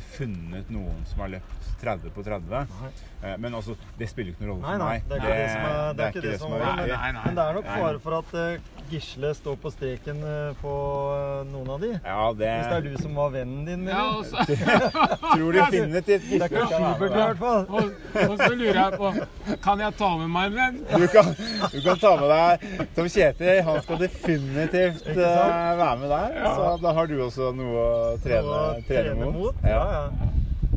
funnet 0.00 0.70
noen 0.72 1.04
som 1.06 1.20
har 1.20 1.28
løpt 1.36 1.64
30 1.80 2.10
på 2.14 2.22
30. 2.22 2.48
Nei. 2.50 2.90
Eh, 3.22 3.38
Men 3.38 3.54
altså, 3.54 3.76
det 3.98 4.08
spiller 4.08 4.32
ikke 4.32 4.46
noen 4.46 4.62
rolle 4.62 4.64
Nei, 4.64 4.76
for 4.76 4.84
nei, 4.84 4.94
meg. 4.94 5.08
det 5.08 5.14
er 5.14 5.24
ikke 5.24 5.34
det 5.40 5.48
som 5.50 5.64
er, 5.64 5.94
det 5.94 6.04
er, 6.04 6.14
ikke 6.14 6.24
det 6.24 6.38
som 6.40 6.54
er 6.54 6.64
Nei, 6.64 6.86
nei, 6.88 7.10
nei. 7.16 7.24
Men 7.24 7.36
det 7.38 7.44
er 7.44 7.58
nok 7.58 7.68
fare 7.68 8.00
for 8.04 8.18
at 8.20 8.34
eh, 8.40 8.70
Gisle 8.90 9.30
står 9.34 9.56
på 9.62 9.72
streken 9.72 10.22
eh, 10.28 10.56
på 10.60 10.72
eh, 11.14 11.38
noen 11.48 11.70
av 11.74 11.84
de. 11.84 11.90
Ja, 11.94 12.24
det, 12.36 12.50
Hvis 12.54 12.70
det 12.70 12.78
er 12.78 12.84
du 12.88 12.98
som 13.02 13.16
var 13.20 13.32
vennen 13.34 13.64
din, 13.68 13.86
Ja, 13.88 14.02
også... 14.18 14.36
og 14.44 15.28
tror 15.36 15.58
definitivt 15.58 16.28
Det 16.30 16.40
er 16.40 16.52
ikke 16.52 16.66
Schubert 16.74 17.10
i 17.10 17.20
hvert 17.20 17.40
fall. 17.40 17.66
og, 17.68 17.84
og 18.24 18.36
så 18.42 18.50
lurer 18.54 18.80
jeg 18.80 19.00
på 19.00 19.56
Kan 19.64 19.84
jeg 19.84 19.96
ta 20.00 20.10
med 20.20 20.32
meg 20.34 20.50
en 20.50 20.58
venn? 20.58 20.80
Du 20.94 21.06
kan, 21.12 21.30
du 21.72 21.78
kan 21.84 22.00
ta 22.00 22.12
med 22.20 22.28
deg 22.34 22.88
Tom 22.94 23.08
Kjetil. 23.10 23.60
Han 23.66 23.80
skal 23.84 24.00
definitivt 24.00 25.06
uh, 25.08 25.22
eh, 25.24 25.70
være 25.78 25.96
med 26.00 26.12
der. 26.12 26.36
Så 26.56 26.68
da 26.82 26.92
har 26.96 27.08
du 27.10 27.14
også 27.24 27.50
noe 27.56 27.84
å 27.84 27.96
trene, 28.22 28.44
Noe 28.44 28.78
å 28.78 28.84
trene 28.88 29.28
mot. 29.34 29.60
Ja, 29.66 29.73
ja. 29.74 30.30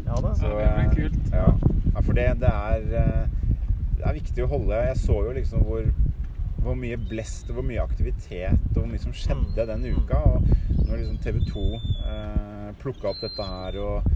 Ja 0.07 0.19
da. 0.23 0.33
Så, 0.39 0.47
Ja, 0.47 0.57
det 0.57 0.75
blir 0.75 0.85
eh, 0.85 0.95
kult. 0.95 1.31
Ja. 1.33 1.47
ja, 1.95 2.01
for 2.01 2.13
det, 2.13 2.27
det 2.41 2.51
er 2.53 2.85
eh, 3.01 3.25
Det 3.97 4.05
er 4.05 4.13
viktig 4.13 4.43
å 4.45 4.49
holde 4.51 4.77
Jeg 4.87 4.97
så 5.01 5.15
jo 5.25 5.31
liksom 5.35 5.63
hvor, 5.67 5.87
hvor 6.63 6.75
mye 6.79 6.97
blest 7.09 7.49
og 7.49 7.57
hvor 7.59 7.65
mye 7.67 7.81
aktivitet 7.83 8.69
og 8.75 8.77
hvor 8.83 8.87
mye 8.91 9.01
som 9.03 9.13
skjedde 9.13 9.65
den 9.71 9.85
uka. 9.97 10.21
Og 10.21 10.87
når 10.87 11.01
liksom 11.01 11.17
TV 11.23 11.41
2 11.49 11.65
eh, 11.75 12.71
plukka 12.81 13.09
opp 13.11 13.21
dette 13.23 13.43
her 13.51 13.77
og 13.83 14.07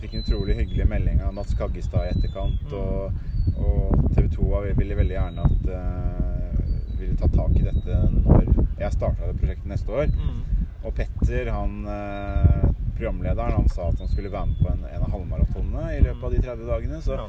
fikk 0.00 0.14
en 0.18 0.24
utrolig 0.26 0.56
hyggelig 0.58 0.86
melding 0.90 1.20
av 1.24 1.32
Mats 1.36 1.54
Kaggestad 1.58 2.06
i 2.06 2.12
etterkant. 2.14 2.72
Og, 2.72 3.12
og 3.56 4.10
TV 4.16 4.28
2 4.36 4.48
var- 4.50 4.70
ville 4.78 4.96
veldig 4.98 5.16
gjerne 5.18 5.44
at 5.50 5.68
eh, 5.78 6.64
ville 7.00 7.16
ta 7.20 7.28
tak 7.32 7.54
i 7.60 7.64
dette 7.66 8.00
når 8.14 8.44
jeg 8.80 8.92
starta 8.96 9.28
det 9.30 9.38
prosjektet 9.40 9.70
neste 9.70 9.92
år. 9.92 10.12
Mm. 10.14 10.40
Og 10.84 10.92
Petter, 10.98 11.50
han 11.54 11.78
eh, 11.88 12.64
programlederen, 12.96 13.52
han 13.58 13.68
sa 13.68 13.88
at 13.90 13.98
han 14.00 14.08
skulle 14.08 14.30
være 14.32 14.46
med 14.52 14.60
på 14.62 14.70
en, 14.72 14.84
en 14.90 15.02
av 15.06 15.10
halvmaratonene 15.14 15.96
i 15.96 16.02
løpet 16.04 16.24
av 16.28 16.32
de 16.36 16.42
30 16.44 16.68
dagene. 16.70 17.00
Så, 17.02 17.18
Ja. 17.18 17.28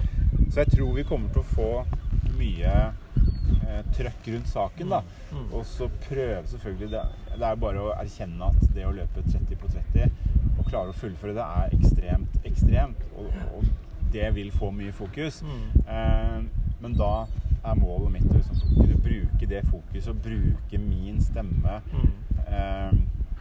så 0.51 0.63
jeg 0.63 0.71
tror 0.75 0.93
vi 0.95 1.03
kommer 1.03 1.29
til 1.33 1.41
å 1.41 1.49
få 1.55 1.69
mye 2.37 2.73
eh, 3.65 3.81
trøkk 3.97 4.27
rundt 4.33 4.47
saken, 4.51 4.89
da. 4.93 5.01
Mm. 5.31 5.47
Og 5.53 5.65
så 5.65 5.89
prøve 6.07 6.43
selvfølgelig 6.51 6.91
det, 6.91 7.03
det 7.35 7.47
er 7.49 7.55
bare 7.65 7.81
å 7.85 7.93
erkjenne 7.97 8.49
at 8.51 8.67
det 8.75 8.85
å 8.87 8.93
løpe 8.95 9.23
30 9.25 9.55
på 9.61 9.71
30 9.73 10.11
og 10.59 10.69
klare 10.69 10.93
å 10.93 10.97
fullføre 10.97 11.35
det 11.35 11.45
er 11.61 11.73
ekstremt, 11.79 12.37
ekstremt. 12.47 13.01
Og, 13.19 13.33
og 13.57 13.65
det 14.13 14.29
vil 14.37 14.51
få 14.55 14.69
mye 14.71 14.93
fokus. 14.95 15.41
Mm. 15.43 15.65
Eh, 15.87 16.69
men 16.81 16.93
da 16.99 17.11
er 17.71 17.75
målet 17.79 18.11
mitt 18.11 18.29
å 18.31 18.37
liksom 18.37 18.59
kunne 18.75 18.97
bruke 19.03 19.47
det 19.49 19.63
fokuset 19.69 20.09
og 20.13 20.21
bruke 20.25 20.77
min 20.79 21.21
stemme 21.21 21.81
Mm. 21.91 22.11
eh, 22.47 22.91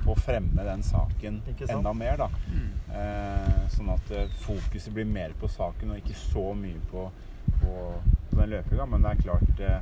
på 0.04 0.12
å 0.12 0.18
fremme 0.20 0.64
den 0.64 0.82
saken 0.82 1.42
enda 1.68 1.92
mer. 1.92 2.16
da. 2.16 2.28
Mm. 2.52 2.70
Eh, 2.94 3.68
sånn 3.72 3.88
at 3.94 4.10
eh, 4.10 4.26
fokuset 4.44 4.92
blir 4.94 5.04
mer 5.08 5.32
på 5.40 5.48
saken 5.48 5.90
og 5.90 5.96
ikke 5.96 6.14
så 6.14 6.54
mye 6.54 6.80
på, 6.90 7.10
på, 7.60 7.74
på 8.30 8.36
den 8.40 8.50
løpinga. 8.50 8.86
Men 8.86 9.02
det 9.02 9.10
er 9.10 9.22
klart 9.22 9.60
eh, 9.60 9.80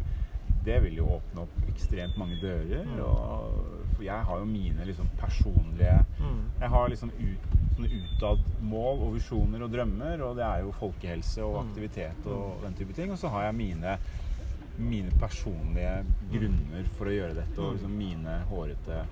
det 0.64 0.76
vil 0.84 0.96
jo 1.00 1.08
åpne 1.16 1.42
opp 1.42 1.68
ekstremt 1.72 2.16
mange 2.18 2.36
dører. 2.40 2.84
Mm. 2.86 3.00
Og, 3.02 3.64
for 3.96 4.02
jeg 4.06 4.24
har 4.28 4.38
jo 4.38 4.44
mine 4.44 4.84
liksom 4.86 5.08
personlige 5.18 6.04
Mm. 6.22 6.38
Jeg 6.60 6.68
har 6.70 6.88
liksom 6.88 7.10
ut, 7.18 7.46
sånne 7.74 7.88
utadmål 7.98 9.00
og 9.02 9.14
visjoner 9.16 9.62
og 9.64 9.72
drømmer, 9.72 10.20
og 10.22 10.36
det 10.36 10.44
er 10.46 10.60
jo 10.62 10.70
folkehelse 10.78 11.42
og 11.42 11.56
Mm. 11.64 11.68
aktivitet 11.68 12.26
og 12.30 12.60
den 12.62 12.74
type 12.78 12.92
ting. 12.94 13.10
Og 13.10 13.18
så 13.18 13.28
har 13.28 13.42
jeg 13.48 13.54
mine 13.54 13.96
mine 14.78 15.12
personlige 15.20 16.04
grunner 16.32 16.88
for 16.96 17.10
å 17.10 17.14
gjøre 17.16 17.36
dette, 17.36 17.58
og 17.60 17.76
liksom 17.76 17.92
mine 17.96 18.38
hårete 18.50 19.02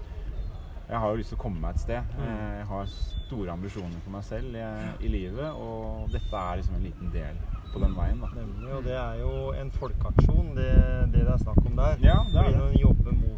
Jeg 0.91 0.99
har 0.99 1.13
jo 1.13 1.21
lyst 1.21 1.31
til 1.31 1.39
å 1.39 1.43
komme 1.45 1.61
meg 1.63 1.77
et 1.77 1.83
sted. 1.85 2.15
Mm. 2.19 2.31
Jeg 2.59 2.65
har 2.67 2.89
store 2.95 3.53
ambisjoner 3.53 4.01
for 4.03 4.11
meg 4.11 4.25
selv 4.27 4.57
i, 4.59 5.11
livet, 5.13 5.53
og 5.55 6.11
dette 6.11 6.35
er 6.35 6.59
liksom 6.59 6.81
en 6.81 6.87
liten 6.89 7.13
del 7.15 7.39
på 7.71 7.79
den 7.79 7.95
veien. 7.95 8.19
da. 8.19 8.33
Nemlig. 8.35 8.73
Og 8.75 8.83
det 8.89 8.97
er 8.99 9.21
jo 9.21 9.53
en 9.55 9.71
folkeaksjon, 9.77 10.51
det 10.57 10.73
det, 11.13 11.21
det 11.21 11.29
er 11.31 11.45
snakk 11.45 11.63
om 11.63 11.79
der. 11.79 12.03
Ja, 12.03 12.19
det 12.33 12.43
er 12.43 12.59
det. 12.59 12.91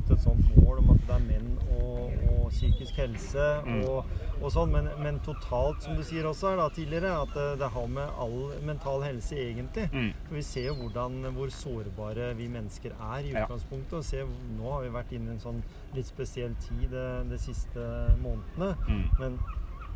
Mot 0.03 0.11
et 0.17 0.23
sånt 0.23 0.57
mål 0.57 0.79
om 0.83 0.91
at 0.95 1.03
det 1.07 1.15
er 1.15 1.25
menn 1.29 1.51
og, 1.79 2.15
og 2.33 2.49
psykisk 2.53 2.97
helse 2.99 3.45
Mm. 3.63 3.85
og, 3.89 4.05
og 4.43 4.51
sånn, 4.53 4.73
men, 4.75 4.89
men 5.03 5.19
totalt, 5.25 5.83
som 5.85 5.95
du 5.97 6.03
sier 6.05 6.27
også 6.27 6.51
her 6.51 6.57
da 6.59 6.67
tidligere, 6.75 7.13
at 7.23 7.31
det, 7.37 7.47
det 7.61 7.69
har 7.71 7.87
med 7.87 8.09
all 8.21 8.53
mental 8.67 9.03
helse 9.07 9.37
egentlig. 9.39 9.87
Mm. 9.93 10.11
For 10.27 10.35
Vi 10.35 10.43
ser 10.43 10.67
jo 10.67 10.75
hvordan, 10.81 11.21
hvor 11.37 11.53
sårbare 11.55 12.33
vi 12.37 12.49
mennesker 12.51 12.97
er 12.99 13.19
i 13.29 13.33
utgangspunktet. 13.37 13.93
og 14.01 14.05
ser, 14.05 14.27
Nå 14.59 14.73
har 14.73 14.83
vi 14.83 14.93
vært 14.95 15.13
inne 15.15 15.31
i 15.31 15.37
en 15.37 15.43
sånn 15.43 15.63
litt 15.95 16.07
spesiell 16.11 16.55
tid 16.67 16.89
de, 16.91 17.07
de 17.31 17.39
siste 17.39 17.87
månedene. 18.23 18.73
Mm. 18.89 19.05
Men 19.21 19.39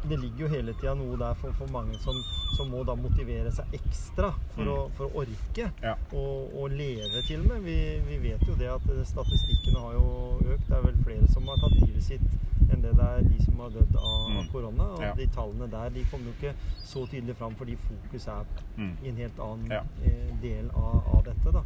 det 0.09 0.19
ligger 0.21 0.39
jo 0.45 0.49
hele 0.49 0.73
tida 0.75 0.95
noe 0.95 1.17
der 1.19 1.35
for, 1.35 1.53
for 1.53 1.67
mange 1.73 1.95
som, 1.99 2.15
som 2.57 2.69
må 2.71 2.83
da 2.85 2.95
motivere 2.95 3.51
seg 3.53 3.73
ekstra 3.75 4.33
for, 4.55 4.63
Mm. 4.63 4.69
å, 4.69 4.91
for 4.97 5.07
å 5.07 5.23
orke 5.25 5.71
Ja. 5.83 5.95
og, 6.13 6.53
og 6.55 6.71
leve 6.71 7.23
til 7.27 7.41
og 7.41 7.47
med. 7.49 7.63
Vi, 7.65 7.79
vi 8.09 8.19
vet 8.29 8.43
jo 8.49 8.55
det 8.55 8.69
at 8.71 8.87
statistikkene 9.07 9.81
har 9.81 9.93
jo 9.93 10.07
økt. 10.45 10.69
Det 10.69 10.77
er 10.77 10.83
vel 10.87 11.01
flere 11.05 11.29
som 11.33 11.49
har 11.49 11.57
tatt 11.57 11.75
livet 11.81 12.03
sitt 12.05 12.29
enn 12.73 12.83
det 12.83 12.93
det 12.99 13.05
er 13.07 13.23
de 13.23 13.45
som 13.45 13.59
har 13.63 13.71
dødd 13.71 13.97
av, 13.97 14.15
av 14.27 14.31
Mm. 14.37 14.49
korona. 14.53 14.85
Og 14.97 15.03
Ja. 15.03 15.15
de 15.15 15.27
tallene 15.27 15.71
der 15.71 15.91
de 15.91 16.05
kommer 16.11 16.27
jo 16.27 16.35
ikke 16.41 16.55
så 16.85 17.07
tydelig 17.07 17.37
fram 17.37 17.55
fordi 17.55 17.77
fokus 17.77 18.27
er 18.29 18.45
Mm. 18.77 18.97
i 19.03 19.09
en 19.09 19.17
helt 19.17 19.39
annen 19.41 19.71
Ja. 19.71 19.83
eh, 20.05 20.31
del 20.43 20.71
av, 20.75 21.03
av 21.15 21.25
dette. 21.25 21.53
da. 21.53 21.63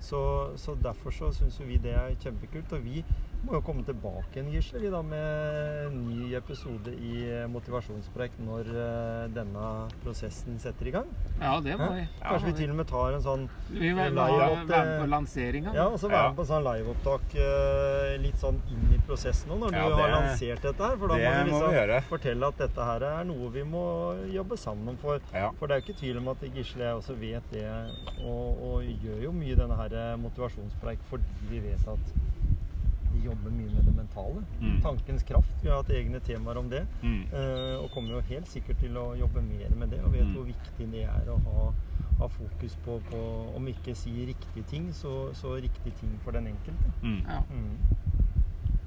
Så, 0.00 0.50
så 0.56 0.74
derfor 0.82 1.10
så 1.10 1.32
syns 1.32 1.60
vi 1.60 1.76
det 1.76 1.94
er 1.94 2.14
kjempekult. 2.20 2.72
Og 2.72 2.84
vi 2.84 3.04
må 3.42 3.56
jo 3.56 3.60
komme 3.66 3.82
tilbake 3.82 4.36
igjen, 4.36 4.50
Gisle, 4.54 4.78
vi 4.84 4.90
da 4.92 5.00
med 5.02 5.86
en 5.88 5.96
ny 6.06 6.28
episode 6.38 6.92
i 6.94 7.24
Motivasjonsprojekt 7.50 8.38
når 8.46 8.68
eh, 8.70 9.24
denne 9.34 9.64
prosessen 10.04 10.60
setter 10.62 10.86
i 10.86 10.92
gang. 10.94 11.08
Ja, 11.40 11.56
det 11.64 11.74
må 11.80 11.88
vi. 11.96 12.04
Kanskje 12.22 12.52
vi 12.52 12.54
til 12.60 12.70
og 12.70 12.78
med 12.78 12.88
tar 12.92 13.16
en 13.16 13.24
sånn 13.24 13.48
Vi 13.72 13.90
vil 13.90 14.14
være 14.14 14.48
med 14.62 14.92
på 15.02 15.08
lanseringa. 15.10 15.74
Ja, 15.74 15.88
og 15.90 15.98
så 15.98 16.06
være 16.12 16.22
Ja. 16.22 16.28
med 16.30 16.38
på 16.38 16.46
sånn 16.52 16.62
liveopptak 16.68 17.34
eh, 17.42 18.14
litt 18.22 18.38
sånn 18.38 18.60
inn 18.70 18.94
i 18.94 19.00
prosessen 19.08 19.50
nå, 19.50 19.58
når 19.64 19.74
Ja, 19.74 19.88
du 19.90 19.96
har 19.98 20.14
lansert 20.14 20.62
dette 20.68 20.86
her. 20.92 20.96
For 21.02 21.08
da 21.08 21.18
det 21.18 21.26
må 21.26 21.34
du 21.34 21.50
må 21.56 21.62
liksom 21.64 21.90
vi 21.92 22.00
fortelle 22.12 22.52
at 22.54 22.62
dette 22.62 22.88
her 22.92 23.08
er 23.10 23.24
noe 23.32 23.50
vi 23.58 23.66
må 23.74 23.84
jobbe 24.30 24.56
sammen 24.60 24.96
for. 25.02 25.18
Ja. 25.34 25.50
For 25.58 25.66
det 25.66 25.74
er 25.76 25.82
jo 25.82 25.88
ikke 25.88 25.98
tvil 26.04 26.22
om 26.22 26.28
at 26.36 26.46
Gisle 26.54 26.86
jeg 26.86 26.94
også 27.02 27.18
vet 27.18 27.50
det, 27.50 27.66
og, 28.22 28.62
og 28.70 28.86
gjør 29.02 29.22
jo 29.26 29.32
mye 29.34 29.58
denne 29.58 29.76
her 29.82 29.98
eh, 29.98 30.14
motivasjonspreik 30.22 31.02
fordi 31.10 31.50
vi 31.50 31.58
vet 31.66 31.88
at 31.90 32.14
vi 33.14 33.24
jobber 33.26 33.50
mye 33.50 33.70
med 33.74 33.84
det 33.88 33.94
mentale. 33.96 34.42
Mm. 34.60 34.80
Tankens 34.82 35.22
kraft. 35.28 35.52
Vi 35.62 35.68
har 35.70 35.82
hatt 35.82 35.90
egne 35.90 36.20
temaer 36.20 36.58
om 36.58 36.68
det. 36.70 36.82
Mm. 37.02 37.22
eh, 37.32 37.76
og 37.82 37.90
kommer 37.94 38.14
jo 38.16 38.20
helt 38.30 38.48
sikkert 38.48 38.78
til 38.82 38.96
å 38.96 39.12
jobbe 39.18 39.42
mer 39.46 39.74
med 39.76 39.90
det. 39.94 40.00
Og 40.04 40.12
vet 40.12 40.26
Mm. 40.26 40.34
hvor 40.36 40.44
viktig 40.48 40.90
det 40.92 41.04
er 41.04 41.28
å 41.32 41.38
ha, 41.46 41.72
ha 42.18 42.28
fokus 42.28 42.76
på, 42.84 42.98
på, 43.10 43.22
om 43.56 43.68
ikke 43.68 43.94
si 43.94 44.10
riktige 44.26 44.64
ting, 44.70 44.92
så, 44.92 45.30
så 45.34 45.54
riktige 45.56 45.94
ting 46.00 46.18
for 46.24 46.32
den 46.32 46.46
enkelte. 46.46 46.92
Mm. 47.02 47.22
Ja. 47.28 47.40
Mm. 47.50 47.76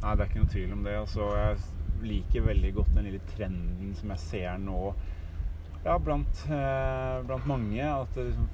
Nei, 0.02 0.16
det 0.16 0.22
er 0.22 0.30
ikke 0.30 0.44
noe 0.44 0.54
tvil 0.54 0.74
om 0.74 0.84
det. 0.86 0.96
Altså, 1.00 1.30
jeg 1.38 1.58
liker 2.06 2.42
veldig 2.46 2.74
godt 2.76 2.96
den 2.96 3.08
lille 3.08 3.22
trenden 3.36 3.96
som 3.96 4.10
jeg 4.14 4.20
ser 4.20 4.58
nå 4.62 4.94
ja, 5.86 5.98
blant, 5.98 6.44
eh, 6.50 7.24
blant 7.26 7.46
mange. 7.50 7.82
At 7.86 8.14
det, 8.16 8.26
liksom, 8.32 8.50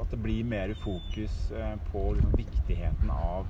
at 0.00 0.10
det 0.10 0.18
blir 0.22 0.44
mer 0.48 0.72
fokus 0.80 1.50
eh, 1.52 1.74
på 1.92 2.04
liksom, 2.16 2.32
viktigheten 2.38 3.10
av 3.10 3.46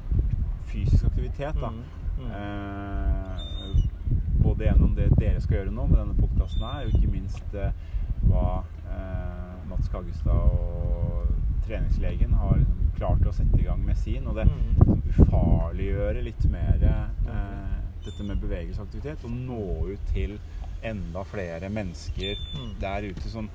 fysisk 0.73 1.05
aktivitet. 1.11 1.55
Da. 1.61 1.71
Mm. 1.71 1.83
Mm. 2.21 2.31
Eh, 2.31 3.83
både 4.43 4.65
gjennom 4.69 4.95
det 4.97 5.09
dere 5.19 5.41
skal 5.41 5.57
gjøre 5.61 5.73
nå 5.75 5.87
med 5.91 5.99
denne 6.01 6.17
podkasten 6.19 6.65
her, 6.67 6.87
og 6.87 6.95
ikke 6.97 7.13
minst 7.13 7.55
eh, 7.55 7.73
hva 8.29 8.63
eh, 8.91 9.55
Mats 9.71 9.89
Kaggestad 9.89 10.33
og 10.35 11.31
treningslegen 11.67 12.33
har 12.41 12.57
liksom 12.59 12.91
klart 12.99 13.27
å 13.31 13.33
sette 13.33 13.61
i 13.61 13.67
gang 13.69 13.83
med 13.87 13.97
sin. 14.01 14.27
Og 14.29 14.37
det 14.41 14.47
Mm. 14.51 15.03
ufarliggjøre 15.11 16.23
litt 16.25 16.45
mer 16.51 16.83
eh, 16.83 17.79
dette 18.05 18.25
med 18.25 18.41
bevegelsesaktivitet. 18.43 19.25
Og 19.25 19.31
nå 19.31 19.63
ut 19.93 20.07
til 20.15 20.39
enda 20.83 21.23
flere 21.29 21.69
mennesker 21.69 22.37
Mm. 22.57 22.71
der 22.81 23.11
ute 23.11 23.29
som 23.31 23.49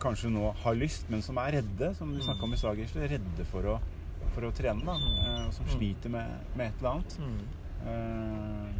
kanskje 0.00 0.30
nå 0.32 0.52
har 0.64 0.74
lyst, 0.74 1.10
men 1.10 1.22
som 1.22 1.36
er 1.38 1.52
redde, 1.58 1.94
som 1.94 2.08
vi 2.10 2.16
Mm. 2.18 2.22
snakka 2.24 2.42
om 2.44 2.52
i 2.52 2.56
stad, 2.56 2.76
Gisle. 2.76 3.08
Redde 3.08 3.44
for 3.44 3.62
å, 3.62 3.78
for 4.34 4.46
å 4.48 4.52
trene, 4.54 4.84
da. 4.86 4.94
Mm. 4.94 5.18
Eh, 5.26 5.46
og 5.46 5.52
som 5.52 5.66
Mm. 5.66 5.72
sliter 5.76 6.10
med, 6.10 6.38
med 6.56 6.66
et 6.66 6.78
eller 6.80 6.90
annet. 6.90 7.18
Mm. 7.18 7.42
Eh, 7.86 8.72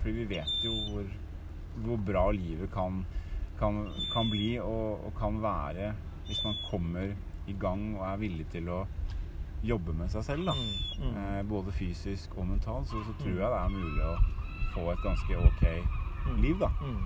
fordi 0.00 0.12
vi 0.18 0.24
vet 0.34 0.64
jo 0.64 0.72
hvor, 0.90 1.08
hvor 1.84 1.96
bra 1.96 2.30
livet 2.30 2.70
kan, 2.72 3.04
kan, 3.58 3.88
kan 4.12 4.30
bli 4.30 4.58
og, 4.58 5.04
og 5.06 5.14
kan 5.18 5.40
være 5.42 5.92
hvis 6.28 6.44
man 6.44 6.54
kommer 6.70 7.14
i 7.48 7.54
gang 7.58 7.94
og 7.96 8.04
er 8.06 8.16
villig 8.20 8.46
til 8.52 8.68
å 8.68 8.82
jobbe 9.64 9.94
med 9.96 10.10
seg 10.12 10.22
selv. 10.26 10.46
Da. 10.50 10.54
Mm. 11.02 11.16
Eh, 11.16 11.42
både 11.48 11.72
fysisk 11.72 12.36
og 12.38 12.46
mentalt, 12.46 12.88
så, 12.90 13.00
så 13.06 13.14
tror 13.22 13.38
jeg 13.40 13.54
det 13.54 13.62
er 13.62 13.72
mulig 13.74 14.04
å 14.04 14.18
få 14.74 14.90
et 14.92 15.02
ganske 15.02 15.38
ok. 15.48 15.64
Liv, 16.42 16.58
da. 16.60 16.68
Mm. 16.80 16.98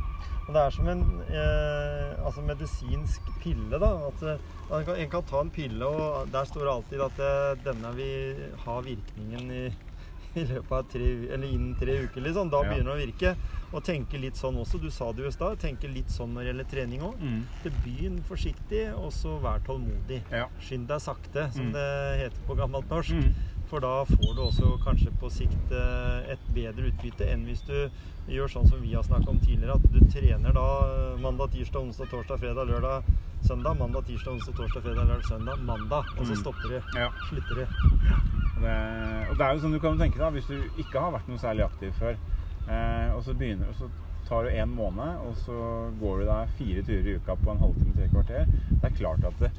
Og 0.49 0.55
det 0.57 0.63
er 0.63 0.71
som 0.75 0.89
en 0.89 1.03
eh, 1.31 2.25
altså 2.27 2.43
medisinsk 2.43 3.23
pille. 3.43 3.79
da, 3.79 3.93
at 4.09 4.23
eh, 4.23 4.51
en, 4.73 4.85
kan, 4.85 4.97
en 4.97 5.11
kan 5.11 5.23
ta 5.31 5.41
en 5.41 5.51
pille, 5.55 5.87
og 5.87 6.29
der 6.33 6.45
står 6.45 6.61
det 6.67 6.73
alltid 6.75 7.01
at 7.07 7.17
det, 7.23 7.65
denne 7.71 7.95
vil 7.97 8.43
ha 8.65 8.81
virkningen 8.81 9.51
i, 9.55 9.65
i 10.41 10.45
løpet 10.49 10.73
av 10.73 10.87
tre, 10.91 11.09
eller 11.35 11.47
innen 11.47 11.75
tre 11.79 11.99
uker. 12.07 12.21
liksom, 12.25 12.51
Da 12.51 12.63
Ja. 12.65 12.71
begynner 12.73 12.97
det 12.97 12.99
å 12.99 13.07
virke. 13.07 13.35
Og 13.73 13.81
tenke 13.85 14.19
litt 14.21 14.37
sånn 14.37 14.57
også. 14.61 14.77
Du 14.83 14.91
sa 14.93 15.13
det 15.13 15.23
jo 15.23 15.29
i 15.29 15.33
stad. 15.33 15.59
Tenke 15.63 15.89
litt 15.89 16.11
sånn 16.13 16.35
når 16.35 16.43
det 16.43 16.49
gjelder 16.51 16.67
trening 16.69 17.01
òg. 17.07 17.15
Mm. 17.23 17.39
Begynn 17.85 18.19
forsiktig, 18.29 18.83
og 18.99 19.13
så 19.17 19.39
vær 19.41 19.63
tålmodig. 19.65 20.19
Ja. 20.31 20.49
Skynd 20.61 20.89
deg 20.91 21.01
sakte, 21.01 21.47
som 21.55 21.71
Mm. 21.71 21.73
det 21.73 22.19
heter 22.21 22.43
på 22.49 22.57
gammelt 22.59 22.91
norsk. 22.91 23.13
Mm. 23.15 23.35
For 23.73 23.81
da 23.81 23.93
får 24.05 24.35
du 24.37 24.41
også 24.45 24.71
kanskje 24.85 25.11
på 25.17 25.31
sikt 25.33 25.71
eh, 25.73 26.33
et 26.35 26.43
bedre 26.53 26.91
utbytte 26.91 27.25
enn 27.33 27.47
hvis 27.49 27.63
du 27.65 27.77
gjør 28.29 28.51
sånn 28.53 28.67
som 28.69 28.83
vi 28.85 28.91
har 28.93 29.07
snakka 29.07 29.31
om 29.33 29.39
tidligere, 29.41 29.79
at 29.81 29.87
du 29.95 30.01
trener 30.13 30.53
da 30.53 30.65
eh, 30.91 31.15
mandag, 31.25 31.55
tirsdag, 31.55 31.87
onsdag, 31.89 32.11
torsdag, 32.13 32.43
fredag, 32.43 32.69
lørdag, 32.69 33.09
søndag. 33.49 33.79
Mandag, 33.81 34.05
tirsdag, 34.11 34.37
onsdag, 34.37 34.59
torsdag, 34.61 34.85
fredag, 34.85 35.09
lørdag, 35.09 35.25
søndag. 35.31 35.65
Mandag. 35.71 36.13
Og 36.19 36.27
så 36.29 36.37
Mm. 36.37 36.43
stopper 36.45 36.69
du. 36.69 36.79
Ja. 37.01 37.09
Slutter 37.31 37.55
du. 37.55 37.65
Og 37.65 38.63
det, 38.67 38.77
og 39.31 39.37
det 39.41 39.47
er 39.49 39.53
jo 39.57 39.61
sånn 39.65 39.73
du 39.73 39.81
kan 39.81 39.99
tenke 39.99 40.21
deg, 40.21 40.37
hvis 40.37 40.53
du 40.53 40.83
ikke 40.85 41.01
har 41.01 41.17
vært 41.17 41.29
noe 41.33 41.41
særlig 41.41 41.65
aktiv 41.65 41.97
før, 41.99 42.21
eh, 42.69 43.09
og 43.17 43.25
så 43.25 43.35
begynner 43.35 43.73
og 43.73 43.75
så 43.81 43.89
tar 44.29 44.45
du 44.45 44.51
en 44.55 44.77
måned, 44.77 45.17
og 45.27 45.35
så 45.37 45.57
går 45.99 46.21
du 46.21 46.25
deg 46.29 46.53
fire 46.61 46.83
turer 46.87 47.09
i 47.09 47.17
uka 47.19 47.35
på 47.41 47.51
en 47.57 47.59
halvtime, 47.65 47.97
tre 47.97 48.07
kvarter, 48.13 48.47
det 48.71 48.85
er 48.93 48.95
klart 49.01 49.25
at 49.25 49.41
det, 49.41 49.51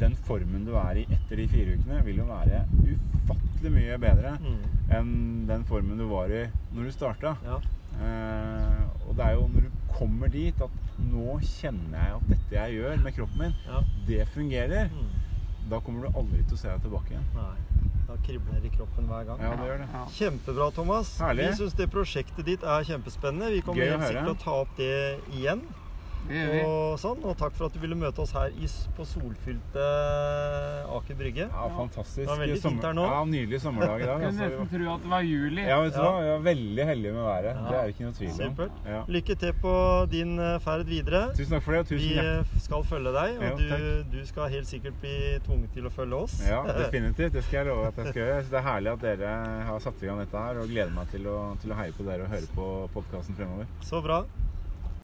den 0.00 0.16
formen 0.26 0.64
du 0.66 0.72
er 0.80 1.00
i 1.02 1.06
etter 1.12 1.36
de 1.36 1.46
fire 1.52 1.76
ukene, 1.78 2.00
vil 2.06 2.16
jo 2.22 2.24
være 2.28 2.64
ufattelig 2.80 3.72
mye 3.74 3.98
bedre 4.02 4.36
Mm. 4.40 4.60
enn 4.96 5.46
den 5.46 5.64
formen 5.68 5.98
du 6.00 6.06
var 6.10 6.28
i 6.32 6.46
når 6.74 6.84
du 6.88 6.90
starta. 6.94 7.36
Ja. 7.44 7.58
Eh, 8.00 9.08
og 9.08 9.16
det 9.16 9.24
er 9.26 9.32
jo 9.36 9.46
når 9.52 9.66
du 9.66 9.70
kommer 9.92 10.28
dit 10.32 10.60
at 10.62 10.70
nå 11.10 11.38
kjenner 11.44 11.98
jeg 11.98 12.14
at 12.16 12.28
dette 12.30 12.56
jeg 12.56 12.76
gjør 12.78 13.02
med 13.04 13.14
kroppen 13.16 13.38
min, 13.44 13.54
ja. 13.66 13.82
det 14.08 14.28
fungerer, 14.34 14.88
Mm. 14.90 15.10
da 15.70 15.80
kommer 15.80 16.06
du 16.08 16.18
aldri 16.18 16.42
til 16.48 16.56
å 16.56 16.58
se 16.60 16.68
deg 16.68 16.82
tilbake 16.82 17.10
igjen. 17.14 17.26
Nei. 17.34 17.56
Da 18.10 18.16
kribler 18.26 18.60
det 18.60 18.72
i 18.72 18.76
kroppen 18.76 19.06
hver 19.06 19.24
gang. 19.26 19.38
Ja, 19.40 19.50
det 19.54 19.66
gjør 19.68 19.78
det. 19.78 19.88
Ja. 19.92 20.04
Kjempebra, 20.16 20.70
Thomas. 20.74 21.12
Herlig. 21.20 21.44
Vi 21.50 21.58
syns 21.60 21.76
det 21.78 21.90
prosjektet 21.92 22.44
ditt 22.44 22.62
er 22.64 22.82
kjempespennende. 22.88 23.52
Vi 23.54 23.60
kommer 23.62 23.86
helt 23.86 24.02
sikkert 24.02 24.24
til 24.26 24.34
å 24.34 24.40
ta 24.42 24.50
opp 24.64 24.72
det 24.76 25.20
igjen. 25.36 25.62
Vi. 26.28 26.60
Og, 26.62 26.98
sånn, 27.00 27.22
og 27.26 27.36
takk 27.40 27.54
for 27.58 27.66
at 27.66 27.74
du 27.74 27.80
ville 27.82 27.96
møte 27.98 28.20
oss 28.22 28.30
her 28.36 28.52
på 28.96 29.04
solfylte 29.08 29.84
Aker 30.94 31.16
Brygge. 31.18 31.46
Ja, 31.50 31.64
fantastisk. 31.76 32.20
Det 32.22 32.28
var 32.30 32.40
veldig 32.42 32.58
fint 32.62 32.84
her 32.86 32.94
nå. 32.94 33.04
Ja, 33.08 33.20
nydelig 33.26 33.60
sommerdag 33.62 34.02
i 34.02 34.06
dag. 34.06 34.20
Kunne 34.20 34.28
Altså. 34.30 34.44
nesten 34.46 34.68
tro 34.70 34.92
at 34.94 35.02
det 35.02 35.10
var 35.10 35.22
juli. 35.26 35.62
Ja, 35.66 35.80
vet 35.82 35.94
du 35.94 35.98
Ja. 35.98 36.04
hva? 36.10 36.22
Jeg 36.24 36.34
var 36.36 36.44
veldig 36.50 36.84
heldig 36.90 37.12
med 37.14 37.24
været. 37.24 37.50
Ja. 37.56 37.68
Det 37.70 37.76
er 37.80 37.82
det 37.86 37.94
ikke 37.94 38.04
noe 38.06 38.12
tvil 38.18 38.30
om. 38.30 38.36
Supert. 38.54 38.72
Ja. 38.86 39.00
Lykke 39.08 39.34
til 39.38 39.52
på 39.62 39.74
din 40.10 40.38
eh, 40.38 40.58
ferd 40.60 40.86
videre. 40.86 41.22
Tusen 41.34 41.50
takk 41.56 41.62
for 41.62 41.72
det, 41.72 41.80
og 41.80 41.86
Vi 41.90 41.96
tusen 41.96 42.10
hjertelig 42.10 42.54
eh, 42.54 42.60
skal 42.60 42.84
følge 42.84 43.12
deg, 43.12 43.30
og 43.40 43.58
du, 43.58 44.04
du 44.18 44.26
skal 44.26 44.48
helt 44.50 44.66
sikkert 44.70 45.00
bli 45.00 45.16
tvunget 45.46 45.72
til 45.74 45.86
å 45.86 45.90
følge 45.90 46.14
oss. 46.14 46.40
Ja, 46.46 46.62
definitivt. 46.84 47.32
Det 47.32 47.44
skal 47.44 47.64
jeg 47.64 47.66
love 47.72 47.86
at 47.88 47.96
jeg 47.96 48.06
skal 48.12 48.22
gjøre. 48.22 48.36
Jeg 48.40 48.50
Det 48.50 48.58
er 48.60 48.66
herlig 48.70 48.92
at 48.92 49.00
dere 49.00 49.34
har 49.70 49.78
satt 49.80 50.02
i 50.02 50.06
gang 50.06 50.18
dette 50.22 50.36
her, 50.46 50.58
og 50.62 50.68
gleder 50.68 50.94
meg 50.94 51.10
til 51.10 51.26
å, 51.26 51.38
til 51.60 51.72
å 51.72 51.74
heie 51.80 51.92
på 51.92 52.04
dere 52.06 52.22
og 52.22 52.28
høre 52.34 52.46
på 52.54 52.68
podkasten 52.94 53.34
fremover. 53.38 53.66
Så 53.82 54.02
bra. 54.02 54.22